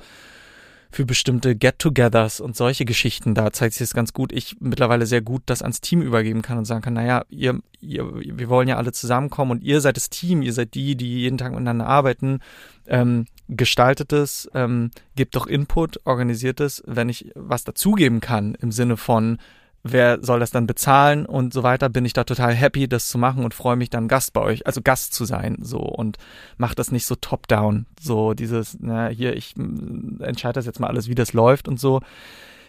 für 0.93 1.06
bestimmte 1.06 1.56
Get-togethers 1.56 2.39
und 2.39 2.56
solche 2.56 2.86
Geschichten, 2.86 3.34
da 3.34 3.51
zeigt 3.51 3.73
sich 3.73 3.82
es 3.82 3.95
ganz 3.95 4.13
gut, 4.13 4.32
ich 4.32 4.58
mittlerweile 4.60 5.08
sehr 5.08 5.21
gut 5.21 5.41
das 5.47 5.63
ans 5.63 5.82
Team 5.82 6.03
übergeben 6.03 6.43
kann 6.43 6.60
und 6.60 6.65
sagen 6.65 6.84
kann, 6.84 6.93
naja, 6.93 7.25
ihr, 7.29 7.60
ihr, 7.82 8.13
wir 8.13 8.47
wollen 8.47 8.67
ja 8.67 8.77
alle 8.77 8.91
zusammenkommen 8.91 9.51
und 9.51 9.63
ihr 9.63 9.82
seid 9.82 9.97
das 9.97 10.12
Team, 10.12 10.43
ihr 10.43 10.53
seid 10.53 10.75
die, 10.75 10.95
die 10.95 11.21
jeden 11.21 11.39
Tag 11.39 11.51
miteinander 11.51 11.88
arbeiten, 11.88 12.41
ähm, 12.86 13.25
gestaltet 13.47 14.13
es, 14.13 14.47
ähm, 14.53 14.91
gebt 15.15 15.36
doch 15.36 15.47
Input, 15.47 15.99
organisiert 16.06 16.60
es, 16.60 16.84
wenn 16.86 17.10
ich 17.10 17.32
was 17.34 17.63
dazugeben 17.63 18.21
kann 18.21 18.53
im 18.53 18.71
Sinne 18.71 18.95
von, 18.95 19.39
wer 19.84 20.24
soll 20.24 20.39
das 20.39 20.52
dann 20.52 20.65
bezahlen 20.65 21.26
und 21.26 21.54
so 21.54 21.62
weiter, 21.62 21.89
bin 21.89 22.06
ich 22.06 22.13
da 22.13 22.24
total 22.24 22.54
happy, 22.54 22.88
das 22.88 23.10
zu 23.10 23.17
machen 23.17 23.43
und 23.43 23.54
freue 23.54 23.76
mich 23.76 23.89
dann 23.89 24.08
Gast 24.08 24.32
bei 24.32 24.41
euch, 24.41 24.65
also 24.65 24.82
Gast 24.82 25.13
zu 25.13 25.26
sein, 25.26 25.58
so 25.62 25.80
und 25.80 26.17
macht 26.58 26.80
das 26.80 26.91
nicht 26.91 27.06
so 27.06 27.15
top-down, 27.15 27.86
so 28.00 28.34
dieses, 28.34 28.78
na, 28.80 29.10
hier, 29.10 29.36
ich 29.36 29.56
entscheide 29.58 30.54
das 30.54 30.65
jetzt 30.65 30.80
mal 30.80 30.88
alles, 30.88 31.10
wie 31.10 31.15
das 31.15 31.34
läuft 31.34 31.67
und 31.67 31.80
so. 31.80 32.00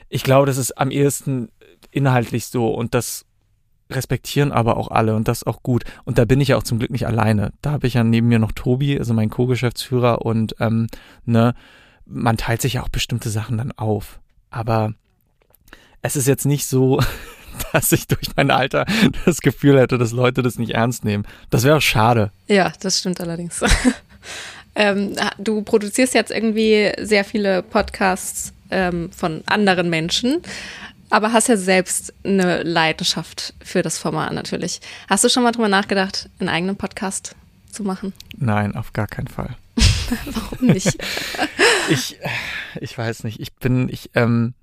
Ich 0.09 0.24
glaube, 0.24 0.46
das 0.46 0.59
ist 0.59 0.77
am 0.77 0.90
ehesten 0.90 1.50
inhaltlich 1.92 2.46
so 2.46 2.74
und 2.74 2.94
das 2.94 3.24
respektieren 3.90 4.50
aber 4.50 4.77
auch 4.77 4.88
alle 4.88 5.14
und 5.14 5.29
das 5.29 5.44
auch 5.44 5.62
gut. 5.62 5.85
Und 6.05 6.18
da 6.18 6.24
bin 6.24 6.40
ich 6.40 6.48
ja 6.48 6.57
auch 6.57 6.62
zum 6.62 6.79
Glück 6.79 6.90
nicht 6.90 7.07
alleine. 7.07 7.53
Da 7.62 7.72
habe 7.72 7.87
ich 7.87 7.94
ja 7.94 8.03
neben 8.03 8.29
mir 8.29 8.38
noch 8.38 8.53
Tobi, 8.53 8.98
also 8.98 9.14
mein 9.14 9.31
Co-Geschäftsführer 9.31 10.22
und 10.22 10.57
ähm, 10.59 10.88
ne, 11.24 11.55
man 12.07 12.37
teilt 12.37 12.61
sich 12.61 12.74
ja 12.74 12.83
auch 12.83 12.88
bestimmte 12.88 13.31
Sachen 13.31 13.59
dann 13.59 13.72
auf. 13.72 14.20
Aber 14.50 14.94
es 16.05 16.17
ist 16.17 16.29
jetzt 16.29 16.45
nicht 16.45 16.67
so, 16.67 17.01
dass 17.73 17.90
ich 17.90 18.07
durch 18.07 18.37
mein 18.37 18.51
Alter 18.51 18.85
das 19.25 19.40
Gefühl 19.40 19.81
hätte, 19.81 19.99
dass 19.99 20.12
Leute 20.12 20.43
das 20.43 20.59
nicht 20.59 20.73
ernst 20.73 21.05
nehmen. 21.05 21.27
Das 21.51 21.64
wäre 21.64 21.81
schade. 21.81 22.31
Ja, 22.47 22.73
das 22.81 23.01
stimmt 23.01 23.21
allerdings. 23.21 23.61
ähm, 24.77 25.17
du 25.38 25.62
produzierst 25.62 26.14
jetzt 26.14 26.31
irgendwie 26.31 26.93
sehr 27.01 27.25
viele 27.25 27.62
Podcasts 27.62 28.53
ähm, 28.71 29.11
von 29.12 29.43
anderen 29.47 29.88
Menschen, 29.88 30.43
aber 31.09 31.33
hast 31.33 31.49
ja 31.49 31.57
selbst 31.57 32.12
eine 32.23 32.62
Leidenschaft 32.62 33.55
für 33.62 33.83
das 33.83 33.99
Format 33.99 34.33
natürlich. 34.33 34.81
Hast 35.09 35.25
du 35.25 35.31
schon 35.31 35.43
mal 35.43 35.53
drüber 35.53 35.69
nachgedacht, 35.69 36.29
einen 36.38 36.51
eigenen 36.51 36.77
Podcast 36.77 37.35
zu 37.71 37.83
machen? 37.83 38.12
Nein, 38.37 38.77
auf 38.77 38.93
gar 38.93 39.07
keinen 39.07 39.29
Fall. 39.29 39.57
Warum 40.27 40.67
nicht? 40.67 40.99
ich, 41.88 42.19
ich 42.81 42.99
weiß 42.99 43.25
nicht. 43.25 43.40
Ich 43.40 43.55
bin, 43.55 43.88
ich, 43.88 44.11
ähm, 44.14 44.55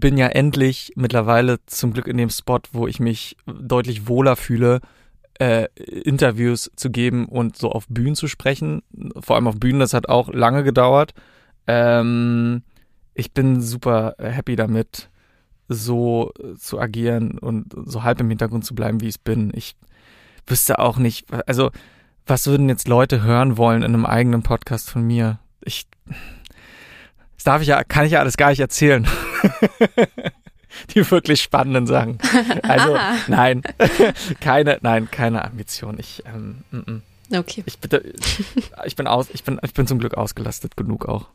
bin 0.00 0.18
ja 0.18 0.26
endlich 0.26 0.92
mittlerweile 0.96 1.64
zum 1.66 1.92
Glück 1.92 2.08
in 2.08 2.16
dem 2.16 2.30
Spot, 2.30 2.58
wo 2.72 2.88
ich 2.88 2.98
mich 2.98 3.36
deutlich 3.46 4.08
wohler 4.08 4.34
fühle, 4.34 4.80
äh, 5.38 5.68
Interviews 5.76 6.70
zu 6.74 6.90
geben 6.90 7.26
und 7.26 7.56
so 7.56 7.70
auf 7.70 7.86
Bühnen 7.88 8.16
zu 8.16 8.26
sprechen. 8.26 8.82
Vor 9.20 9.36
allem 9.36 9.46
auf 9.46 9.60
Bühnen, 9.60 9.78
das 9.78 9.94
hat 9.94 10.08
auch 10.08 10.32
lange 10.32 10.64
gedauert. 10.64 11.14
Ähm, 11.68 12.62
ich 13.14 13.32
bin 13.32 13.60
super 13.60 14.16
happy 14.18 14.56
damit, 14.56 15.10
so 15.68 16.32
zu 16.58 16.80
agieren 16.80 17.38
und 17.38 17.72
so 17.86 18.02
halb 18.02 18.20
im 18.20 18.28
Hintergrund 18.28 18.64
zu 18.64 18.74
bleiben, 18.74 19.00
wie 19.00 19.08
ich 19.08 19.20
bin. 19.20 19.52
Ich 19.54 19.76
wüsste 20.46 20.80
auch 20.80 20.98
nicht, 20.98 21.26
also 21.46 21.70
was 22.26 22.48
würden 22.48 22.68
jetzt 22.68 22.88
Leute 22.88 23.22
hören 23.22 23.56
wollen 23.56 23.82
in 23.82 23.94
einem 23.94 24.06
eigenen 24.06 24.42
Podcast 24.42 24.90
von 24.90 25.06
mir? 25.06 25.38
Ich 25.64 25.86
das 27.44 27.52
darf 27.52 27.60
ich 27.60 27.68
ja, 27.68 27.84
kann 27.84 28.06
ich 28.06 28.12
ja 28.12 28.20
alles 28.20 28.38
gar 28.38 28.48
nicht 28.48 28.60
erzählen. 28.60 29.06
Die 30.94 31.08
wirklich 31.10 31.42
spannenden 31.42 31.86
Sachen. 31.86 32.18
Also, 32.62 32.94
Ah. 32.96 33.16
nein, 33.28 33.62
keine, 34.40 34.78
nein, 34.80 35.10
keine 35.10 35.44
Ambition. 35.44 35.98
Ich, 35.98 36.22
ähm, 36.26 36.64
mm, 36.70 36.90
mm. 36.90 37.02
Okay. 37.36 37.62
ich 37.66 37.78
bitte, 37.78 38.02
ich 38.84 38.96
bin 38.96 39.06
aus, 39.06 39.28
ich 39.32 39.44
bin, 39.44 39.60
ich 39.62 39.74
bin 39.74 39.86
zum 39.86 39.98
Glück 39.98 40.14
ausgelastet 40.14 40.74
genug 40.76 41.06
auch. 41.06 41.26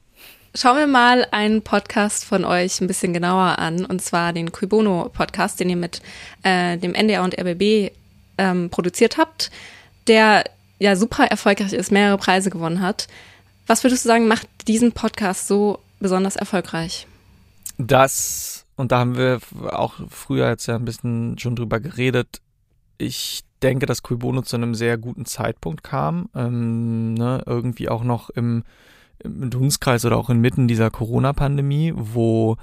Schauen 0.55 0.77
wir 0.77 0.87
mal 0.87 1.27
einen 1.29 1.61
Podcast 1.61 2.25
von 2.25 2.43
euch 2.43 2.81
ein 2.81 2.87
bisschen 2.87 3.13
genauer 3.13 3.59
an, 3.59 3.85
und 3.85 4.01
zwar 4.01 4.33
den 4.33 4.51
Kuibono-Podcast, 4.51 5.59
den 5.59 5.69
ihr 5.69 5.75
mit 5.75 6.01
äh, 6.41 6.77
dem 6.77 6.95
NDR 6.95 7.23
und 7.23 7.39
RBB 7.39 7.91
ähm, 8.39 8.71
produziert 8.71 9.17
habt, 9.17 9.51
der 10.07 10.43
ja 10.79 10.95
super 10.95 11.25
erfolgreich 11.25 11.73
ist, 11.73 11.91
mehrere 11.91 12.17
Preise 12.17 12.49
gewonnen 12.49 12.81
hat. 12.81 13.07
Was 13.67 13.83
würdest 13.83 14.05
du 14.05 14.07
sagen, 14.07 14.27
macht 14.27 14.47
diesen 14.67 14.91
Podcast 14.91 15.47
so 15.47 15.79
besonders 15.99 16.35
erfolgreich? 16.35 17.07
Das, 17.77 18.65
und 18.75 18.91
da 18.91 18.99
haben 18.99 19.15
wir 19.15 19.39
auch 19.71 19.95
früher 20.09 20.49
jetzt 20.49 20.67
ja 20.67 20.75
ein 20.75 20.85
bisschen 20.85 21.37
schon 21.37 21.55
drüber 21.55 21.79
geredet, 21.79 22.41
ich 22.97 23.43
denke, 23.63 23.85
dass 23.85 24.03
Cui 24.03 24.17
zu 24.43 24.55
einem 24.55 24.75
sehr 24.75 24.97
guten 24.97 25.25
Zeitpunkt 25.25 25.83
kam, 25.83 26.29
ähm, 26.35 27.13
ne, 27.13 27.41
irgendwie 27.45 27.89
auch 27.89 28.03
noch 28.03 28.29
im, 28.29 28.63
im 29.19 29.49
Dunstkreis 29.49 30.05
oder 30.05 30.17
auch 30.17 30.29
inmitten 30.29 30.67
dieser 30.67 30.91
Corona-Pandemie, 30.91 31.93
wo 31.95 32.57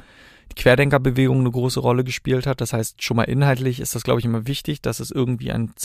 die 0.52 0.62
Querdenkerbewegung 0.62 1.40
eine 1.40 1.50
große 1.50 1.80
Rolle 1.80 2.04
gespielt 2.04 2.46
hat. 2.46 2.60
Das 2.60 2.72
heißt, 2.72 3.02
schon 3.02 3.16
mal 3.16 3.24
inhaltlich 3.24 3.80
ist 3.80 3.94
das, 3.94 4.04
glaube 4.04 4.20
ich, 4.20 4.26
immer 4.26 4.46
wichtig, 4.46 4.80
dass 4.82 5.00
es 5.00 5.10
irgendwie 5.10 5.52
einen 5.52 5.76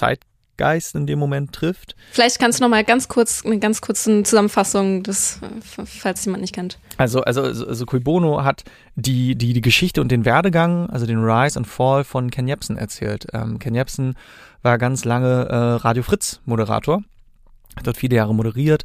Zeitgeist 0.61 0.95
in 0.95 1.07
dem 1.07 1.19
Moment 1.19 1.53
trifft. 1.53 1.95
Vielleicht 2.11 2.39
kannst 2.39 2.59
du 2.59 2.63
noch 2.63 2.69
mal 2.69 2.83
ganz 2.83 3.07
kurz 3.07 3.43
eine 3.45 3.59
ganz 3.59 3.81
kurze 3.81 4.23
Zusammenfassung 4.23 5.03
des, 5.03 5.39
falls 5.61 6.25
jemand 6.25 6.41
nicht 6.41 6.53
kennt. 6.53 6.77
Also, 6.97 7.21
also, 7.21 7.41
also, 7.41 7.67
also 7.67 7.85
Cui 7.85 7.99
Bono 7.99 8.43
hat 8.43 8.63
die, 8.95 9.35
die, 9.35 9.53
die 9.53 9.61
Geschichte 9.61 10.01
und 10.01 10.11
den 10.11 10.25
Werdegang, 10.25 10.89
also 10.89 11.05
den 11.05 11.23
Rise 11.23 11.57
and 11.57 11.67
Fall 11.67 12.03
von 12.03 12.29
Ken 12.29 12.47
Jebsen 12.47 12.77
erzählt. 12.77 13.27
Ähm, 13.33 13.59
Ken 13.59 13.75
Jebsen 13.75 14.15
war 14.61 14.77
ganz 14.77 15.05
lange 15.05 15.47
äh, 15.49 15.55
Radio 15.55 16.03
Fritz 16.03 16.39
Moderator, 16.45 17.03
hat 17.75 17.87
dort 17.87 17.97
viele 17.97 18.17
Jahre 18.17 18.35
moderiert, 18.35 18.83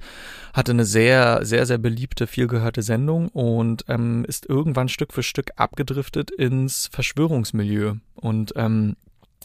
hatte 0.55 0.73
eine 0.73 0.87
sehr, 0.87 1.45
sehr, 1.45 1.67
sehr 1.67 1.79
beliebte, 1.79 2.27
vielgehörte 2.27 2.83
Sendung 2.83 3.29
und 3.29 3.85
ähm, 3.89 4.25
ist 4.27 4.47
irgendwann 4.49 4.89
Stück 4.89 5.12
für 5.12 5.23
Stück 5.23 5.51
abgedriftet 5.57 6.31
ins 6.31 6.89
Verschwörungsmilieu 6.93 7.97
und 8.15 8.55
ähm, 8.57 8.97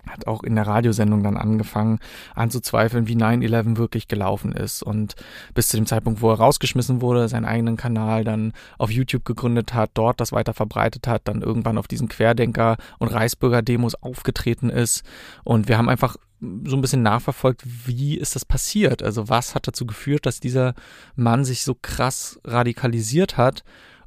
hat 0.10 0.28
auch 0.28 0.44
in 0.44 0.56
der 0.56 0.68
Radiosendung 0.68 1.24
dann 1.24 1.38
angefangen 1.38 2.00
anzuzweifeln, 2.36 3.08
wie 3.08 3.16
9-11 3.16 3.78
wirklich 3.78 4.08
gelaufen 4.08 4.52
ist. 4.52 4.84
Und 4.84 5.16
bis 5.54 5.70
zu 5.70 5.78
dem 5.78 5.86
Zeitpunkt, 5.86 6.22
wo 6.22 6.32
er 6.32 6.38
rausgeschmissen 6.38 7.02
wurde, 7.02 7.28
seinen 7.28 7.46
eigenen 7.46 7.78
Kanal 7.78 8.24
dann 8.24 8.54
auf 8.78 8.92
YouTube 8.92 9.26
gegründet 9.26 9.74
hat, 9.74 9.92
dort 9.94 10.20
das 10.20 10.32
weiter 10.32 10.54
verbreitet 10.54 11.08
hat, 11.08 11.28
dann 11.28 11.42
irgendwann 11.42 11.78
auf 11.78 11.88
diesen 11.88 12.10
Querdenker- 12.10 12.78
und 13.00 13.10
Reichsbürger-Demos 13.10 13.96
aufgetreten 13.96 14.70
ist. 14.70 15.04
Und 15.44 15.68
wir 15.68 15.78
haben 15.78 15.90
einfach 15.90 16.18
so 16.42 16.76
ein 16.76 16.82
bisschen 16.82 17.04
nachverfolgt, 17.04 17.62
wie 17.86 18.18
ist 18.18 18.36
das 18.36 18.46
passiert? 18.46 19.04
Also 19.04 19.30
was 19.30 19.54
hat 19.54 19.68
dazu 19.68 19.86
geführt, 19.86 20.26
dass 20.26 20.40
dieser 20.40 20.74
Mann 21.16 21.46
sich 21.46 21.64
so 21.64 21.76
krass 21.80 22.40
radikalisiert 22.44 23.38
hat 23.38 23.64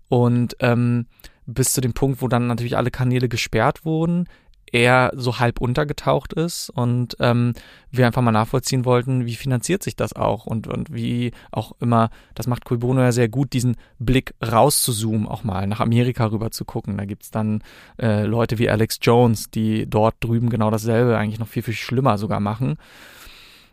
und 0.09 0.57
ähm, 0.59 1.07
bis 1.47 1.75
zu 1.75 1.81
dem 1.81 1.93
Punkt, 1.93 2.23
wo 2.23 2.29
dann 2.29 2.47
natürlich 2.47 2.77
alle 2.77 2.91
Kanäle 2.91 3.29
gesperrt 3.29 3.85
wurden, 3.85 4.29
er 4.75 5.13
so 5.15 5.39
halb 5.39 5.61
untergetaucht 5.61 6.33
ist 6.33 6.69
und 6.69 7.17
ähm, 7.21 7.55
wir 7.93 8.07
einfach 8.07 8.23
mal 8.23 8.33
nachvollziehen 8.33 8.85
wollten, 8.85 9.25
wie 9.25 9.37
finanziert 9.37 9.85
sich 9.85 9.95
das 9.95 10.15
auch 10.15 10.47
und, 10.47 10.67
und 10.67 10.93
wie 10.93 11.31
auch 11.53 11.73
immer, 11.79 12.11
das 12.35 12.49
macht 12.49 12.65
Cui 12.65 12.79
Bono 12.79 13.01
ja 13.01 13.13
sehr 13.13 13.29
gut, 13.29 13.53
diesen 13.53 13.77
Blick 14.01 14.35
rauszuzoomen, 14.45 15.29
auch 15.29 15.45
mal 15.45 15.69
nach 15.69 15.79
Amerika 15.79 16.27
rüber 16.27 16.51
zu 16.51 16.65
gucken. 16.65 16.99
Da 16.99 17.05
gibt's 17.05 17.31
dann 17.31 17.63
äh, 18.03 18.25
Leute 18.25 18.59
wie 18.59 18.69
Alex 18.69 18.99
Jones, 19.01 19.49
die 19.49 19.89
dort 19.89 20.17
drüben 20.19 20.51
genau 20.51 20.73
dasselbe, 20.73 21.17
eigentlich 21.17 21.39
noch 21.39 21.49
viel, 21.49 21.63
viel 21.63 21.75
schlimmer 21.75 22.19
sogar 22.19 22.41
machen. 22.41 22.77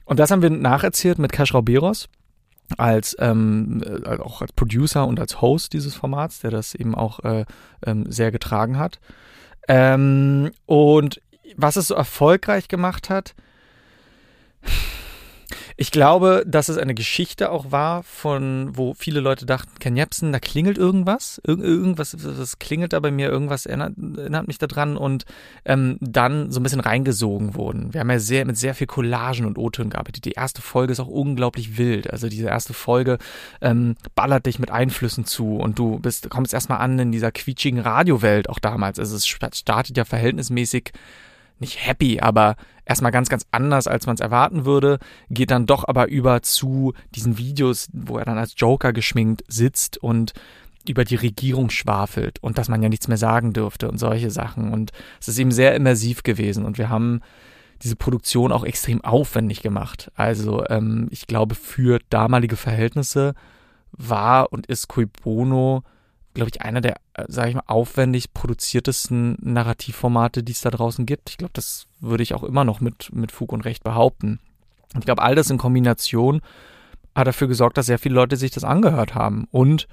Und 0.06 0.20
das 0.20 0.30
haben 0.30 0.44
wir 0.44 0.52
nacherzählt 0.52 1.18
mit 1.18 1.32
Kaschrau 1.32 1.64
Beros 1.64 2.10
als 2.78 3.16
ähm, 3.20 3.84
äh, 4.06 4.18
auch 4.20 4.44
als 4.44 4.54
Producer 4.54 5.08
und 5.08 5.20
als 5.20 5.42
Host 5.42 5.74
dieses 5.74 5.96
Formats, 5.96 6.42
der 6.42 6.52
das 6.52 6.76
eben 6.76 6.94
auch 6.94 7.22
äh, 7.22 7.46
ähm, 7.86 8.06
sehr 8.10 8.32
getragen 8.32 8.78
hat. 8.78 9.00
Ähm, 9.68 10.52
und 10.66 11.22
was 11.56 11.76
es 11.76 11.88
so 11.88 11.96
erfolgreich 11.96 12.68
gemacht 12.68 13.10
hat, 13.10 13.36
ich 15.78 15.92
glaube, 15.92 16.44
dass 16.48 16.70
es 16.70 16.78
eine 16.78 16.94
Geschichte 16.94 17.52
auch 17.52 17.72
war, 17.72 18.04
von 18.04 18.72
wo 18.74 18.94
viele 18.94 19.20
Leute 19.20 19.46
dachten, 19.46 19.72
Ken 19.80 19.96
Jebsen, 19.96 20.32
da 20.32 20.40
klingelt 20.40 20.78
irgendwas, 20.78 21.42
Ir 21.46 21.60
irgendwas, 21.60 22.16
das 22.18 22.60
klingelt 22.60 22.94
da 22.94 23.00
bei 23.00 23.12
mir, 23.12 23.30
irgendwas 23.30 23.66
erinnert, 23.66 23.94
erinnert 24.18 24.48
mich 24.48 24.58
daran 24.58 24.98
und 24.98 25.26
ähm, 25.66 25.98
dann 26.02 26.52
so 26.52 26.60
ein 26.60 26.64
bisschen 26.64 26.80
reingesogen 26.80 27.56
wurden. 27.56 27.94
Wir 27.94 28.02
haben 28.02 28.10
ja 28.10 28.20
sehr 28.20 28.46
mit 28.46 28.58
sehr 28.58 28.76
viel 28.76 28.88
Collagen 28.88 29.46
und 29.46 29.58
O-Tönen 29.58 29.92
gearbeitet. 29.92 30.26
Die 30.26 30.32
erste 30.32 30.62
Folge 30.62 30.94
ist 30.94 31.00
auch 31.00 31.08
unglaublich 31.08 31.78
wild. 31.78 32.12
Also 32.12 32.30
diese 32.30 32.48
erste 32.48 32.74
Folge 32.74 33.18
ähm, 33.62 33.96
ballert 34.16 34.46
dich 34.46 34.60
mit 34.60 34.72
Einflüssen 34.72 35.26
zu 35.26 35.58
und 35.58 35.78
du 35.80 36.00
bist 36.00 36.30
kommst 36.30 36.54
erstmal 36.54 36.80
an 36.80 36.98
in 37.00 37.12
dieser 37.12 37.32
quietschigen 37.32 37.80
Radiowelt 37.80 38.50
auch 38.50 38.60
damals. 38.60 39.00
Also 39.00 39.16
es 39.16 39.28
startet 39.28 39.98
ja 39.98 40.06
verhältnismäßig 40.06 40.92
nicht 41.62 41.86
happy, 41.86 42.20
aber 42.20 42.56
erstmal 42.86 43.12
ganz, 43.12 43.30
ganz 43.30 43.46
anders, 43.52 43.88
als 43.88 44.06
man 44.06 44.16
es 44.16 44.22
erwarten 44.22 44.66
würde, 44.66 45.00
geht 45.30 45.52
dann 45.52 45.66
doch 45.66 45.88
aber 45.88 46.10
über 46.10 46.42
zu 46.42 46.94
diesen 47.16 47.38
Videos, 47.38 47.90
wo 47.94 48.18
er 48.18 48.26
dann 48.26 48.38
als 48.38 48.56
Joker 48.58 48.92
geschminkt 48.92 49.44
sitzt 49.48 49.98
und 49.98 50.34
über 50.88 51.06
die 51.06 51.16
Regierung 51.16 51.70
schwafelt 51.70 52.40
und 52.42 52.58
dass 52.58 52.70
man 52.70 52.82
ja 52.82 52.90
nichts 52.90 53.08
mehr 53.08 53.18
sagen 53.18 53.54
dürfte 53.54 53.90
und 53.90 53.98
solche 53.98 54.32
Sachen. 54.32 54.74
Und 54.74 54.92
es 55.20 55.28
ist 55.28 55.38
eben 55.38 55.52
sehr 55.52 55.76
immersiv 55.76 56.24
gewesen 56.24 56.66
und 56.66 56.78
wir 56.78 56.90
haben 56.90 57.22
diese 57.84 57.96
Produktion 57.96 58.52
auch 58.52 58.64
extrem 58.64 59.04
aufwendig 59.04 59.62
gemacht. 59.62 60.12
Also 60.16 60.64
ähm, 60.70 61.08
ich 61.12 61.28
glaube, 61.28 61.56
für 61.56 62.00
damalige 62.10 62.56
Verhältnisse 62.56 63.34
war 63.92 64.52
und 64.52 64.68
ist 64.68 64.88
Cui 64.88 65.06
Bono 65.06 65.84
glaube 66.34 66.50
ich, 66.54 66.62
einer 66.62 66.82
der, 66.82 66.96
sage 67.28 67.50
ich 67.50 67.56
mal, 67.56 67.64
aufwendig 67.68 68.34
produziertesten 68.34 69.38
Narrativformate, 69.42 70.44
die 70.44 70.52
es 70.52 70.62
da 70.62 70.70
draußen 70.70 71.06
gibt. 71.06 71.30
Ich 71.30 71.38
glaube, 71.38 71.54
das 71.54 71.88
würde 72.00 72.24
ich 72.24 72.34
auch 72.34 72.44
immer 72.44 72.64
noch 72.64 72.80
mit, 72.80 73.14
mit 73.14 73.32
Fug 73.32 73.52
und 73.52 73.66
Recht 73.66 73.84
behaupten. 73.84 74.40
Und 74.94 75.00
ich 75.00 75.06
glaube, 75.06 75.22
all 75.22 75.36
das 75.36 75.50
in 75.50 75.58
Kombination 75.58 76.42
hat 77.16 77.28
dafür 77.28 77.48
gesorgt, 77.48 77.78
dass 77.78 77.86
sehr 77.86 78.00
viele 78.00 78.16
Leute 78.16 78.38
sich 78.38 78.52
das 78.52 78.64
angehört 78.64 79.16
haben. 79.16 79.48
Und 79.52 79.88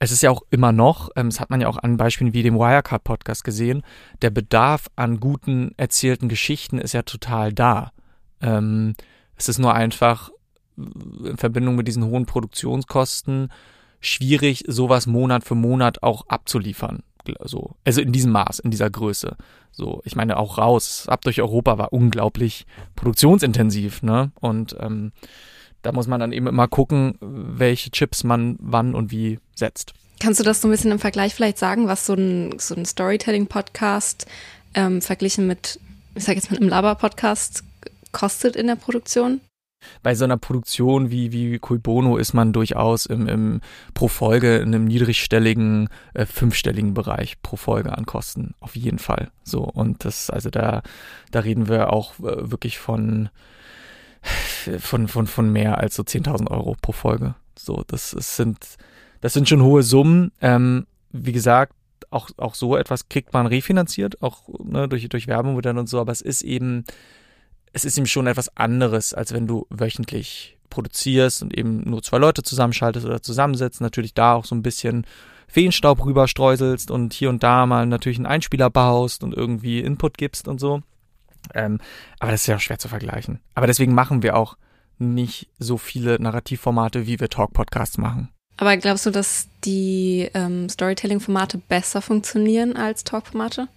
es 0.00 0.12
ist 0.12 0.22
ja 0.22 0.30
auch 0.30 0.42
immer 0.50 0.72
noch, 0.72 1.10
ähm, 1.16 1.30
das 1.30 1.40
hat 1.40 1.50
man 1.50 1.60
ja 1.60 1.68
auch 1.68 1.78
an 1.78 1.96
Beispielen 1.96 2.32
wie 2.32 2.42
dem 2.42 2.56
Wirecard-Podcast 2.56 3.44
gesehen, 3.44 3.82
der 4.22 4.30
Bedarf 4.30 4.86
an 4.96 5.20
guten 5.20 5.72
erzählten 5.76 6.28
Geschichten 6.28 6.78
ist 6.78 6.92
ja 6.92 7.02
total 7.02 7.52
da. 7.52 7.92
Ähm, 8.40 8.94
es 9.36 9.48
ist 9.48 9.58
nur 9.58 9.74
einfach 9.74 10.30
in 10.76 11.36
Verbindung 11.36 11.74
mit 11.74 11.88
diesen 11.88 12.04
hohen 12.04 12.26
Produktionskosten 12.26 13.50
schwierig, 14.00 14.64
sowas 14.66 15.06
Monat 15.06 15.44
für 15.44 15.54
Monat 15.54 16.02
auch 16.02 16.26
abzuliefern. 16.28 17.02
so. 17.44 17.76
Also 17.84 18.00
in 18.00 18.12
diesem 18.12 18.32
Maß, 18.32 18.60
in 18.60 18.70
dieser 18.70 18.90
Größe. 18.90 19.36
So, 19.72 20.02
ich 20.04 20.16
meine, 20.16 20.38
auch 20.38 20.58
raus, 20.58 21.04
ab 21.08 21.22
durch 21.22 21.40
Europa 21.40 21.78
war 21.78 21.92
unglaublich 21.92 22.66
produktionsintensiv, 22.96 24.02
ne? 24.02 24.32
Und 24.40 24.76
ähm, 24.80 25.12
da 25.82 25.92
muss 25.92 26.08
man 26.08 26.18
dann 26.18 26.32
eben 26.32 26.46
immer 26.48 26.66
gucken, 26.66 27.16
welche 27.20 27.90
Chips 27.90 28.24
man 28.24 28.56
wann 28.60 28.94
und 28.94 29.12
wie 29.12 29.38
setzt. 29.54 29.94
Kannst 30.20 30.40
du 30.40 30.44
das 30.44 30.60
so 30.60 30.68
ein 30.68 30.72
bisschen 30.72 30.90
im 30.90 30.98
Vergleich 30.98 31.34
vielleicht 31.34 31.58
sagen, 31.58 31.86
was 31.86 32.06
so 32.06 32.14
ein, 32.14 32.58
so 32.58 32.74
ein 32.74 32.84
Storytelling-Podcast 32.84 34.26
ähm, 34.74 35.00
verglichen 35.00 35.46
mit, 35.46 35.78
ich 36.16 36.24
sag 36.24 36.34
jetzt 36.34 36.50
mal, 36.50 36.56
einem 36.56 36.68
Laber-Podcast 36.68 37.62
kostet 38.10 38.56
in 38.56 38.66
der 38.66 38.76
Produktion? 38.76 39.40
Bei 40.02 40.14
so 40.14 40.24
einer 40.24 40.36
Produktion 40.36 41.10
wie, 41.10 41.32
wie 41.32 41.58
Cui 41.58 41.78
Bono 41.78 42.16
ist 42.16 42.32
man 42.32 42.52
durchaus 42.52 43.06
im, 43.06 43.26
im 43.26 43.60
pro 43.94 44.08
Folge 44.08 44.56
in 44.56 44.74
einem 44.74 44.84
niedrigstelligen, 44.84 45.88
äh, 46.14 46.26
fünfstelligen 46.26 46.94
Bereich 46.94 47.40
pro 47.42 47.56
Folge 47.56 47.96
an 47.96 48.06
Kosten. 48.06 48.54
Auf 48.60 48.76
jeden 48.76 48.98
Fall. 48.98 49.30
So. 49.44 49.62
Und 49.62 50.04
das, 50.04 50.30
also 50.30 50.50
da, 50.50 50.82
da 51.30 51.40
reden 51.40 51.68
wir 51.68 51.92
auch 51.92 52.18
äh, 52.18 52.50
wirklich 52.50 52.78
von, 52.78 53.28
von, 54.78 55.08
von, 55.08 55.26
von 55.26 55.52
mehr 55.52 55.78
als 55.78 55.96
so 55.96 56.02
10.000 56.02 56.50
Euro 56.50 56.76
pro 56.80 56.92
Folge. 56.92 57.34
So, 57.56 57.84
das, 57.86 58.12
das 58.12 58.36
sind, 58.36 58.58
das 59.20 59.32
sind 59.32 59.48
schon 59.48 59.62
hohe 59.62 59.82
Summen. 59.82 60.32
Ähm, 60.40 60.86
wie 61.10 61.32
gesagt, 61.32 61.72
auch, 62.10 62.30
auch 62.36 62.54
so 62.54 62.76
etwas 62.76 63.08
kriegt 63.08 63.32
man 63.32 63.46
refinanziert, 63.46 64.22
auch 64.22 64.42
ne, 64.62 64.88
durch, 64.88 65.08
durch 65.08 65.26
Werbung 65.26 65.56
und 65.56 65.88
so, 65.88 66.00
aber 66.00 66.12
es 66.12 66.20
ist 66.20 66.42
eben, 66.42 66.84
es 67.78 67.84
ist 67.84 67.96
eben 67.96 68.06
schon 68.06 68.26
etwas 68.26 68.56
anderes, 68.56 69.14
als 69.14 69.32
wenn 69.32 69.46
du 69.46 69.66
wöchentlich 69.70 70.56
produzierst 70.68 71.42
und 71.42 71.56
eben 71.56 71.88
nur 71.88 72.02
zwei 72.02 72.18
Leute 72.18 72.42
zusammenschaltest 72.42 73.06
oder 73.06 73.22
zusammensetzt, 73.22 73.80
natürlich 73.80 74.14
da 74.14 74.34
auch 74.34 74.44
so 74.44 74.56
ein 74.56 74.62
bisschen 74.62 75.06
Feenstaub 75.46 76.04
rüberstreuselst 76.04 76.90
und 76.90 77.14
hier 77.14 77.30
und 77.30 77.42
da 77.42 77.66
mal 77.66 77.86
natürlich 77.86 78.18
einen 78.18 78.26
Einspieler 78.26 78.68
baust 78.68 79.22
und 79.22 79.32
irgendwie 79.32 79.78
Input 79.78 80.18
gibst 80.18 80.48
und 80.48 80.58
so. 80.58 80.82
Ähm, 81.54 81.80
aber 82.18 82.32
das 82.32 82.42
ist 82.42 82.46
ja 82.48 82.58
schwer 82.58 82.78
zu 82.78 82.88
vergleichen. 82.88 83.38
Aber 83.54 83.68
deswegen 83.68 83.94
machen 83.94 84.22
wir 84.24 84.36
auch 84.36 84.56
nicht 84.98 85.48
so 85.60 85.78
viele 85.78 86.20
Narrativformate, 86.20 87.06
wie 87.06 87.20
wir 87.20 87.30
Talk-Podcasts 87.30 87.96
machen. 87.96 88.28
Aber 88.56 88.76
glaubst 88.76 89.06
du, 89.06 89.10
dass 89.10 89.48
die 89.64 90.28
ähm, 90.34 90.68
Storytelling-Formate 90.68 91.58
besser 91.58 92.02
funktionieren 92.02 92.76
als 92.76 93.04
Talk-Formate? 93.04 93.68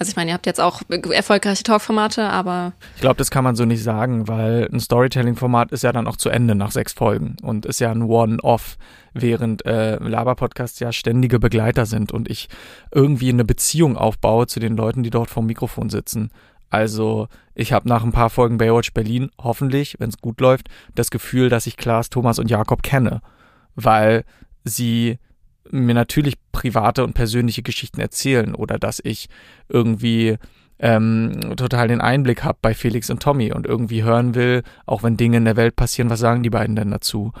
Also 0.00 0.10
ich 0.10 0.16
meine, 0.16 0.30
ihr 0.30 0.34
habt 0.34 0.46
jetzt 0.46 0.60
auch 0.60 0.82
erfolgreiche 0.88 1.62
Talk-Formate, 1.62 2.28
aber. 2.28 2.72
Ich 2.96 3.02
glaube, 3.02 3.18
das 3.18 3.30
kann 3.30 3.44
man 3.44 3.54
so 3.54 3.66
nicht 3.66 3.82
sagen, 3.82 4.26
weil 4.26 4.68
ein 4.72 4.80
Storytelling-Format 4.80 5.70
ist 5.70 5.82
ja 5.82 5.92
dann 5.92 6.08
auch 6.08 6.16
zu 6.16 6.30
Ende 6.30 6.56
nach 6.56 6.72
sechs 6.72 6.94
Folgen 6.94 7.36
und 7.42 7.66
ist 7.66 7.80
ja 7.80 7.92
ein 7.92 8.02
One-Off, 8.02 8.78
während 9.12 9.64
äh, 9.66 9.96
Laber-Podcasts 9.96 10.80
ja 10.80 10.90
ständige 10.90 11.38
Begleiter 11.38 11.86
sind 11.86 12.10
und 12.10 12.28
ich 12.28 12.48
irgendwie 12.90 13.28
eine 13.28 13.44
Beziehung 13.44 13.96
aufbaue 13.96 14.48
zu 14.48 14.58
den 14.58 14.76
Leuten, 14.76 15.02
die 15.02 15.10
dort 15.10 15.30
vor 15.30 15.42
dem 15.42 15.48
Mikrofon 15.48 15.90
sitzen. 15.90 16.30
Also 16.70 17.28
ich 17.54 17.72
habe 17.72 17.88
nach 17.88 18.02
ein 18.02 18.12
paar 18.12 18.30
Folgen 18.30 18.58
Baywatch 18.58 18.92
Berlin 18.92 19.30
hoffentlich, 19.40 19.96
wenn 19.98 20.08
es 20.08 20.18
gut 20.18 20.40
läuft, 20.40 20.68
das 20.94 21.10
Gefühl, 21.10 21.48
dass 21.48 21.66
ich 21.66 21.76
Klaas, 21.76 22.10
Thomas 22.10 22.38
und 22.38 22.50
Jakob 22.50 22.82
kenne 22.82 23.20
weil 23.74 24.24
sie 24.64 25.18
mir 25.70 25.94
natürlich 25.94 26.34
private 26.52 27.04
und 27.04 27.14
persönliche 27.14 27.62
Geschichten 27.62 28.00
erzählen 28.00 28.54
oder 28.54 28.78
dass 28.78 29.00
ich 29.02 29.28
irgendwie 29.68 30.36
ähm, 30.78 31.56
total 31.56 31.88
den 31.88 32.00
Einblick 32.00 32.42
habe 32.42 32.58
bei 32.62 32.74
Felix 32.74 33.10
und 33.10 33.22
Tommy 33.22 33.52
und 33.52 33.66
irgendwie 33.66 34.02
hören 34.02 34.34
will, 34.34 34.62
auch 34.86 35.02
wenn 35.02 35.16
Dinge 35.16 35.36
in 35.36 35.44
der 35.44 35.56
Welt 35.56 35.76
passieren, 35.76 36.10
was 36.10 36.20
sagen 36.20 36.42
die 36.42 36.50
beiden 36.50 36.76
denn 36.76 36.90
dazu? 36.90 37.32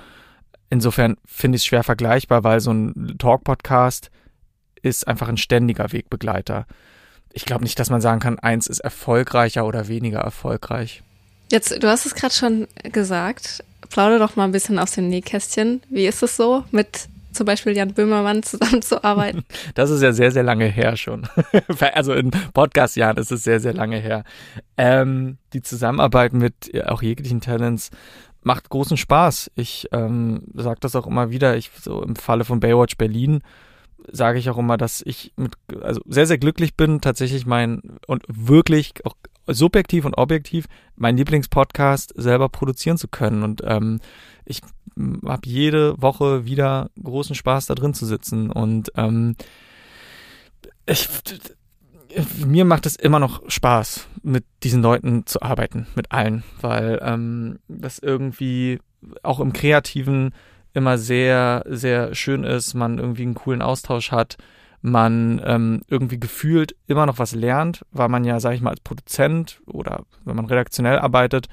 Insofern 0.68 1.16
finde 1.24 1.56
ich 1.56 1.62
es 1.62 1.66
schwer 1.66 1.82
vergleichbar, 1.82 2.44
weil 2.44 2.60
so 2.60 2.72
ein 2.72 3.16
Talk-Podcast 3.18 4.10
ist 4.82 5.08
einfach 5.08 5.28
ein 5.28 5.36
ständiger 5.36 5.92
Wegbegleiter. 5.92 6.66
Ich 7.32 7.44
glaube 7.44 7.64
nicht, 7.64 7.78
dass 7.78 7.90
man 7.90 8.00
sagen 8.00 8.20
kann, 8.20 8.38
eins 8.38 8.66
ist 8.66 8.80
erfolgreicher 8.80 9.66
oder 9.66 9.88
weniger 9.88 10.20
erfolgreich. 10.20 11.02
Jetzt, 11.50 11.82
du 11.82 11.88
hast 11.88 12.06
es 12.06 12.14
gerade 12.14 12.34
schon 12.34 12.68
gesagt, 12.92 13.64
plauder 13.88 14.18
doch 14.18 14.36
mal 14.36 14.44
ein 14.44 14.52
bisschen 14.52 14.78
aus 14.78 14.92
dem 14.92 15.08
Nähkästchen. 15.08 15.82
Wie 15.88 16.06
ist 16.06 16.22
es 16.22 16.36
so, 16.36 16.64
mit 16.70 17.08
zum 17.32 17.46
Beispiel 17.46 17.76
Jan 17.76 17.94
Böhmermann 17.94 18.42
zusammenzuarbeiten? 18.44 19.44
Das 19.74 19.90
ist 19.90 20.02
ja 20.02 20.12
sehr, 20.12 20.30
sehr 20.30 20.42
lange 20.42 20.66
her 20.66 20.96
schon. 20.96 21.28
also 21.94 22.12
in 22.12 22.30
Podcast-Jahren 22.30 23.16
ist 23.16 23.32
es 23.32 23.42
sehr, 23.42 23.60
sehr 23.60 23.74
lange 23.74 23.98
her. 23.98 24.24
Ähm, 24.76 25.38
die 25.52 25.62
Zusammenarbeit 25.62 26.32
mit 26.32 26.70
auch 26.86 27.02
jeglichen 27.02 27.40
Talents 27.40 27.90
macht 28.42 28.70
großen 28.70 28.96
Spaß. 28.96 29.50
Ich 29.54 29.88
ähm, 29.92 30.44
sage 30.54 30.80
das 30.80 30.96
auch 30.96 31.06
immer 31.06 31.30
wieder. 31.30 31.56
Ich 31.56 31.70
so 31.80 32.02
im 32.02 32.16
Falle 32.16 32.44
von 32.44 32.60
Baywatch 32.60 32.96
Berlin 32.96 33.42
sage 34.12 34.38
ich 34.38 34.48
auch 34.50 34.58
immer, 34.58 34.76
dass 34.76 35.02
ich 35.04 35.32
mit 35.36 35.54
also 35.82 36.00
sehr 36.06 36.26
sehr 36.26 36.38
glücklich 36.38 36.74
bin, 36.74 37.00
tatsächlich 37.00 37.46
mein 37.46 37.98
und 38.06 38.24
wirklich 38.28 38.94
auch 39.04 39.14
subjektiv 39.54 40.04
und 40.04 40.14
objektiv 40.14 40.66
meinen 40.96 41.18
Lieblingspodcast 41.18 42.12
selber 42.16 42.48
produzieren 42.48 42.98
zu 42.98 43.08
können. 43.08 43.42
Und 43.42 43.62
ähm, 43.64 44.00
ich 44.44 44.62
habe 45.26 45.42
jede 45.46 46.00
Woche 46.00 46.44
wieder 46.44 46.90
großen 47.02 47.34
Spaß 47.34 47.66
da 47.66 47.74
drin 47.74 47.94
zu 47.94 48.06
sitzen. 48.06 48.50
Und 48.50 48.92
ähm, 48.96 49.36
ich, 50.86 51.08
mir 52.44 52.64
macht 52.64 52.86
es 52.86 52.96
immer 52.96 53.18
noch 53.18 53.42
Spaß, 53.48 54.08
mit 54.22 54.44
diesen 54.62 54.82
Leuten 54.82 55.26
zu 55.26 55.42
arbeiten, 55.42 55.86
mit 55.94 56.12
allen, 56.12 56.42
weil 56.60 57.00
ähm, 57.02 57.58
das 57.68 57.98
irgendwie 57.98 58.80
auch 59.22 59.40
im 59.40 59.52
Kreativen 59.52 60.34
immer 60.72 60.98
sehr, 60.98 61.64
sehr 61.66 62.14
schön 62.14 62.44
ist, 62.44 62.74
man 62.74 62.98
irgendwie 62.98 63.22
einen 63.22 63.34
coolen 63.34 63.62
Austausch 63.62 64.12
hat 64.12 64.36
man 64.82 65.40
ähm, 65.44 65.82
irgendwie 65.88 66.18
gefühlt 66.18 66.74
immer 66.86 67.06
noch 67.06 67.18
was 67.18 67.34
lernt, 67.34 67.84
weil 67.92 68.08
man 68.08 68.24
ja, 68.24 68.40
sag 68.40 68.54
ich 68.54 68.60
mal, 68.60 68.70
als 68.70 68.80
Produzent 68.80 69.60
oder 69.66 70.04
wenn 70.24 70.36
man 70.36 70.46
redaktionell 70.46 70.98
arbeitet, 70.98 71.48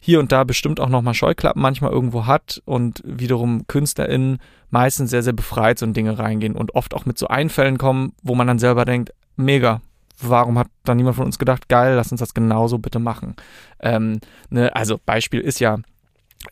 hier 0.00 0.20
und 0.20 0.32
da 0.32 0.44
bestimmt 0.44 0.80
auch 0.80 0.90
nochmal 0.90 1.14
Scheuklappen 1.14 1.62
manchmal 1.62 1.90
irgendwo 1.90 2.26
hat 2.26 2.60
und 2.66 3.00
wiederum 3.06 3.66
KünstlerInnen 3.68 4.38
meistens 4.70 5.10
sehr, 5.10 5.22
sehr 5.22 5.32
befreit 5.32 5.78
so 5.78 5.86
in 5.86 5.94
Dinge 5.94 6.18
reingehen 6.18 6.56
und 6.56 6.74
oft 6.74 6.92
auch 6.92 7.06
mit 7.06 7.16
so 7.16 7.28
Einfällen 7.28 7.78
kommen, 7.78 8.12
wo 8.22 8.34
man 8.34 8.46
dann 8.46 8.58
selber 8.58 8.84
denkt, 8.84 9.14
mega, 9.36 9.80
warum 10.20 10.58
hat 10.58 10.68
da 10.84 10.94
niemand 10.94 11.16
von 11.16 11.24
uns 11.24 11.38
gedacht, 11.38 11.68
geil, 11.68 11.94
lass 11.94 12.12
uns 12.12 12.20
das 12.20 12.34
genauso 12.34 12.78
bitte 12.78 12.98
machen. 12.98 13.34
Ähm, 13.80 14.20
ne, 14.50 14.74
also 14.76 14.98
Beispiel 15.04 15.40
ist 15.40 15.60
ja, 15.60 15.78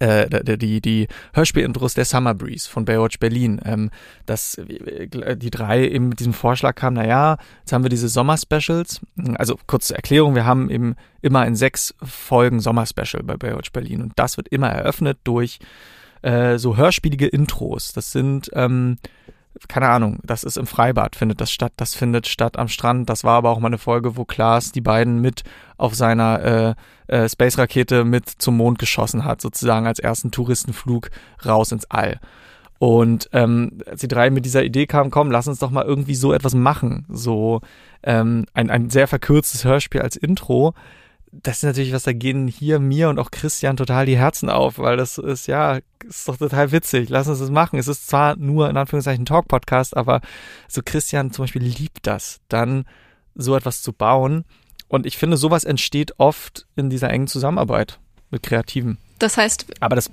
äh, 0.00 0.56
die, 0.58 0.80
die 0.80 1.08
Hörspielintros 1.34 1.94
der 1.94 2.04
Summer 2.04 2.34
Breeze 2.34 2.68
von 2.68 2.84
Baywatch 2.84 3.18
Berlin, 3.18 3.60
ähm, 3.64 3.90
dass 4.26 4.56
äh, 4.58 5.36
die 5.36 5.50
drei 5.50 5.88
eben 5.88 6.08
mit 6.08 6.20
diesem 6.20 6.32
Vorschlag 6.32 6.74
kamen, 6.74 6.96
naja, 6.96 7.38
jetzt 7.60 7.72
haben 7.72 7.84
wir 7.84 7.90
diese 7.90 8.08
Sommer-Specials, 8.08 9.00
also 9.34 9.58
kurze 9.66 9.94
Erklärung, 9.94 10.34
wir 10.34 10.44
haben 10.44 10.70
eben 10.70 10.96
immer 11.20 11.46
in 11.46 11.56
sechs 11.56 11.94
Folgen 12.02 12.60
Sommer-Special 12.60 13.22
bei 13.22 13.36
Baywatch 13.36 13.72
Berlin 13.72 14.02
und 14.02 14.12
das 14.16 14.36
wird 14.36 14.48
immer 14.48 14.68
eröffnet 14.68 15.18
durch 15.24 15.58
äh, 16.22 16.58
so 16.58 16.76
hörspielige 16.76 17.26
Intros. 17.26 17.92
Das 17.92 18.12
sind 18.12 18.50
ähm, 18.54 18.98
keine 19.68 19.88
Ahnung, 19.88 20.18
das 20.22 20.44
ist 20.44 20.56
im 20.56 20.66
Freibad, 20.66 21.16
findet 21.16 21.40
das 21.40 21.52
statt, 21.52 21.72
das 21.76 21.94
findet 21.94 22.26
statt 22.26 22.58
am 22.58 22.68
Strand. 22.68 23.08
Das 23.08 23.24
war 23.24 23.36
aber 23.36 23.50
auch 23.50 23.58
mal 23.58 23.68
eine 23.68 23.78
Folge, 23.78 24.16
wo 24.16 24.24
Klaas 24.24 24.72
die 24.72 24.80
beiden 24.80 25.20
mit 25.20 25.42
auf 25.76 25.94
seiner 25.94 26.76
äh, 27.08 27.14
äh, 27.14 27.28
Space-Rakete 27.28 28.04
mit 28.04 28.28
zum 28.28 28.56
Mond 28.56 28.78
geschossen 28.78 29.24
hat, 29.24 29.40
sozusagen 29.40 29.86
als 29.86 29.98
ersten 29.98 30.30
Touristenflug 30.30 31.10
raus 31.44 31.72
ins 31.72 31.84
All. 31.90 32.18
Und 32.78 33.28
ähm, 33.32 33.78
als 33.86 34.00
die 34.00 34.08
drei 34.08 34.30
mit 34.30 34.44
dieser 34.44 34.64
Idee 34.64 34.86
kamen, 34.86 35.10
komm, 35.10 35.30
lass 35.30 35.46
uns 35.46 35.60
doch 35.60 35.70
mal 35.70 35.84
irgendwie 35.84 36.16
so 36.16 36.32
etwas 36.32 36.54
machen. 36.54 37.06
So 37.08 37.60
ähm, 38.02 38.46
ein, 38.54 38.70
ein 38.70 38.90
sehr 38.90 39.06
verkürztes 39.06 39.64
Hörspiel 39.64 40.02
als 40.02 40.16
Intro 40.16 40.74
das 41.32 41.58
ist 41.58 41.62
natürlich 41.64 41.92
was, 41.92 42.02
da 42.02 42.12
gehen 42.12 42.46
hier 42.46 42.78
mir 42.78 43.08
und 43.08 43.18
auch 43.18 43.30
Christian 43.30 43.78
total 43.78 44.04
die 44.04 44.18
Herzen 44.18 44.50
auf, 44.50 44.78
weil 44.78 44.98
das 44.98 45.16
ist 45.16 45.46
ja, 45.46 45.78
ist 46.06 46.28
doch 46.28 46.36
total 46.36 46.72
witzig. 46.72 47.08
Lass 47.08 47.26
uns 47.26 47.38
das 47.38 47.50
machen. 47.50 47.78
Es 47.78 47.88
ist 47.88 48.06
zwar 48.06 48.36
nur 48.36 48.68
in 48.68 48.76
Anführungszeichen 48.76 49.24
Talk-Podcast, 49.24 49.96
aber 49.96 50.20
so 50.68 50.82
Christian 50.84 51.32
zum 51.32 51.44
Beispiel 51.44 51.62
liebt 51.62 52.06
das, 52.06 52.40
dann 52.48 52.84
so 53.34 53.56
etwas 53.56 53.80
zu 53.80 53.94
bauen. 53.94 54.44
Und 54.88 55.06
ich 55.06 55.16
finde, 55.16 55.38
sowas 55.38 55.64
entsteht 55.64 56.14
oft 56.18 56.66
in 56.76 56.90
dieser 56.90 57.08
engen 57.08 57.28
Zusammenarbeit 57.28 57.98
mit 58.30 58.42
Kreativen. 58.42 58.98
Das 59.18 59.38
heißt, 59.38 59.66
aber 59.80 59.96
das, 59.96 60.10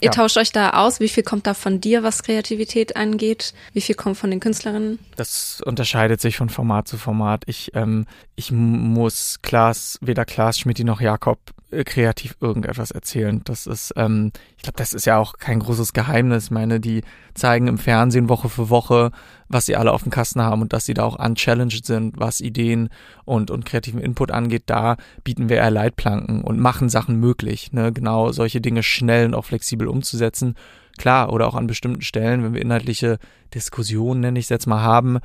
ja. 0.00 0.08
ihr 0.08 0.10
tauscht 0.10 0.36
euch 0.36 0.52
da 0.52 0.70
aus. 0.70 1.00
Wie 1.00 1.08
viel 1.08 1.22
kommt 1.22 1.46
da 1.46 1.54
von 1.54 1.80
dir, 1.80 2.02
was 2.02 2.22
Kreativität 2.22 2.96
angeht? 2.96 3.54
Wie 3.72 3.80
viel 3.80 3.94
kommt 3.94 4.16
von 4.16 4.30
den 4.30 4.40
Künstlerinnen? 4.40 4.98
Das 5.16 5.60
unterscheidet 5.64 6.20
sich 6.20 6.36
von 6.36 6.48
Format 6.48 6.88
zu 6.88 6.98
Format. 6.98 7.44
Ich, 7.46 7.72
ähm, 7.74 8.06
ich 8.34 8.52
muss 8.52 9.38
Klaas, 9.42 9.98
weder 10.00 10.24
Klaas 10.24 10.58
Schmidt 10.58 10.78
noch 10.80 11.00
Jakob 11.00 11.38
äh, 11.72 11.82
kreativ 11.82 12.36
irgendetwas 12.40 12.92
erzählen. 12.92 13.40
Das 13.44 13.66
ist, 13.66 13.92
ähm, 13.96 14.30
ich 14.56 14.62
glaube, 14.62 14.76
das 14.76 14.92
ist 14.92 15.04
ja 15.04 15.18
auch 15.18 15.38
kein 15.38 15.58
großes 15.58 15.92
Geheimnis. 15.92 16.44
Ich 16.44 16.50
meine, 16.52 16.78
die 16.78 17.02
zeigen 17.34 17.66
im 17.66 17.76
Fernsehen 17.76 18.28
Woche 18.28 18.48
für 18.48 18.70
Woche, 18.70 19.10
was 19.48 19.66
sie 19.66 19.74
alle 19.74 19.92
auf 19.92 20.02
dem 20.02 20.12
Kasten 20.12 20.42
haben 20.42 20.62
und 20.62 20.72
dass 20.72 20.84
sie 20.84 20.94
da 20.94 21.02
auch 21.02 21.18
unchallenged 21.18 21.84
sind, 21.84 22.18
was 22.18 22.40
Ideen 22.40 22.88
und, 23.24 23.50
und 23.50 23.64
kreativen 23.64 24.00
Input 24.00 24.30
angeht. 24.30 24.64
Da 24.66 24.96
bieten 25.24 25.48
wir 25.48 25.56
eher 25.56 25.72
Leitplanken 25.72 26.42
und 26.42 26.60
machen 26.60 26.88
Sachen 26.88 27.18
möglich. 27.18 27.72
Ne? 27.72 27.92
Genau 27.92 28.30
solche 28.30 28.60
Dinge 28.60 28.84
schnell 28.84 29.26
und 29.26 29.34
auch 29.34 29.44
flexibel 29.44 29.85
umzusetzen. 29.90 30.54
Klar, 30.98 31.32
oder 31.32 31.46
auch 31.46 31.54
an 31.54 31.66
bestimmten 31.66 32.02
Stellen, 32.02 32.42
wenn 32.42 32.54
wir 32.54 32.62
inhaltliche 32.62 33.18
Diskussionen, 33.54 34.20
nenne 34.20 34.38
ich 34.38 34.46
es 34.46 34.50
jetzt 34.50 34.66
mal, 34.66 34.82
haben, 34.82 35.18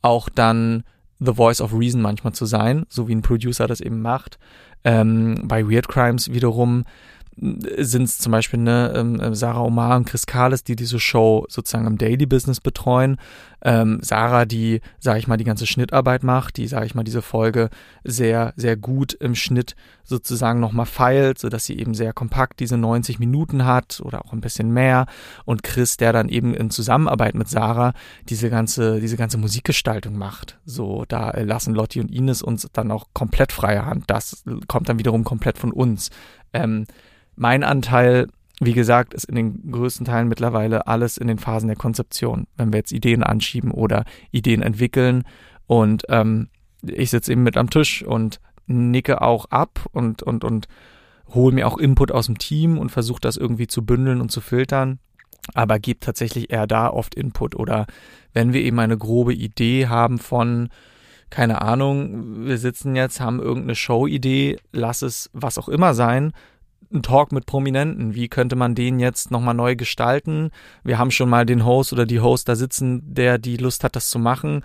auch 0.00 0.28
dann 0.28 0.84
the 1.20 1.34
voice 1.34 1.60
of 1.60 1.74
reason 1.74 2.00
manchmal 2.00 2.32
zu 2.32 2.46
sein, 2.46 2.86
so 2.88 3.08
wie 3.08 3.14
ein 3.14 3.22
Producer 3.22 3.66
das 3.66 3.80
eben 3.80 4.00
macht. 4.00 4.38
Ähm, 4.84 5.42
bei 5.44 5.68
Weird 5.68 5.88
Crimes 5.88 6.32
wiederum 6.32 6.84
sind 7.40 8.04
es 8.04 8.18
zum 8.18 8.32
Beispiel 8.32 8.60
ne, 8.60 8.92
ähm, 8.96 9.20
äh, 9.20 9.34
Sarah 9.34 9.62
Omar 9.62 9.96
und 9.96 10.06
Chris 10.06 10.26
Kahles, 10.26 10.64
die 10.64 10.76
diese 10.76 10.98
Show 10.98 11.46
sozusagen 11.48 11.86
im 11.86 11.98
Daily 11.98 12.26
Business 12.26 12.60
betreuen. 12.60 13.16
Ähm, 13.62 13.98
Sarah, 14.02 14.44
die, 14.44 14.80
sage 14.98 15.18
ich 15.18 15.26
mal, 15.26 15.36
die 15.36 15.44
ganze 15.44 15.66
Schnittarbeit 15.66 16.22
macht, 16.22 16.56
die, 16.56 16.66
sage 16.68 16.86
ich 16.86 16.94
mal, 16.94 17.04
diese 17.04 17.22
Folge 17.22 17.70
sehr, 18.04 18.52
sehr 18.56 18.76
gut 18.76 19.14
im 19.14 19.34
Schnitt 19.34 19.74
sozusagen 20.04 20.60
nochmal 20.60 20.86
feilt, 20.86 21.38
sodass 21.38 21.66
sie 21.66 21.78
eben 21.78 21.94
sehr 21.94 22.12
kompakt 22.12 22.60
diese 22.60 22.76
90 22.76 23.18
Minuten 23.18 23.64
hat 23.64 24.00
oder 24.02 24.24
auch 24.24 24.32
ein 24.32 24.40
bisschen 24.40 24.72
mehr. 24.72 25.06
Und 25.44 25.62
Chris, 25.62 25.96
der 25.96 26.12
dann 26.12 26.28
eben 26.28 26.54
in 26.54 26.70
Zusammenarbeit 26.70 27.34
mit 27.34 27.48
Sarah 27.48 27.92
diese 28.28 28.50
ganze, 28.50 29.00
diese 29.00 29.16
ganze 29.16 29.38
Musikgestaltung 29.38 30.16
macht. 30.16 30.58
So, 30.64 31.04
da 31.08 31.30
lassen 31.30 31.74
Lotti 31.74 32.00
und 32.00 32.10
Ines 32.10 32.42
uns 32.42 32.68
dann 32.72 32.90
auch 32.90 33.06
komplett 33.12 33.52
freie 33.52 33.84
Hand. 33.84 34.04
Das 34.08 34.44
kommt 34.66 34.88
dann 34.88 34.98
wiederum 34.98 35.24
komplett 35.24 35.58
von 35.58 35.72
uns. 35.72 36.10
Ähm, 36.52 36.86
mein 37.38 37.62
Anteil, 37.62 38.28
wie 38.60 38.72
gesagt, 38.72 39.14
ist 39.14 39.24
in 39.24 39.36
den 39.36 39.70
größten 39.70 40.04
Teilen 40.04 40.28
mittlerweile 40.28 40.86
alles 40.88 41.16
in 41.16 41.28
den 41.28 41.38
Phasen 41.38 41.68
der 41.68 41.76
Konzeption. 41.76 42.46
Wenn 42.56 42.72
wir 42.72 42.78
jetzt 42.78 42.92
Ideen 42.92 43.22
anschieben 43.22 43.70
oder 43.70 44.04
Ideen 44.32 44.62
entwickeln 44.62 45.24
und 45.66 46.02
ähm, 46.08 46.48
ich 46.82 47.10
sitze 47.10 47.32
eben 47.32 47.44
mit 47.44 47.56
am 47.56 47.70
Tisch 47.70 48.02
und 48.02 48.40
nicke 48.66 49.22
auch 49.22 49.46
ab 49.46 49.86
und, 49.92 50.22
und, 50.22 50.44
und 50.44 50.66
hole 51.32 51.54
mir 51.54 51.66
auch 51.66 51.78
Input 51.78 52.10
aus 52.10 52.26
dem 52.26 52.38
Team 52.38 52.78
und 52.78 52.90
versuche 52.90 53.20
das 53.20 53.36
irgendwie 53.36 53.66
zu 53.66 53.84
bündeln 53.84 54.20
und 54.20 54.30
zu 54.30 54.40
filtern, 54.40 54.98
aber 55.54 55.78
gebe 55.78 56.00
tatsächlich 56.00 56.50
eher 56.50 56.66
da 56.66 56.88
oft 56.88 57.14
Input 57.14 57.54
oder 57.54 57.86
wenn 58.32 58.52
wir 58.52 58.62
eben 58.62 58.78
eine 58.78 58.98
grobe 58.98 59.34
Idee 59.34 59.86
haben 59.86 60.18
von, 60.18 60.68
keine 61.30 61.62
Ahnung, 61.62 62.46
wir 62.46 62.58
sitzen 62.58 62.96
jetzt, 62.96 63.20
haben 63.20 63.40
irgendeine 63.40 63.74
Show-Idee, 63.74 64.58
lass 64.72 65.02
es 65.02 65.30
was 65.32 65.58
auch 65.58 65.68
immer 65.68 65.94
sein, 65.94 66.32
ein 66.92 67.02
Talk 67.02 67.32
mit 67.32 67.46
Prominenten. 67.46 68.14
Wie 68.14 68.28
könnte 68.28 68.56
man 68.56 68.74
den 68.74 69.00
jetzt 69.00 69.30
nochmal 69.30 69.54
neu 69.54 69.76
gestalten? 69.76 70.50
Wir 70.84 70.98
haben 70.98 71.10
schon 71.10 71.28
mal 71.28 71.46
den 71.46 71.64
Host 71.64 71.92
oder 71.92 72.06
die 72.06 72.20
Host 72.20 72.48
da 72.48 72.56
sitzen, 72.56 73.02
der 73.04 73.38
die 73.38 73.56
Lust 73.56 73.84
hat, 73.84 73.96
das 73.96 74.08
zu 74.08 74.18
machen. 74.18 74.62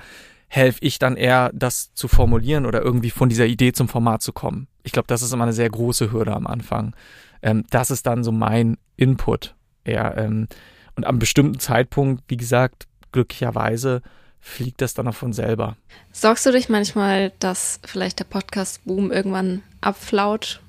Helfe 0.47 0.79
ich 0.81 0.99
dann 0.99 1.17
eher, 1.17 1.51
das 1.53 1.93
zu 1.93 2.07
formulieren 2.07 2.65
oder 2.65 2.81
irgendwie 2.81 3.09
von 3.09 3.29
dieser 3.29 3.47
Idee 3.47 3.73
zum 3.73 3.87
Format 3.87 4.21
zu 4.21 4.33
kommen? 4.33 4.67
Ich 4.83 4.91
glaube, 4.91 5.07
das 5.07 5.21
ist 5.21 5.33
immer 5.33 5.43
eine 5.43 5.53
sehr 5.53 5.69
große 5.69 6.11
Hürde 6.11 6.33
am 6.33 6.47
Anfang. 6.47 6.95
Ähm, 7.41 7.65
das 7.69 7.91
ist 7.91 8.05
dann 8.05 8.23
so 8.23 8.31
mein 8.31 8.77
Input. 8.95 9.55
Eher, 9.83 10.17
ähm, 10.17 10.47
und 10.95 11.05
am 11.05 11.19
bestimmten 11.19 11.59
Zeitpunkt, 11.59 12.23
wie 12.27 12.37
gesagt, 12.37 12.87
glücklicherweise 13.11 14.01
fliegt 14.39 14.81
das 14.81 14.93
dann 14.93 15.07
auch 15.07 15.15
von 15.15 15.33
selber. 15.33 15.77
Sorgst 16.11 16.45
du 16.45 16.51
dich 16.51 16.69
manchmal, 16.69 17.31
dass 17.39 17.79
vielleicht 17.85 18.19
der 18.19 18.25
Podcast-Boom 18.25 19.11
irgendwann 19.11 19.63
abflaut? 19.81 20.61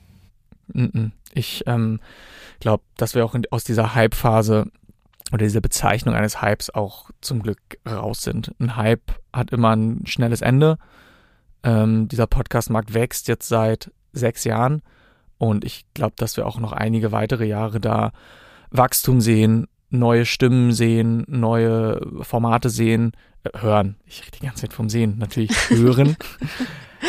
Mm 0.69 0.85
-mm. 0.85 1.11
Ich 1.35 1.65
ähm, 1.67 2.01
glaube, 2.61 2.85
dass 2.97 3.15
wir 3.15 3.25
auch 3.25 3.35
in, 3.35 3.43
aus 3.51 3.65
dieser 3.65 3.95
Hype-Phase 3.95 4.67
oder 5.33 5.45
dieser 5.45 5.61
Bezeichnung 5.61 6.15
eines 6.15 6.43
Hypes 6.43 6.71
auch 6.71 7.11
zum 7.21 7.43
Glück 7.43 7.59
raus 7.89 8.23
sind. 8.23 8.53
Ein 8.61 8.77
Hype 8.77 9.13
hat 9.33 9.51
immer 9.51 9.75
ein 9.75 10.07
schnelles 10.07 10.41
Ende. 10.41 10.79
Ähm, 11.63 12.09
dieser 12.09 12.27
Podcast-Markt 12.27 12.95
wächst 12.95 13.29
jetzt 13.29 13.49
seit 13.49 13.91
sechs 14.13 14.45
Jahren 14.45 14.83
und 15.39 15.65
ich 15.65 15.85
glaube, 15.95 16.15
dass 16.17 16.37
wir 16.37 16.47
auch 16.47 16.61
noch 16.61 16.73
einige 16.73 17.13
weitere 17.13 17.47
Jahre 17.47 17.81
da 17.81 18.13
Wachstum 18.71 19.21
sehen, 19.21 19.67
neue 19.91 20.27
Stimmen 20.27 20.73
sehen, 20.73 21.25
neue 21.27 22.01
Formate 22.23 22.71
sehen, 22.71 23.13
äh, 23.45 23.59
hören. 23.61 23.97
Ich 24.07 24.23
rede 24.23 24.39
die 24.39 24.47
ganze 24.47 24.63
Zeit 24.63 24.73
vom 24.73 24.89
Sehen, 24.89 25.19
natürlich 25.19 25.53
hören. 25.71 26.17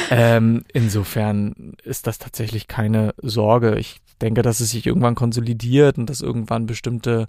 ähm, 0.10 0.64
insofern 0.74 1.74
ist 1.84 2.08
das 2.08 2.20
tatsächlich 2.20 2.68
keine 2.68 3.14
Sorge. 3.22 3.78
Ich 3.78 4.02
denke, 4.22 4.42
dass 4.42 4.60
es 4.60 4.72
sich 4.72 4.86
irgendwann 4.86 5.16
konsolidiert 5.16 5.98
und 5.98 6.10
dass 6.10 6.22
irgendwann 6.22 6.66
bestimmte 6.66 7.28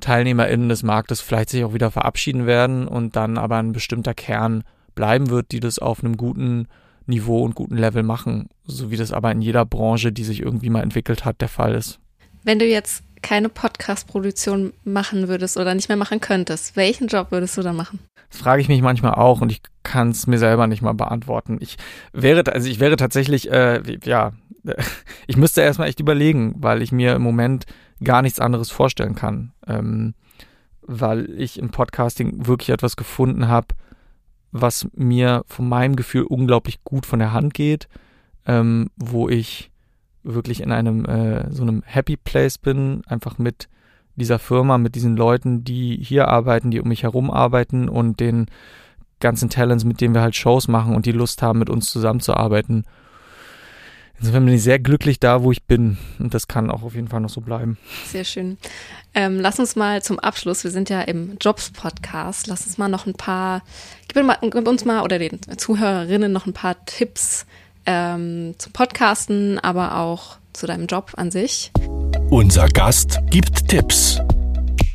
TeilnehmerInnen 0.00 0.68
des 0.68 0.82
Marktes 0.82 1.20
vielleicht 1.20 1.50
sich 1.50 1.64
auch 1.64 1.74
wieder 1.74 1.90
verabschieden 1.90 2.46
werden 2.46 2.86
und 2.86 3.16
dann 3.16 3.36
aber 3.36 3.56
ein 3.56 3.72
bestimmter 3.72 4.14
Kern 4.14 4.64
bleiben 4.94 5.30
wird, 5.30 5.52
die 5.52 5.60
das 5.60 5.78
auf 5.78 6.02
einem 6.02 6.16
guten 6.16 6.68
Niveau 7.06 7.42
und 7.42 7.54
guten 7.54 7.76
Level 7.76 8.02
machen, 8.02 8.48
so 8.64 8.90
wie 8.90 8.96
das 8.96 9.12
aber 9.12 9.32
in 9.32 9.40
jeder 9.40 9.64
Branche, 9.64 10.12
die 10.12 10.24
sich 10.24 10.40
irgendwie 10.40 10.70
mal 10.70 10.82
entwickelt 10.82 11.24
hat, 11.24 11.40
der 11.40 11.48
Fall 11.48 11.74
ist. 11.74 11.98
Wenn 12.44 12.58
du 12.58 12.66
jetzt 12.66 13.02
keine 13.22 13.48
Podcast-Produktion 13.48 14.72
machen 14.84 15.28
würdest 15.28 15.56
oder 15.56 15.74
nicht 15.74 15.88
mehr 15.88 15.96
machen 15.96 16.20
könntest, 16.20 16.76
welchen 16.76 17.08
Job 17.08 17.30
würdest 17.30 17.56
du 17.56 17.62
dann 17.62 17.76
machen? 17.76 17.98
Das 18.30 18.40
frage 18.40 18.60
ich 18.60 18.68
mich 18.68 18.82
manchmal 18.82 19.14
auch 19.14 19.40
und 19.40 19.50
ich 19.50 19.62
kann 19.82 20.10
es 20.10 20.26
mir 20.26 20.38
selber 20.38 20.66
nicht 20.66 20.82
mal 20.82 20.92
beantworten. 20.92 21.56
Ich 21.60 21.76
wäre, 22.12 22.44
also 22.52 22.68
ich 22.68 22.78
wäre 22.78 22.96
tatsächlich, 22.96 23.50
äh, 23.50 23.80
ja, 24.04 24.32
ich 25.26 25.36
müsste 25.36 25.60
erstmal 25.60 25.88
echt 25.88 26.00
überlegen, 26.00 26.54
weil 26.58 26.82
ich 26.82 26.92
mir 26.92 27.14
im 27.14 27.22
Moment 27.22 27.66
gar 28.02 28.22
nichts 28.22 28.40
anderes 28.40 28.70
vorstellen 28.70 29.14
kann. 29.14 29.52
Ähm, 29.66 30.14
weil 30.82 31.30
ich 31.38 31.58
im 31.58 31.70
Podcasting 31.70 32.46
wirklich 32.46 32.70
etwas 32.70 32.96
gefunden 32.96 33.48
habe, 33.48 33.68
was 34.52 34.88
mir 34.94 35.44
von 35.46 35.68
meinem 35.68 35.96
Gefühl 35.96 36.22
unglaublich 36.22 36.82
gut 36.82 37.04
von 37.04 37.18
der 37.18 37.32
Hand 37.32 37.52
geht, 37.52 37.88
ähm, 38.46 38.90
wo 38.96 39.28
ich 39.28 39.70
wirklich 40.22 40.62
in 40.62 40.72
einem 40.72 41.04
äh, 41.04 41.52
so 41.52 41.62
einem 41.62 41.82
Happy 41.84 42.16
Place 42.16 42.58
bin, 42.58 43.02
einfach 43.06 43.38
mit 43.38 43.68
dieser 44.16 44.38
Firma, 44.38 44.78
mit 44.78 44.94
diesen 44.94 45.16
Leuten, 45.16 45.62
die 45.62 45.98
hier 46.02 46.28
arbeiten, 46.28 46.70
die 46.70 46.80
um 46.80 46.88
mich 46.88 47.04
herum 47.04 47.30
arbeiten 47.30 47.88
und 47.88 48.18
den 48.18 48.46
ganzen 49.20 49.50
Talents, 49.50 49.84
mit 49.84 50.00
denen 50.00 50.14
wir 50.14 50.22
halt 50.22 50.36
Shows 50.36 50.68
machen 50.68 50.94
und 50.94 51.06
die 51.06 51.12
Lust 51.12 51.42
haben, 51.42 51.58
mit 51.58 51.70
uns 51.70 51.90
zusammenzuarbeiten. 51.90 52.84
Insofern 54.20 54.44
bin 54.46 54.54
ich 54.54 54.62
sehr 54.62 54.78
glücklich 54.78 55.20
da, 55.20 55.42
wo 55.42 55.52
ich 55.52 55.62
bin. 55.64 55.96
Und 56.18 56.34
das 56.34 56.48
kann 56.48 56.70
auch 56.70 56.82
auf 56.82 56.94
jeden 56.94 57.08
Fall 57.08 57.20
noch 57.20 57.30
so 57.30 57.40
bleiben. 57.40 57.78
Sehr 58.06 58.24
schön. 58.24 58.58
Ähm, 59.14 59.38
lass 59.40 59.58
uns 59.58 59.76
mal 59.76 60.02
zum 60.02 60.18
Abschluss, 60.18 60.64
wir 60.64 60.70
sind 60.70 60.90
ja 60.90 61.00
im 61.02 61.36
Jobs-Podcast, 61.40 62.46
lass 62.46 62.66
uns 62.66 62.78
mal 62.78 62.88
noch 62.88 63.06
ein 63.06 63.14
paar, 63.14 63.62
gib, 64.08 64.24
mal, 64.24 64.38
gib 64.40 64.66
uns 64.66 64.84
mal 64.84 65.02
oder 65.02 65.18
den 65.18 65.40
Zuhörerinnen 65.56 66.32
noch 66.32 66.46
ein 66.46 66.52
paar 66.52 66.84
Tipps 66.84 67.46
ähm, 67.86 68.54
zum 68.58 68.72
Podcasten, 68.72 69.58
aber 69.58 69.96
auch 69.96 70.36
zu 70.52 70.66
deinem 70.66 70.86
Job 70.86 71.12
an 71.16 71.30
sich. 71.30 71.70
Unser 72.30 72.68
Gast 72.68 73.20
gibt 73.30 73.68
Tipps. 73.68 74.20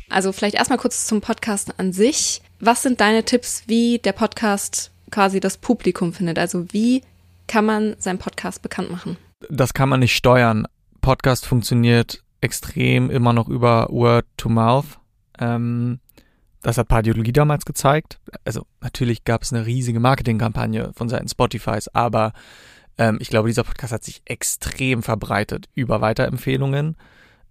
Also 0.08 0.32
vielleicht 0.32 0.54
erstmal 0.54 0.78
kurz 0.78 1.06
zum 1.06 1.20
Podcasten 1.20 1.74
an 1.76 1.92
sich. 1.92 2.40
Was 2.60 2.82
sind 2.82 3.00
deine 3.00 3.24
Tipps, 3.24 3.64
wie 3.66 3.98
der 3.98 4.12
Podcast 4.12 4.92
quasi 5.10 5.40
das 5.40 5.56
Publikum 5.56 6.12
findet? 6.12 6.38
Also 6.38 6.72
wie 6.72 7.02
kann 7.46 7.64
man 7.64 7.96
seinen 7.98 8.18
Podcast 8.18 8.62
bekannt 8.62 8.90
machen? 8.90 9.16
Das 9.50 9.74
kann 9.74 9.88
man 9.88 10.00
nicht 10.00 10.16
steuern. 10.16 10.66
Podcast 11.00 11.46
funktioniert 11.46 12.22
extrem 12.40 13.10
immer 13.10 13.32
noch 13.32 13.48
über 13.48 13.88
Word 13.90 14.26
to 14.36 14.48
Mouth. 14.48 14.98
Ähm, 15.38 16.00
das 16.62 16.78
hat 16.78 16.88
Pardiologie 16.88 17.32
damals 17.32 17.64
gezeigt. 17.64 18.18
Also 18.44 18.66
natürlich 18.80 19.24
gab 19.24 19.42
es 19.42 19.52
eine 19.52 19.66
riesige 19.66 20.00
Marketingkampagne 20.00 20.92
von 20.94 21.08
Seiten 21.08 21.28
Spotifys, 21.28 21.88
aber 21.88 22.32
ähm, 22.96 23.18
ich 23.20 23.28
glaube, 23.28 23.48
dieser 23.48 23.64
Podcast 23.64 23.92
hat 23.92 24.04
sich 24.04 24.22
extrem 24.24 25.02
verbreitet 25.02 25.68
über 25.74 26.00
Weiterempfehlungen. 26.00 26.96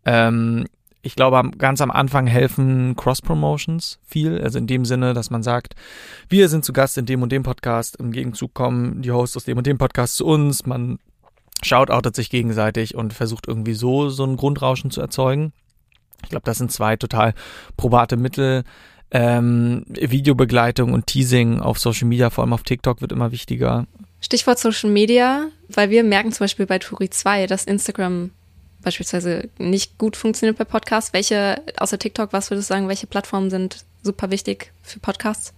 Ähm, 0.06 0.66
ich 1.06 1.16
glaube, 1.16 1.52
ganz 1.58 1.82
am 1.82 1.92
Anfang 1.92 2.28
helfen 2.28 2.96
Cross-Promotions 2.96 4.00
viel. 4.06 4.42
Also 4.42 4.58
in 4.58 4.68
dem 4.68 4.86
Sinne, 4.86 5.14
dass 5.14 5.30
man 5.30 5.44
sagt, 5.44 5.76
wir 6.30 6.48
sind 6.48 6.64
zu 6.64 6.72
Gast 6.72 6.98
in 6.98 7.06
dem 7.06 7.22
und 7.22 7.32
dem 7.32 7.44
Podcast. 7.44 7.98
Im 7.98 8.14
Gegenzug 8.14 8.54
kommen 8.54 9.02
die 9.02 9.12
Hosts 9.12 9.36
aus 9.36 9.44
dem 9.44 9.58
und 9.58 9.68
dem 9.68 9.78
Podcast 9.78 10.16
zu 10.16 10.26
uns. 10.26 10.66
Man 10.66 11.00
shoutoutet 11.62 12.16
sich 12.16 12.30
gegenseitig 12.30 12.96
und 12.96 13.14
versucht 13.14 13.50
irgendwie 13.50 13.74
so, 13.74 14.10
so 14.10 14.24
ein 14.24 14.38
Grundrauschen 14.38 14.92
zu 14.92 15.02
erzeugen. 15.02 15.52
Ich 16.24 16.30
glaube, 16.30 16.46
das 16.46 16.58
sind 16.58 16.72
zwei 16.72 16.96
total 16.96 17.34
probate 17.76 18.16
Mittel. 18.16 18.64
Ähm, 19.12 19.84
Videobegleitung 19.90 20.94
und 20.94 21.06
Teasing 21.06 21.60
auf 21.60 21.80
Social 21.80 22.08
Media, 22.08 22.30
vor 22.30 22.46
allem 22.46 22.54
auf 22.54 22.64
TikTok, 22.64 23.02
wird 23.02 23.12
immer 23.12 23.34
wichtiger. 23.34 23.88
Stichwort 24.22 24.58
Social 24.58 24.90
Media, 24.90 25.50
weil 25.68 25.90
wir 25.90 26.06
merken 26.06 26.32
zum 26.32 26.46
Beispiel 26.46 26.66
bei 26.66 26.80
Turi 26.80 27.10
2, 27.10 27.46
dass 27.46 27.66
Instagram 27.66 28.32
beispielsweise 28.84 29.50
nicht 29.58 29.98
gut 29.98 30.16
funktioniert 30.16 30.58
bei 30.58 30.66
Podcasts. 30.66 31.14
Welche, 31.14 31.62
außer 31.78 31.98
TikTok, 31.98 32.34
was 32.34 32.52
würdest 32.52 32.70
du 32.70 32.74
sagen, 32.74 32.88
welche 32.88 33.08
Plattformen 33.08 33.50
sind 33.50 33.86
super 34.04 34.30
wichtig 34.32 34.72
für 34.82 35.00
Podcasts? 35.00 35.54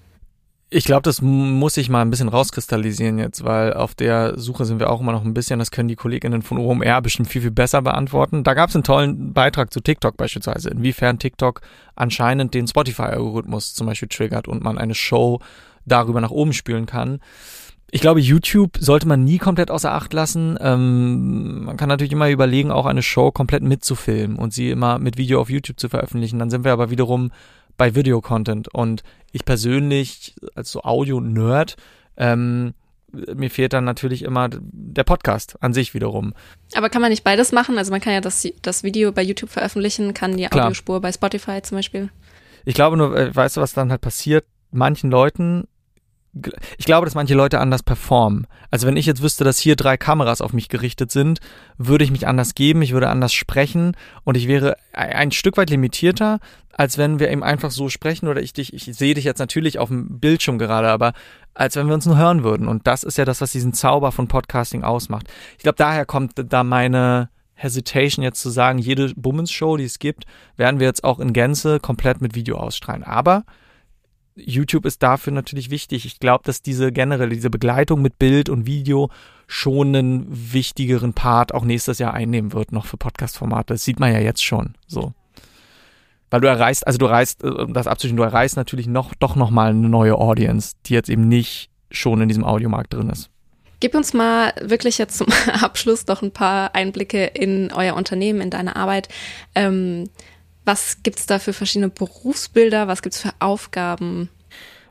Ich 0.72 0.86
glaube, 0.86 1.04
das 1.04 1.22
muss 1.22 1.78
ich 1.78 1.90
mal 1.90 2.02
ein 2.02 2.10
bisschen 2.10 2.28
rauskristallisieren 2.28 3.20
jetzt, 3.20 3.44
weil 3.44 3.74
auf 3.74 3.94
der 3.94 4.38
Suche 4.38 4.66
sind 4.66 4.80
wir 4.80 4.90
auch 4.90 5.00
immer 5.00 5.12
noch 5.12 5.24
ein 5.24 5.34
bisschen, 5.34 5.60
das 5.60 5.70
können 5.70 5.88
die 5.88 5.96
Kolleginnen 5.96 6.42
von 6.42 6.58
OMR 6.58 7.02
bestimmt 7.02 7.30
viel, 7.30 7.42
viel 7.42 7.52
besser 7.52 7.82
beantworten. 7.84 8.44
Da 8.44 8.56
gab 8.56 8.70
es 8.70 8.76
einen 8.76 8.84
tollen 8.84 9.32
Beitrag 9.32 9.72
zu 9.72 9.80
TikTok 9.80 10.18
beispielsweise, 10.18 10.70
inwiefern 10.70 11.20
TikTok 11.20 11.62
anscheinend 11.96 12.56
den 12.56 12.68
Spotify-Algorithmus 12.68 13.76
zum 13.76 13.88
Beispiel 13.88 14.10
triggert 14.10 14.48
und 14.48 14.64
man 14.64 14.80
eine 14.80 14.96
Show 14.96 15.40
darüber 15.86 16.20
nach 16.20 16.32
oben 16.32 16.52
spülen 16.52 16.88
kann. 16.88 17.20
Ich 17.96 18.02
glaube, 18.02 18.20
YouTube 18.20 18.78
sollte 18.78 19.08
man 19.08 19.24
nie 19.24 19.38
komplett 19.38 19.72
außer 19.72 19.90
Acht 19.90 20.12
lassen. 20.12 20.58
Ähm, 20.60 21.64
man 21.64 21.78
kann 21.78 21.88
natürlich 21.88 22.12
immer 22.12 22.30
überlegen, 22.30 22.70
auch 22.70 22.88
eine 22.88 23.02
Show 23.02 23.32
komplett 23.32 23.64
mitzufilmen 23.64 24.36
und 24.38 24.54
sie 24.54 24.70
immer 24.70 25.00
mit 25.00 25.18
Video 25.18 25.40
auf 25.40 25.50
YouTube 25.50 25.80
zu 25.80 25.88
veröffentlichen. 25.88 26.38
Dann 26.38 26.50
sind 26.50 26.66
wir 26.66 26.74
aber 26.74 26.90
wiederum 26.90 27.32
bei 27.78 27.96
Video-Content. 27.96 28.68
Und 28.74 29.04
ich 29.32 29.46
persönlich, 29.46 30.36
als 30.56 30.74
so 30.74 30.82
Audio-Nerd, 30.82 31.78
ähm, 32.18 32.74
mir 33.14 33.50
fehlt 33.50 33.72
dann 33.72 33.86
natürlich 33.86 34.24
immer 34.24 34.50
der 34.52 35.06
Podcast 35.06 35.56
an 35.62 35.72
sich 35.72 35.94
wiederum. 35.94 36.34
Aber 36.76 36.90
kann 36.90 37.02
man 37.02 37.12
nicht 37.12 37.24
beides 37.24 37.54
machen? 37.54 37.78
Also 37.78 37.92
man 37.92 38.02
kann 38.02 38.12
ja 38.12 38.20
das, 38.20 38.46
das 38.62 38.84
Video 38.84 39.14
bei 39.14 39.22
YouTube 39.22 39.52
veröffentlichen, 39.52 40.14
kann 40.14 40.36
die 40.36 40.48
Klar. 40.48 40.66
Audiospur 40.66 41.00
bei 41.00 41.14
Spotify 41.14 41.62
zum 41.62 41.78
Beispiel. 41.78 42.10
Ich 42.66 42.76
glaube 42.76 42.98
nur, 42.98 43.18
äh, 43.18 43.34
weißt 43.34 43.56
du, 43.56 43.62
was 43.62 43.72
dann 43.72 43.90
halt 43.90 44.02
passiert? 44.02 44.44
Manchen 44.72 45.10
Leuten, 45.10 45.66
ich 46.78 46.86
glaube, 46.86 47.06
dass 47.06 47.16
manche 47.16 47.34
Leute 47.34 47.60
anders 47.60 47.82
performen. 47.82 48.46
Also 48.70 48.88
wenn 48.88 48.98
ich 48.98 49.06
jetzt 49.06 49.22
wüsste, 49.22 49.44
dass 49.44 49.58
hier 49.58 49.76
drei 49.76 49.96
Kameras 49.96 50.42
auf 50.42 50.52
mich 50.52 50.68
gerichtet 50.68 51.12
sind, 51.12 51.40
würde 51.78 52.04
ich 52.04 52.12
mich 52.12 52.28
anders 52.28 52.56
geben, 52.56 52.82
ich 52.82 52.92
würde 52.92 53.10
anders 53.10 53.34
sprechen 53.34 53.96
und 54.24 54.36
ich 54.36 54.48
wäre 54.48 54.76
ein 54.92 55.32
Stück 55.32 55.56
weit 55.56 55.70
limitierter, 55.70 56.40
als 56.74 56.98
wenn 56.98 57.20
wir 57.20 57.30
eben 57.32 57.44
einfach 57.44 57.72
so 57.72 57.88
sprechen 57.88 58.28
oder 58.28 58.42
ich 58.42 58.52
dich, 58.52 58.74
ich 58.74 58.84
sehe 58.84 59.14
dich 59.14 59.24
jetzt 59.24 59.40
natürlich 59.40 59.80
auf 59.80 59.88
dem 59.88 60.20
Bildschirm 60.20 60.58
gerade, 60.58 60.90
aber 60.90 61.14
als 61.54 61.78
wenn 61.78 61.88
wir 61.88 61.94
uns 61.94 62.06
nur 62.06 62.18
hören 62.18 62.44
würden. 62.44 62.68
Und 62.68 62.86
das 62.86 63.04
ist 63.04 63.18
ja 63.18 63.24
das, 63.24 63.40
was 63.40 63.54
diesen 63.54 63.74
Zauber 63.74 64.12
von 64.12 64.28
Podcasting 64.28 64.84
ausmacht. 64.84 65.28
Ich 65.58 65.64
glaube, 65.64 65.78
daher 65.78 66.06
kommt 66.06 66.34
da 66.36 66.64
meine 66.66 67.30
Hesitation 67.54 68.24
jetzt 68.24 68.42
zu 68.42 68.50
sagen, 68.50 68.78
jede 68.78 69.14
Bummens-Show, 69.16 69.78
die 69.78 69.86
es 69.86 70.00
gibt, 70.00 70.26
werden 70.58 70.82
wir 70.82 70.88
jetzt 70.88 71.06
auch 71.06 71.20
in 71.20 71.32
Gänze 71.32 71.80
komplett 71.80 72.20
mit 72.20 72.36
Video 72.36 72.58
ausstrahlen. 72.58 73.06
Aber 73.06 73.46
YouTube 74.36 74.86
ist 74.86 75.02
dafür 75.02 75.34
natürlich 75.34 75.70
wichtig. 75.70 76.06
Ich 76.06 76.20
glaube, 76.20 76.44
dass 76.44 76.62
diese 76.62 76.92
generell, 76.92 77.30
diese 77.30 77.50
Begleitung 77.50 78.02
mit 78.02 78.20
Bild 78.20 78.50
und 78.50 78.66
Video 78.66 79.10
schon 79.48 79.96
einen 79.96 80.26
wichtigeren 80.30 81.14
Part 81.14 81.54
auch 81.54 81.64
nächstes 81.64 82.00
Jahr 82.00 82.14
einnehmen 82.14 82.54
wird, 82.54 82.72
noch 82.72 82.86
für 82.86 82.98
Podcast-Formate. 82.98 83.74
Das 83.74 83.84
sieht 83.84 84.00
man 84.00 84.12
ja 84.12 84.20
jetzt 84.20 84.44
schon 84.44 84.76
so. 84.88 85.14
Weil 86.30 86.42
du 86.42 86.48
erreichst, 86.48 86.86
also 86.86 86.98
du 86.98 87.06
erreichst, 87.06 87.44
äh, 87.44 87.66
das 87.70 87.88
abzuschieben, 87.88 88.18
du 88.18 88.24
erreichst 88.24 88.58
natürlich 88.58 88.88
noch, 88.88 89.14
doch 89.16 89.36
nochmal 89.36 89.70
eine 89.70 89.88
neue 89.88 90.16
Audience, 90.16 90.74
die 90.86 90.94
jetzt 90.94 91.10
eben 91.10 91.28
nicht 91.28 91.70
schon 91.92 92.22
in 92.22 92.28
diesem 92.28 92.44
Audiomarkt 92.44 92.94
drin 92.94 93.10
ist. 93.10 93.30
Gib 93.80 93.94
uns 93.94 94.14
mal 94.14 94.54
wirklich 94.62 94.98
jetzt 94.98 95.18
zum 95.18 95.28
Abschluss 95.62 96.08
noch 96.08 96.22
ein 96.22 96.32
paar 96.32 96.74
Einblicke 96.76 97.26
in 97.26 97.72
euer 97.72 97.96
Unternehmen, 97.96 98.42
in 98.42 98.50
deine 98.50 98.76
Arbeit. 98.76 99.10
Ähm, 99.54 100.10
was 100.66 101.04
gibt's 101.04 101.26
da 101.26 101.40
für 101.40 101.54
verschiedene 101.54 101.90
Berufsbilder? 101.90 102.88
Was 102.88 103.02
gibt's 103.02 103.22
für 103.22 103.32
Aufgaben? 103.40 104.30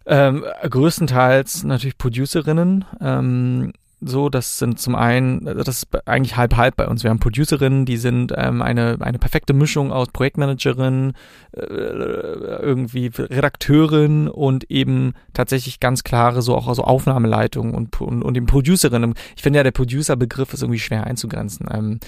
Ähm, 0.06 0.44
größtenteils 0.68 1.64
natürlich 1.64 1.98
Producerinnen. 1.98 2.84
Ähm, 3.00 3.72
so, 4.06 4.28
das 4.28 4.58
sind 4.58 4.78
zum 4.78 4.94
einen, 4.94 5.44
das 5.44 5.68
ist 5.68 5.88
eigentlich 6.06 6.36
halb 6.36 6.56
halb 6.56 6.76
bei 6.76 6.86
uns. 6.86 7.02
Wir 7.02 7.10
haben 7.10 7.18
Producerinnen, 7.18 7.86
die 7.86 7.96
sind 7.96 8.32
ähm, 8.36 8.62
eine 8.62 8.98
eine 9.00 9.18
perfekte 9.18 9.52
Mischung 9.52 9.92
aus 9.92 10.08
Projektmanagerin, 10.08 11.12
äh, 11.52 11.60
irgendwie 11.60 13.10
Redakteurin 13.16 14.28
und 14.28 14.70
eben 14.70 15.14
tatsächlich 15.32 15.80
ganz 15.80 16.04
klare 16.04 16.42
so 16.42 16.54
auch 16.54 16.68
also 16.68 16.84
Aufnahmeleitung 16.84 17.74
und 17.74 18.00
und, 18.00 18.22
und 18.22 18.34
den 18.34 18.46
Producerinnen. 18.46 19.14
Ich 19.36 19.42
finde 19.42 19.58
ja 19.58 19.62
der 19.62 19.72
Producer-Begriff 19.72 20.52
ist 20.52 20.62
irgendwie 20.62 20.80
schwer 20.80 21.04
einzugrenzen. 21.06 21.66
Ähm, 21.72 22.00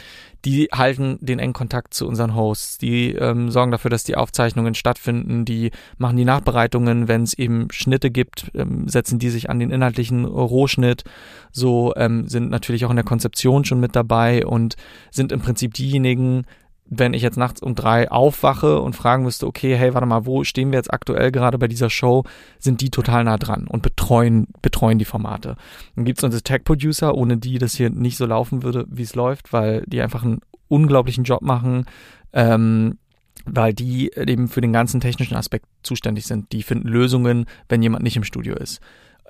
die 0.46 0.68
halten 0.72 1.18
den 1.20 1.40
engen 1.40 1.52
Kontakt 1.52 1.92
zu 1.92 2.06
unseren 2.06 2.36
Hosts, 2.36 2.78
die 2.78 3.12
ähm, 3.12 3.50
sorgen 3.50 3.72
dafür, 3.72 3.90
dass 3.90 4.04
die 4.04 4.16
Aufzeichnungen 4.16 4.74
stattfinden, 4.74 5.44
die 5.44 5.72
machen 5.98 6.16
die 6.16 6.24
Nachbereitungen, 6.24 7.08
wenn 7.08 7.24
es 7.24 7.34
eben 7.34 7.66
Schnitte 7.72 8.10
gibt, 8.12 8.52
ähm, 8.54 8.88
setzen 8.88 9.18
die 9.18 9.30
sich 9.30 9.50
an 9.50 9.58
den 9.58 9.70
inhaltlichen 9.70 10.24
Rohschnitt, 10.24 11.02
so 11.50 11.85
ähm, 11.96 12.28
sind 12.28 12.50
natürlich 12.50 12.84
auch 12.84 12.90
in 12.90 12.96
der 12.96 13.04
Konzeption 13.04 13.64
schon 13.64 13.80
mit 13.80 13.96
dabei 13.96 14.46
und 14.46 14.76
sind 15.10 15.32
im 15.32 15.40
Prinzip 15.40 15.74
diejenigen, 15.74 16.44
wenn 16.88 17.14
ich 17.14 17.22
jetzt 17.22 17.36
nachts 17.36 17.60
um 17.62 17.74
drei 17.74 18.10
aufwache 18.10 18.80
und 18.80 18.94
fragen 18.94 19.24
müsste, 19.24 19.46
okay, 19.46 19.76
hey, 19.76 19.92
warte 19.94 20.06
mal, 20.06 20.24
wo 20.24 20.44
stehen 20.44 20.70
wir 20.70 20.78
jetzt 20.78 20.92
aktuell 20.92 21.32
gerade 21.32 21.58
bei 21.58 21.66
dieser 21.68 21.90
Show, 21.90 22.24
sind 22.58 22.80
die 22.80 22.90
total 22.90 23.24
nah 23.24 23.38
dran 23.38 23.66
und 23.66 23.82
betreuen, 23.82 24.46
betreuen 24.62 24.98
die 24.98 25.04
Formate. 25.04 25.56
Dann 25.96 26.04
gibt's 26.04 26.22
unsere 26.22 26.42
Tech-Producer, 26.42 27.14
ohne 27.14 27.38
die 27.38 27.58
das 27.58 27.74
hier 27.74 27.90
nicht 27.90 28.16
so 28.16 28.26
laufen 28.26 28.62
würde, 28.62 28.86
wie 28.88 29.02
es 29.02 29.14
läuft, 29.14 29.52
weil 29.52 29.82
die 29.86 30.00
einfach 30.00 30.22
einen 30.22 30.40
unglaublichen 30.68 31.24
Job 31.24 31.42
machen, 31.42 31.86
ähm, 32.32 32.98
weil 33.44 33.74
die 33.74 34.12
eben 34.12 34.48
für 34.48 34.60
den 34.60 34.72
ganzen 34.72 35.00
technischen 35.00 35.36
Aspekt 35.36 35.66
zuständig 35.82 36.26
sind. 36.26 36.52
Die 36.52 36.62
finden 36.62 36.88
Lösungen, 36.88 37.46
wenn 37.68 37.82
jemand 37.82 38.04
nicht 38.04 38.16
im 38.16 38.24
Studio 38.24 38.54
ist 38.54 38.80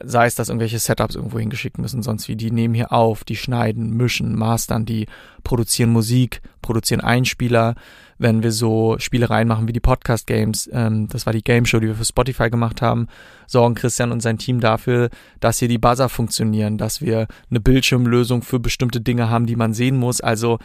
sei 0.03 0.27
es, 0.27 0.35
dass 0.35 0.49
irgendwelche 0.49 0.79
Setups 0.79 1.15
irgendwo 1.15 1.39
hingeschickt 1.39 1.79
müssen, 1.79 2.03
sonst 2.03 2.29
wie, 2.29 2.37
die 2.37 2.51
nehmen 2.51 2.75
hier 2.75 2.93
auf, 2.93 3.25
die 3.25 3.37
schneiden, 3.37 3.97
mischen, 3.97 4.37
mastern, 4.37 4.85
die 4.85 5.07
produzieren 5.43 5.91
Musik, 5.91 6.43
produzieren 6.63 7.01
Einspieler, 7.01 7.75
wenn 8.19 8.43
wir 8.43 8.53
so 8.53 8.97
Spielereien 8.99 9.49
machen 9.49 9.69
wie 9.69 9.73
die 9.73 9.81
Podcast 9.81 10.27
Games, 10.27 10.69
ähm, 10.73 11.09
das 11.09 11.27
war 11.27 11.33
die 11.33 11.43
Game 11.43 11.67
Show, 11.67 11.81
die 11.81 11.89
wir 11.89 11.95
für 11.95 12.05
Spotify 12.05 12.51
gemacht 12.51 12.83
haben, 12.83 13.09
sorgen 13.47 13.75
Christian 13.75 14.13
und 14.13 14.21
sein 14.21 14.39
Team 14.39 14.61
dafür, 14.61 15.11
dass 15.41 15.59
hier 15.59 15.69
die 15.69 15.79
Buzzer 15.79 16.09
funktionieren, 16.09 16.79
dass 16.79 17.01
wir 17.01 17.27
eine 17.51 17.61
Bildschirmlösung 17.61 18.43
für 18.43 18.59
bestimmte 18.59 19.01
Dinge 19.01 19.29
haben, 19.29 19.47
die 19.47 19.57
man 19.57 19.75
sehen 19.75 19.97
muss, 19.97 20.21
also 20.21 20.59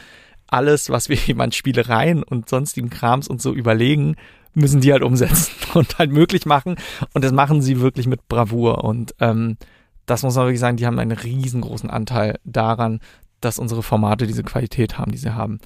alles, 0.47 0.89
was 0.89 1.09
wir 1.09 1.15
jemand 1.25 1.55
Spielereien 1.55 2.23
und 2.23 2.49
sonstigen 2.49 2.89
Krams 2.89 3.27
und 3.27 3.41
so 3.41 3.53
überlegen, 3.53 4.15
müssen 4.53 4.81
die 4.81 4.91
halt 4.91 5.03
umsetzen 5.03 5.53
und 5.73 5.97
halt 5.97 6.11
möglich 6.11 6.45
machen. 6.45 6.75
Und 7.13 7.23
das 7.23 7.31
machen 7.31 7.61
sie 7.61 7.79
wirklich 7.79 8.07
mit 8.07 8.27
Bravour. 8.27 8.83
Und 8.83 9.15
ähm, 9.19 9.57
das 10.05 10.23
muss 10.23 10.35
man 10.35 10.45
wirklich 10.45 10.59
sagen, 10.59 10.77
die 10.77 10.85
haben 10.85 10.99
einen 10.99 11.17
riesengroßen 11.17 11.89
Anteil 11.89 12.39
daran, 12.43 12.99
dass 13.41 13.57
unsere 13.57 13.81
Formate 13.83 14.27
diese 14.27 14.43
Qualität 14.43 14.97
haben, 14.97 15.11
die 15.11 15.17
sie 15.17 15.33
haben. 15.33 15.59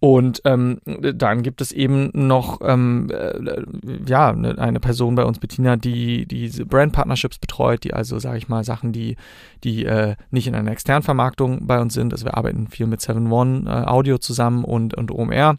Und 0.00 0.40
ähm, 0.44 0.80
dann 0.84 1.42
gibt 1.42 1.60
es 1.60 1.70
eben 1.70 2.10
noch 2.14 2.60
ähm, 2.62 3.10
äh, 3.10 3.62
ja 4.06 4.30
eine, 4.30 4.58
eine 4.58 4.80
Person 4.80 5.14
bei 5.14 5.24
uns, 5.24 5.38
Bettina, 5.38 5.76
die 5.76 6.26
diese 6.26 6.66
Brand 6.66 6.92
Partnerships 6.92 7.38
betreut, 7.38 7.84
die 7.84 7.94
also 7.94 8.18
sage 8.18 8.38
ich 8.38 8.48
mal 8.48 8.64
Sachen, 8.64 8.92
die 8.92 9.16
die 9.64 9.84
äh, 9.84 10.16
nicht 10.30 10.46
in 10.46 10.54
einer 10.54 10.72
externen 10.72 11.02
Vermarktung 11.02 11.66
bei 11.66 11.78
uns 11.78 11.94
sind. 11.94 12.12
Also 12.12 12.24
wir 12.24 12.36
arbeiten 12.36 12.68
viel 12.68 12.86
mit 12.86 13.00
7-One 13.00 13.64
äh, 13.66 13.86
Audio 13.86 14.18
zusammen 14.18 14.64
und 14.64 14.94
und 14.94 15.10
OMR. 15.10 15.56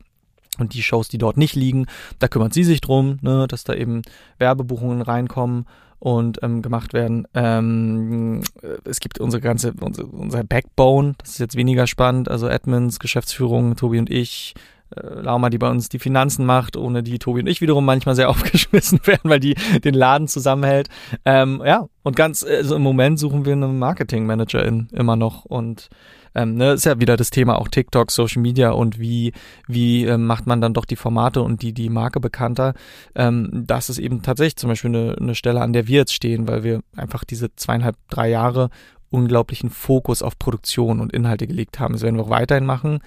Und 0.59 0.73
die 0.73 0.83
Shows, 0.83 1.07
die 1.07 1.17
dort 1.17 1.37
nicht 1.37 1.55
liegen, 1.55 1.85
da 2.19 2.27
kümmert 2.27 2.53
sie 2.53 2.63
sich 2.63 2.81
drum, 2.81 3.17
ne, 3.21 3.47
dass 3.47 3.63
da 3.63 3.73
eben 3.73 4.01
Werbebuchungen 4.37 5.01
reinkommen 5.01 5.65
und 5.99 6.39
ähm, 6.43 6.61
gemacht 6.61 6.93
werden. 6.93 7.27
Ähm, 7.33 8.41
es 8.83 8.99
gibt 8.99 9.19
unsere 9.19 9.41
ganze, 9.41 9.73
unsere, 9.79 10.07
unser 10.07 10.43
Backbone, 10.43 11.13
das 11.17 11.31
ist 11.31 11.39
jetzt 11.39 11.55
weniger 11.55 11.87
spannend, 11.87 12.29
also 12.29 12.47
Admins, 12.47 12.99
Geschäftsführung, 12.99 13.75
Tobi 13.75 13.99
und 13.99 14.09
ich, 14.11 14.53
äh, 14.95 15.21
Lauma, 15.21 15.49
die 15.49 15.57
bei 15.57 15.69
uns 15.69 15.89
die 15.89 15.99
Finanzen 15.99 16.45
macht, 16.45 16.77
ohne 16.77 17.01
die 17.01 17.17
Tobi 17.17 17.41
und 17.41 17.47
ich 17.47 17.61
wiederum 17.61 17.85
manchmal 17.85 18.15
sehr 18.15 18.29
aufgeschmissen 18.29 18.99
werden, 19.05 19.29
weil 19.29 19.39
die 19.39 19.55
den 19.83 19.93
Laden 19.93 20.27
zusammenhält. 20.27 20.89
Ähm, 21.25 21.61
ja, 21.65 21.87
und 22.03 22.15
ganz, 22.15 22.43
also 22.43 22.75
im 22.75 22.81
Moment 22.81 23.17
suchen 23.17 23.45
wir 23.45 23.53
eine 23.53 23.67
Marketing-Managerin 23.67 24.89
immer 24.91 25.15
noch 25.15 25.45
und 25.45 25.89
ähm, 26.35 26.55
ne, 26.55 26.73
ist 26.73 26.85
ja 26.85 26.99
wieder 26.99 27.17
das 27.17 27.29
Thema 27.29 27.57
auch 27.57 27.69
TikTok, 27.69 28.11
Social 28.11 28.41
Media 28.41 28.71
und 28.71 28.99
wie, 28.99 29.33
wie 29.67 30.05
ähm, 30.05 30.25
macht 30.25 30.45
man 30.45 30.61
dann 30.61 30.73
doch 30.73 30.85
die 30.85 30.97
Formate 30.97 31.41
und 31.41 31.61
die, 31.61 31.73
die 31.73 31.89
Marke 31.89 32.19
bekannter. 32.19 32.73
Ähm, 33.15 33.63
das 33.65 33.89
ist 33.89 33.97
eben 33.97 34.21
tatsächlich 34.21 34.57
zum 34.57 34.69
Beispiel 34.69 34.89
eine, 34.95 35.15
eine 35.19 35.35
Stelle, 35.35 35.61
an 35.61 35.73
der 35.73 35.87
wir 35.87 35.99
jetzt 35.99 36.13
stehen, 36.13 36.47
weil 36.47 36.63
wir 36.63 36.81
einfach 36.95 37.23
diese 37.23 37.55
zweieinhalb, 37.55 37.95
drei 38.09 38.29
Jahre 38.29 38.69
unglaublichen 39.09 39.69
Fokus 39.69 40.21
auf 40.21 40.37
Produktion 40.37 40.99
und 40.99 41.13
Inhalte 41.13 41.47
gelegt 41.47 41.79
haben. 41.79 41.93
Das 41.93 42.01
werden 42.01 42.17
wir 42.17 42.23
auch 42.23 42.29
weiterhin 42.29 42.65
machen. 42.65 42.99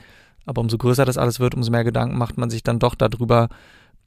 Aber 0.47 0.63
umso 0.63 0.79
größer 0.79 1.05
das 1.05 1.19
alles 1.19 1.41
wird, 1.41 1.55
umso 1.55 1.71
mehr 1.71 1.85
Gedanken 1.85 2.17
macht 2.17 2.39
man 2.39 2.49
sich 2.49 2.63
dann 2.63 2.79
doch 2.79 2.95
darüber, 2.95 3.49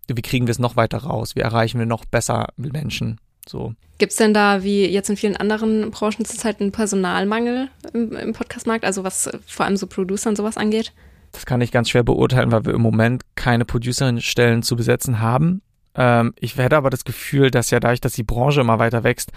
wie 0.07 0.21
kriegen 0.23 0.47
wir 0.47 0.51
es 0.51 0.57
noch 0.59 0.75
weiter 0.75 0.97
raus? 0.99 1.35
Wie 1.35 1.41
erreichen 1.41 1.77
wir 1.77 1.85
noch 1.85 2.05
besser 2.05 2.47
Menschen? 2.57 3.19
So. 3.47 3.73
Gibt 3.97 4.11
es 4.11 4.17
denn 4.17 4.33
da, 4.33 4.63
wie 4.63 4.85
jetzt 4.85 5.09
in 5.09 5.17
vielen 5.17 5.35
anderen 5.35 5.91
Branchen 5.91 6.25
zurzeit, 6.25 6.59
einen 6.59 6.71
Personalmangel 6.71 7.69
im, 7.93 8.15
im 8.15 8.33
Podcastmarkt, 8.33 8.85
also 8.85 9.03
was 9.03 9.27
äh, 9.27 9.37
vor 9.45 9.65
allem 9.65 9.77
so 9.77 9.87
Producer 9.87 10.29
und 10.29 10.35
sowas 10.35 10.57
angeht? 10.57 10.93
Das 11.31 11.45
kann 11.45 11.61
ich 11.61 11.71
ganz 11.71 11.89
schwer 11.89 12.03
beurteilen, 12.03 12.51
weil 12.51 12.65
wir 12.65 12.73
im 12.73 12.81
Moment 12.81 13.23
keine 13.35 13.63
Producerin-Stellen 13.65 14.63
zu 14.63 14.75
besetzen 14.75 15.19
haben. 15.21 15.61
Ähm, 15.95 16.33
ich 16.39 16.57
werde 16.57 16.77
aber 16.77 16.89
das 16.89 17.05
Gefühl, 17.05 17.51
dass 17.51 17.69
ja 17.69 17.79
dadurch, 17.79 18.01
dass 18.01 18.13
die 18.13 18.23
Branche 18.23 18.61
immer 18.61 18.79
weiter 18.79 19.03
wächst, 19.03 19.31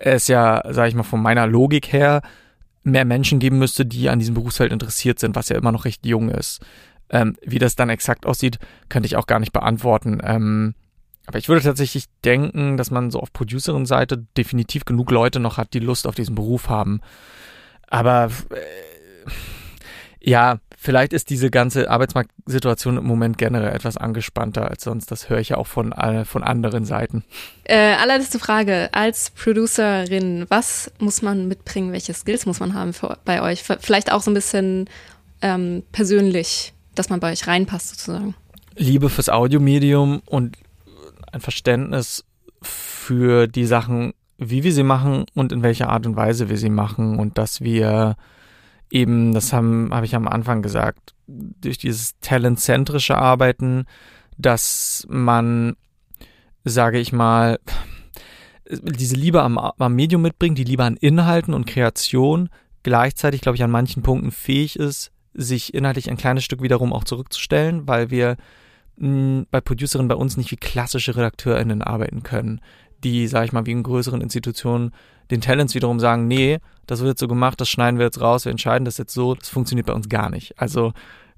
es 0.00 0.28
ja, 0.28 0.62
sage 0.68 0.88
ich 0.88 0.94
mal, 0.94 1.02
von 1.02 1.22
meiner 1.22 1.46
Logik 1.46 1.92
her 1.92 2.22
mehr 2.84 3.04
Menschen 3.04 3.38
geben 3.38 3.58
müsste, 3.58 3.84
die 3.84 4.08
an 4.08 4.18
diesem 4.18 4.34
Berufsfeld 4.34 4.72
interessiert 4.72 5.18
sind, 5.18 5.36
was 5.36 5.48
ja 5.48 5.56
immer 5.56 5.72
noch 5.72 5.84
recht 5.84 6.06
jung 6.06 6.28
ist. 6.30 6.60
Ähm, 7.10 7.36
wie 7.42 7.58
das 7.58 7.76
dann 7.76 7.88
exakt 7.90 8.26
aussieht, 8.26 8.58
könnte 8.88 9.06
ich 9.06 9.16
auch 9.16 9.26
gar 9.26 9.38
nicht 9.38 9.52
beantworten. 9.52 10.20
Ähm, 10.22 10.74
aber 11.28 11.36
ich 11.36 11.50
würde 11.50 11.62
tatsächlich 11.62 12.06
denken, 12.24 12.78
dass 12.78 12.90
man 12.90 13.10
so 13.10 13.20
auf 13.20 13.34
Producerin-Seite 13.34 14.24
definitiv 14.38 14.86
genug 14.86 15.10
Leute 15.10 15.40
noch 15.40 15.58
hat, 15.58 15.74
die 15.74 15.78
Lust 15.78 16.06
auf 16.06 16.14
diesen 16.14 16.34
Beruf 16.34 16.70
haben. 16.70 17.02
Aber 17.86 18.30
äh, 18.48 19.30
ja, 20.20 20.56
vielleicht 20.74 21.12
ist 21.12 21.28
diese 21.28 21.50
ganze 21.50 21.90
Arbeitsmarktsituation 21.90 22.96
im 22.96 23.04
Moment 23.04 23.36
generell 23.36 23.74
etwas 23.74 23.98
angespannter 23.98 24.70
als 24.70 24.84
sonst. 24.84 25.10
Das 25.10 25.28
höre 25.28 25.38
ich 25.38 25.50
ja 25.50 25.58
auch 25.58 25.66
von, 25.66 25.92
äh, 25.92 26.24
von 26.24 26.42
anderen 26.42 26.86
Seiten. 26.86 27.24
Äh, 27.64 27.76
allerletzte 27.76 28.38
Frage. 28.38 28.88
Als 28.92 29.28
Producerin, 29.28 30.46
was 30.48 30.90
muss 30.98 31.20
man 31.20 31.46
mitbringen? 31.46 31.92
Welche 31.92 32.14
Skills 32.14 32.46
muss 32.46 32.58
man 32.58 32.72
haben 32.72 32.94
für, 32.94 33.18
bei 33.26 33.42
euch? 33.42 33.64
Vielleicht 33.64 34.12
auch 34.12 34.22
so 34.22 34.30
ein 34.30 34.34
bisschen 34.34 34.88
ähm, 35.42 35.82
persönlich, 35.92 36.72
dass 36.94 37.10
man 37.10 37.20
bei 37.20 37.30
euch 37.32 37.46
reinpasst 37.46 37.90
sozusagen. 37.90 38.34
Liebe 38.76 39.10
fürs 39.10 39.28
Audiomedium 39.28 40.22
und 40.24 40.56
ein 41.32 41.40
Verständnis 41.40 42.24
für 42.62 43.46
die 43.46 43.66
Sachen, 43.66 44.12
wie 44.38 44.62
wir 44.64 44.72
sie 44.72 44.82
machen 44.82 45.26
und 45.34 45.52
in 45.52 45.62
welcher 45.62 45.88
Art 45.88 46.06
und 46.06 46.16
Weise 46.16 46.48
wir 46.48 46.56
sie 46.56 46.70
machen 46.70 47.18
und 47.18 47.38
dass 47.38 47.60
wir 47.60 48.16
eben, 48.90 49.34
das 49.34 49.52
haben, 49.52 49.90
habe 49.92 50.06
ich 50.06 50.14
am 50.14 50.28
Anfang 50.28 50.62
gesagt, 50.62 51.14
durch 51.26 51.78
dieses 51.78 52.18
talentzentrische 52.20 53.18
Arbeiten, 53.18 53.84
dass 54.38 55.06
man, 55.10 55.76
sage 56.64 56.98
ich 56.98 57.12
mal, 57.12 57.58
diese 58.70 59.16
Liebe 59.16 59.42
am, 59.42 59.58
am 59.58 59.94
Medium 59.94 60.22
mitbringt, 60.22 60.58
die 60.58 60.64
Liebe 60.64 60.84
an 60.84 60.96
Inhalten 60.96 61.54
und 61.54 61.66
Kreation, 61.66 62.48
gleichzeitig, 62.82 63.40
glaube 63.40 63.56
ich, 63.56 63.62
an 63.62 63.70
manchen 63.70 64.02
Punkten 64.02 64.30
fähig 64.30 64.78
ist, 64.78 65.10
sich 65.34 65.74
inhaltlich 65.74 66.10
ein 66.10 66.16
kleines 66.16 66.44
Stück 66.44 66.62
wiederum 66.62 66.92
auch 66.92 67.04
zurückzustellen, 67.04 67.86
weil 67.86 68.10
wir 68.10 68.36
mh, 68.98 69.46
bei 69.50 69.60
Producerinnen 69.60 70.08
bei 70.08 70.14
uns 70.14 70.36
nicht 70.36 70.50
wie 70.50 70.56
klassische 70.56 71.16
RedakteurInnen 71.16 71.82
arbeiten 71.82 72.22
können, 72.22 72.60
die, 73.04 73.26
sage 73.28 73.46
ich 73.46 73.52
mal, 73.52 73.66
wie 73.66 73.72
in 73.72 73.82
größeren 73.82 74.20
Institutionen 74.20 74.92
den 75.30 75.40
Talents 75.40 75.74
wiederum 75.74 76.00
sagen, 76.00 76.26
nee, 76.26 76.58
das 76.86 77.00
wird 77.00 77.10
jetzt 77.10 77.20
so 77.20 77.28
gemacht, 77.28 77.60
das 77.60 77.68
schneiden 77.68 77.98
wir 77.98 78.06
jetzt 78.06 78.20
raus, 78.20 78.44
wir 78.44 78.50
entscheiden 78.50 78.84
das 78.84 78.98
jetzt 78.98 79.14
so, 79.14 79.34
das 79.34 79.48
funktioniert 79.48 79.86
bei 79.86 79.92
uns 79.92 80.08
gar 80.08 80.30
nicht. 80.30 80.58
Also 80.58 80.92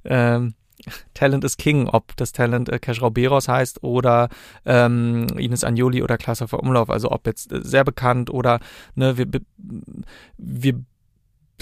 ähm, 0.05 0.55
Talent 1.15 1.45
is 1.45 1.57
King, 1.57 1.89
ob 1.89 2.17
das 2.17 2.33
Talent 2.33 2.69
äh, 2.69 2.79
Keschrau 2.79 3.11
Beros 3.11 3.49
heißt 3.49 3.83
oder 3.83 4.29
ähm, 4.65 5.27
Ines 5.37 5.65
Anjoli 5.65 6.03
oder 6.03 6.17
Klasse 6.17 6.49
vor 6.49 6.61
Umlauf, 6.61 6.89
also 6.89 7.11
ob 7.11 7.27
jetzt 7.27 7.53
äh, 7.53 7.61
sehr 7.63 7.85
bekannt 7.85 8.31
oder 8.31 8.61
ne, 8.95 9.19
wir, 9.19 9.27
wir 10.39 10.85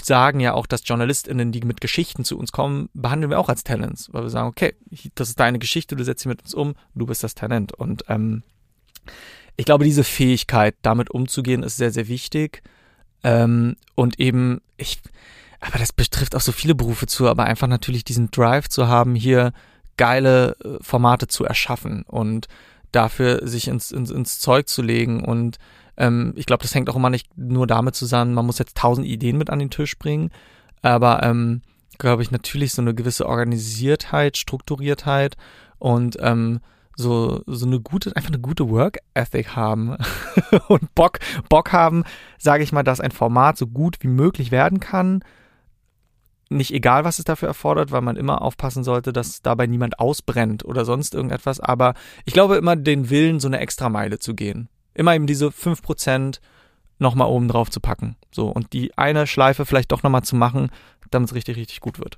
sagen 0.05 0.39
ja 0.39 0.53
auch, 0.53 0.65
dass 0.65 0.87
JournalistInnen, 0.87 1.51
die 1.51 1.61
mit 1.61 1.81
Geschichten 1.81 2.23
zu 2.23 2.37
uns 2.37 2.51
kommen, 2.51 2.89
behandeln 2.93 3.29
wir 3.29 3.39
auch 3.39 3.49
als 3.49 3.63
Talents, 3.63 4.09
weil 4.13 4.23
wir 4.23 4.29
sagen, 4.29 4.47
okay, 4.47 4.75
das 5.15 5.29
ist 5.29 5.39
deine 5.39 5.59
Geschichte, 5.59 5.95
du 5.95 6.03
setzt 6.03 6.23
sie 6.23 6.29
mit 6.29 6.41
uns 6.41 6.53
um, 6.53 6.75
du 6.95 7.05
bist 7.05 7.23
das 7.23 7.35
Talent. 7.35 7.73
Und 7.73 8.03
ähm, 8.07 8.43
ich 9.55 9.65
glaube, 9.65 9.83
diese 9.83 10.03
Fähigkeit, 10.03 10.75
damit 10.81 11.11
umzugehen, 11.11 11.63
ist 11.63 11.77
sehr, 11.77 11.91
sehr 11.91 12.07
wichtig. 12.07 12.61
Ähm, 13.23 13.75
und 13.95 14.19
eben, 14.19 14.61
ich, 14.77 15.01
aber 15.59 15.79
das 15.79 15.91
betrifft 15.91 16.35
auch 16.35 16.41
so 16.41 16.51
viele 16.51 16.75
Berufe 16.75 17.07
zu, 17.07 17.27
aber 17.27 17.43
einfach 17.43 17.67
natürlich 17.67 18.03
diesen 18.03 18.31
Drive 18.31 18.69
zu 18.69 18.87
haben, 18.87 19.15
hier 19.15 19.51
geile 19.97 20.55
äh, 20.63 20.77
Formate 20.81 21.27
zu 21.27 21.43
erschaffen 21.43 22.03
und 22.03 22.47
dafür 22.91 23.45
sich 23.47 23.67
ins, 23.67 23.91
ins, 23.91 24.11
ins 24.11 24.39
Zeug 24.39 24.69
zu 24.69 24.81
legen. 24.81 25.23
Und 25.23 25.57
ähm, 25.99 26.33
ich 26.35 26.45
glaube, 26.45 26.63
das 26.63 26.73
hängt 26.73 26.89
auch 26.89 26.95
immer 26.95 27.09
nicht 27.09 27.37
nur 27.37 27.67
damit 27.67 27.95
zusammen, 27.95 28.33
man 28.33 28.45
muss 28.45 28.57
jetzt 28.57 28.77
tausend 28.77 29.05
Ideen 29.05 29.37
mit 29.37 29.49
an 29.49 29.59
den 29.59 29.69
Tisch 29.69 29.97
bringen, 29.99 30.31
aber 30.81 31.21
ähm, 31.23 31.61
glaube 31.97 32.23
ich 32.23 32.31
natürlich 32.31 32.73
so 32.73 32.81
eine 32.81 32.95
gewisse 32.95 33.27
Organisiertheit, 33.27 34.37
Strukturiertheit 34.37 35.35
und 35.77 36.17
ähm, 36.21 36.61
so, 36.95 37.43
so 37.45 37.65
eine 37.65 37.79
gute, 37.79 38.15
einfach 38.15 38.29
eine 38.29 38.39
gute 38.39 38.69
Work 38.69 38.97
Ethic 39.13 39.55
haben 39.55 39.95
und 40.67 40.95
Bock, 40.95 41.19
Bock 41.47 41.71
haben, 41.71 42.03
sage 42.37 42.63
ich 42.63 42.71
mal, 42.71 42.83
dass 42.83 42.99
ein 42.99 43.11
Format 43.11 43.57
so 43.57 43.67
gut 43.67 43.97
wie 44.01 44.07
möglich 44.07 44.51
werden 44.51 44.79
kann, 44.79 45.23
nicht 46.49 46.73
egal, 46.73 47.05
was 47.05 47.19
es 47.19 47.25
dafür 47.25 47.47
erfordert, 47.47 47.91
weil 47.91 48.01
man 48.01 48.15
immer 48.17 48.41
aufpassen 48.41 48.83
sollte, 48.83 49.13
dass 49.13 49.41
dabei 49.41 49.67
niemand 49.67 49.99
ausbrennt 49.99 50.65
oder 50.65 50.83
sonst 50.83 51.13
irgendetwas. 51.13 51.59
Aber 51.59 51.93
ich 52.25 52.33
glaube 52.33 52.55
immer 52.55 52.75
den 52.75 53.09
Willen, 53.09 53.39
so 53.39 53.47
eine 53.47 53.59
Extrameile 53.59 54.17
zu 54.17 54.33
gehen. 54.33 54.67
Immer 54.99 55.15
eben 55.15 55.27
diese 55.27 55.47
5% 55.47 56.39
nochmal 56.97 57.29
oben 57.29 57.47
drauf 57.47 57.69
zu 57.69 57.79
packen. 57.79 58.17
So. 58.31 58.49
Und 58.49 58.73
die 58.73 58.97
eine 58.97 59.27
Schleife 59.27 59.65
vielleicht 59.65 59.93
doch 59.93 60.03
nochmal 60.03 60.23
zu 60.23 60.35
machen, 60.35 60.71
damit 61.09 61.29
es 61.29 61.35
richtig, 61.35 61.55
richtig 61.55 61.79
gut 61.79 61.99
wird. 61.99 62.17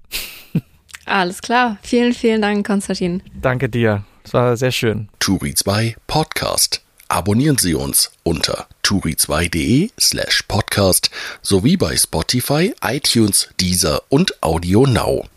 Alles 1.06 1.44
klar. 1.44 1.78
Vielen, 1.84 2.14
vielen 2.14 2.42
Dank, 2.42 2.66
Konstantin. 2.66 3.22
Danke 3.40 3.70
dir. 3.70 4.04
Es 4.24 4.34
war 4.34 4.58
sehr 4.58 4.72
schön. 4.72 5.10
Turi 5.20 5.54
2 5.54 5.96
Podcast. 6.08 6.82
Abonnieren 7.08 7.60
Sie 7.60 7.76
uns 7.76 8.14
unter 8.24 8.66
turi2.de 8.84 9.92
slash 10.00 10.44
podcast 10.48 11.12
sowie 11.44 11.78
bei 11.78 11.96
Spotify, 11.96 12.74
iTunes, 12.84 13.48
Deezer 13.60 14.02
und 14.10 14.42
Audio 14.42 14.88
Now. 14.88 15.28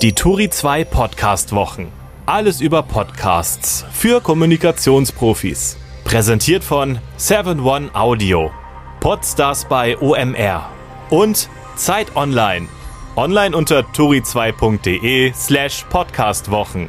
Die 0.00 0.14
Turi 0.14 0.48
2 0.48 0.84
Podcast 0.84 1.52
Wochen. 1.52 1.92
Alles 2.28 2.60
über 2.60 2.82
Podcasts 2.82 3.84
für 3.92 4.20
Kommunikationsprofis. 4.20 5.76
Präsentiert 6.02 6.64
von 6.64 6.98
7one 7.20 7.94
Audio. 7.94 8.50
Podstars 8.98 9.64
bei 9.68 9.96
OMR. 9.96 10.68
Und 11.10 11.48
Zeit 11.76 12.16
Online. 12.16 12.66
Online 13.14 13.56
unter 13.56 13.82
turi2.de 13.82 15.32
slash 15.34 15.84
podcastwochen. 15.88 16.84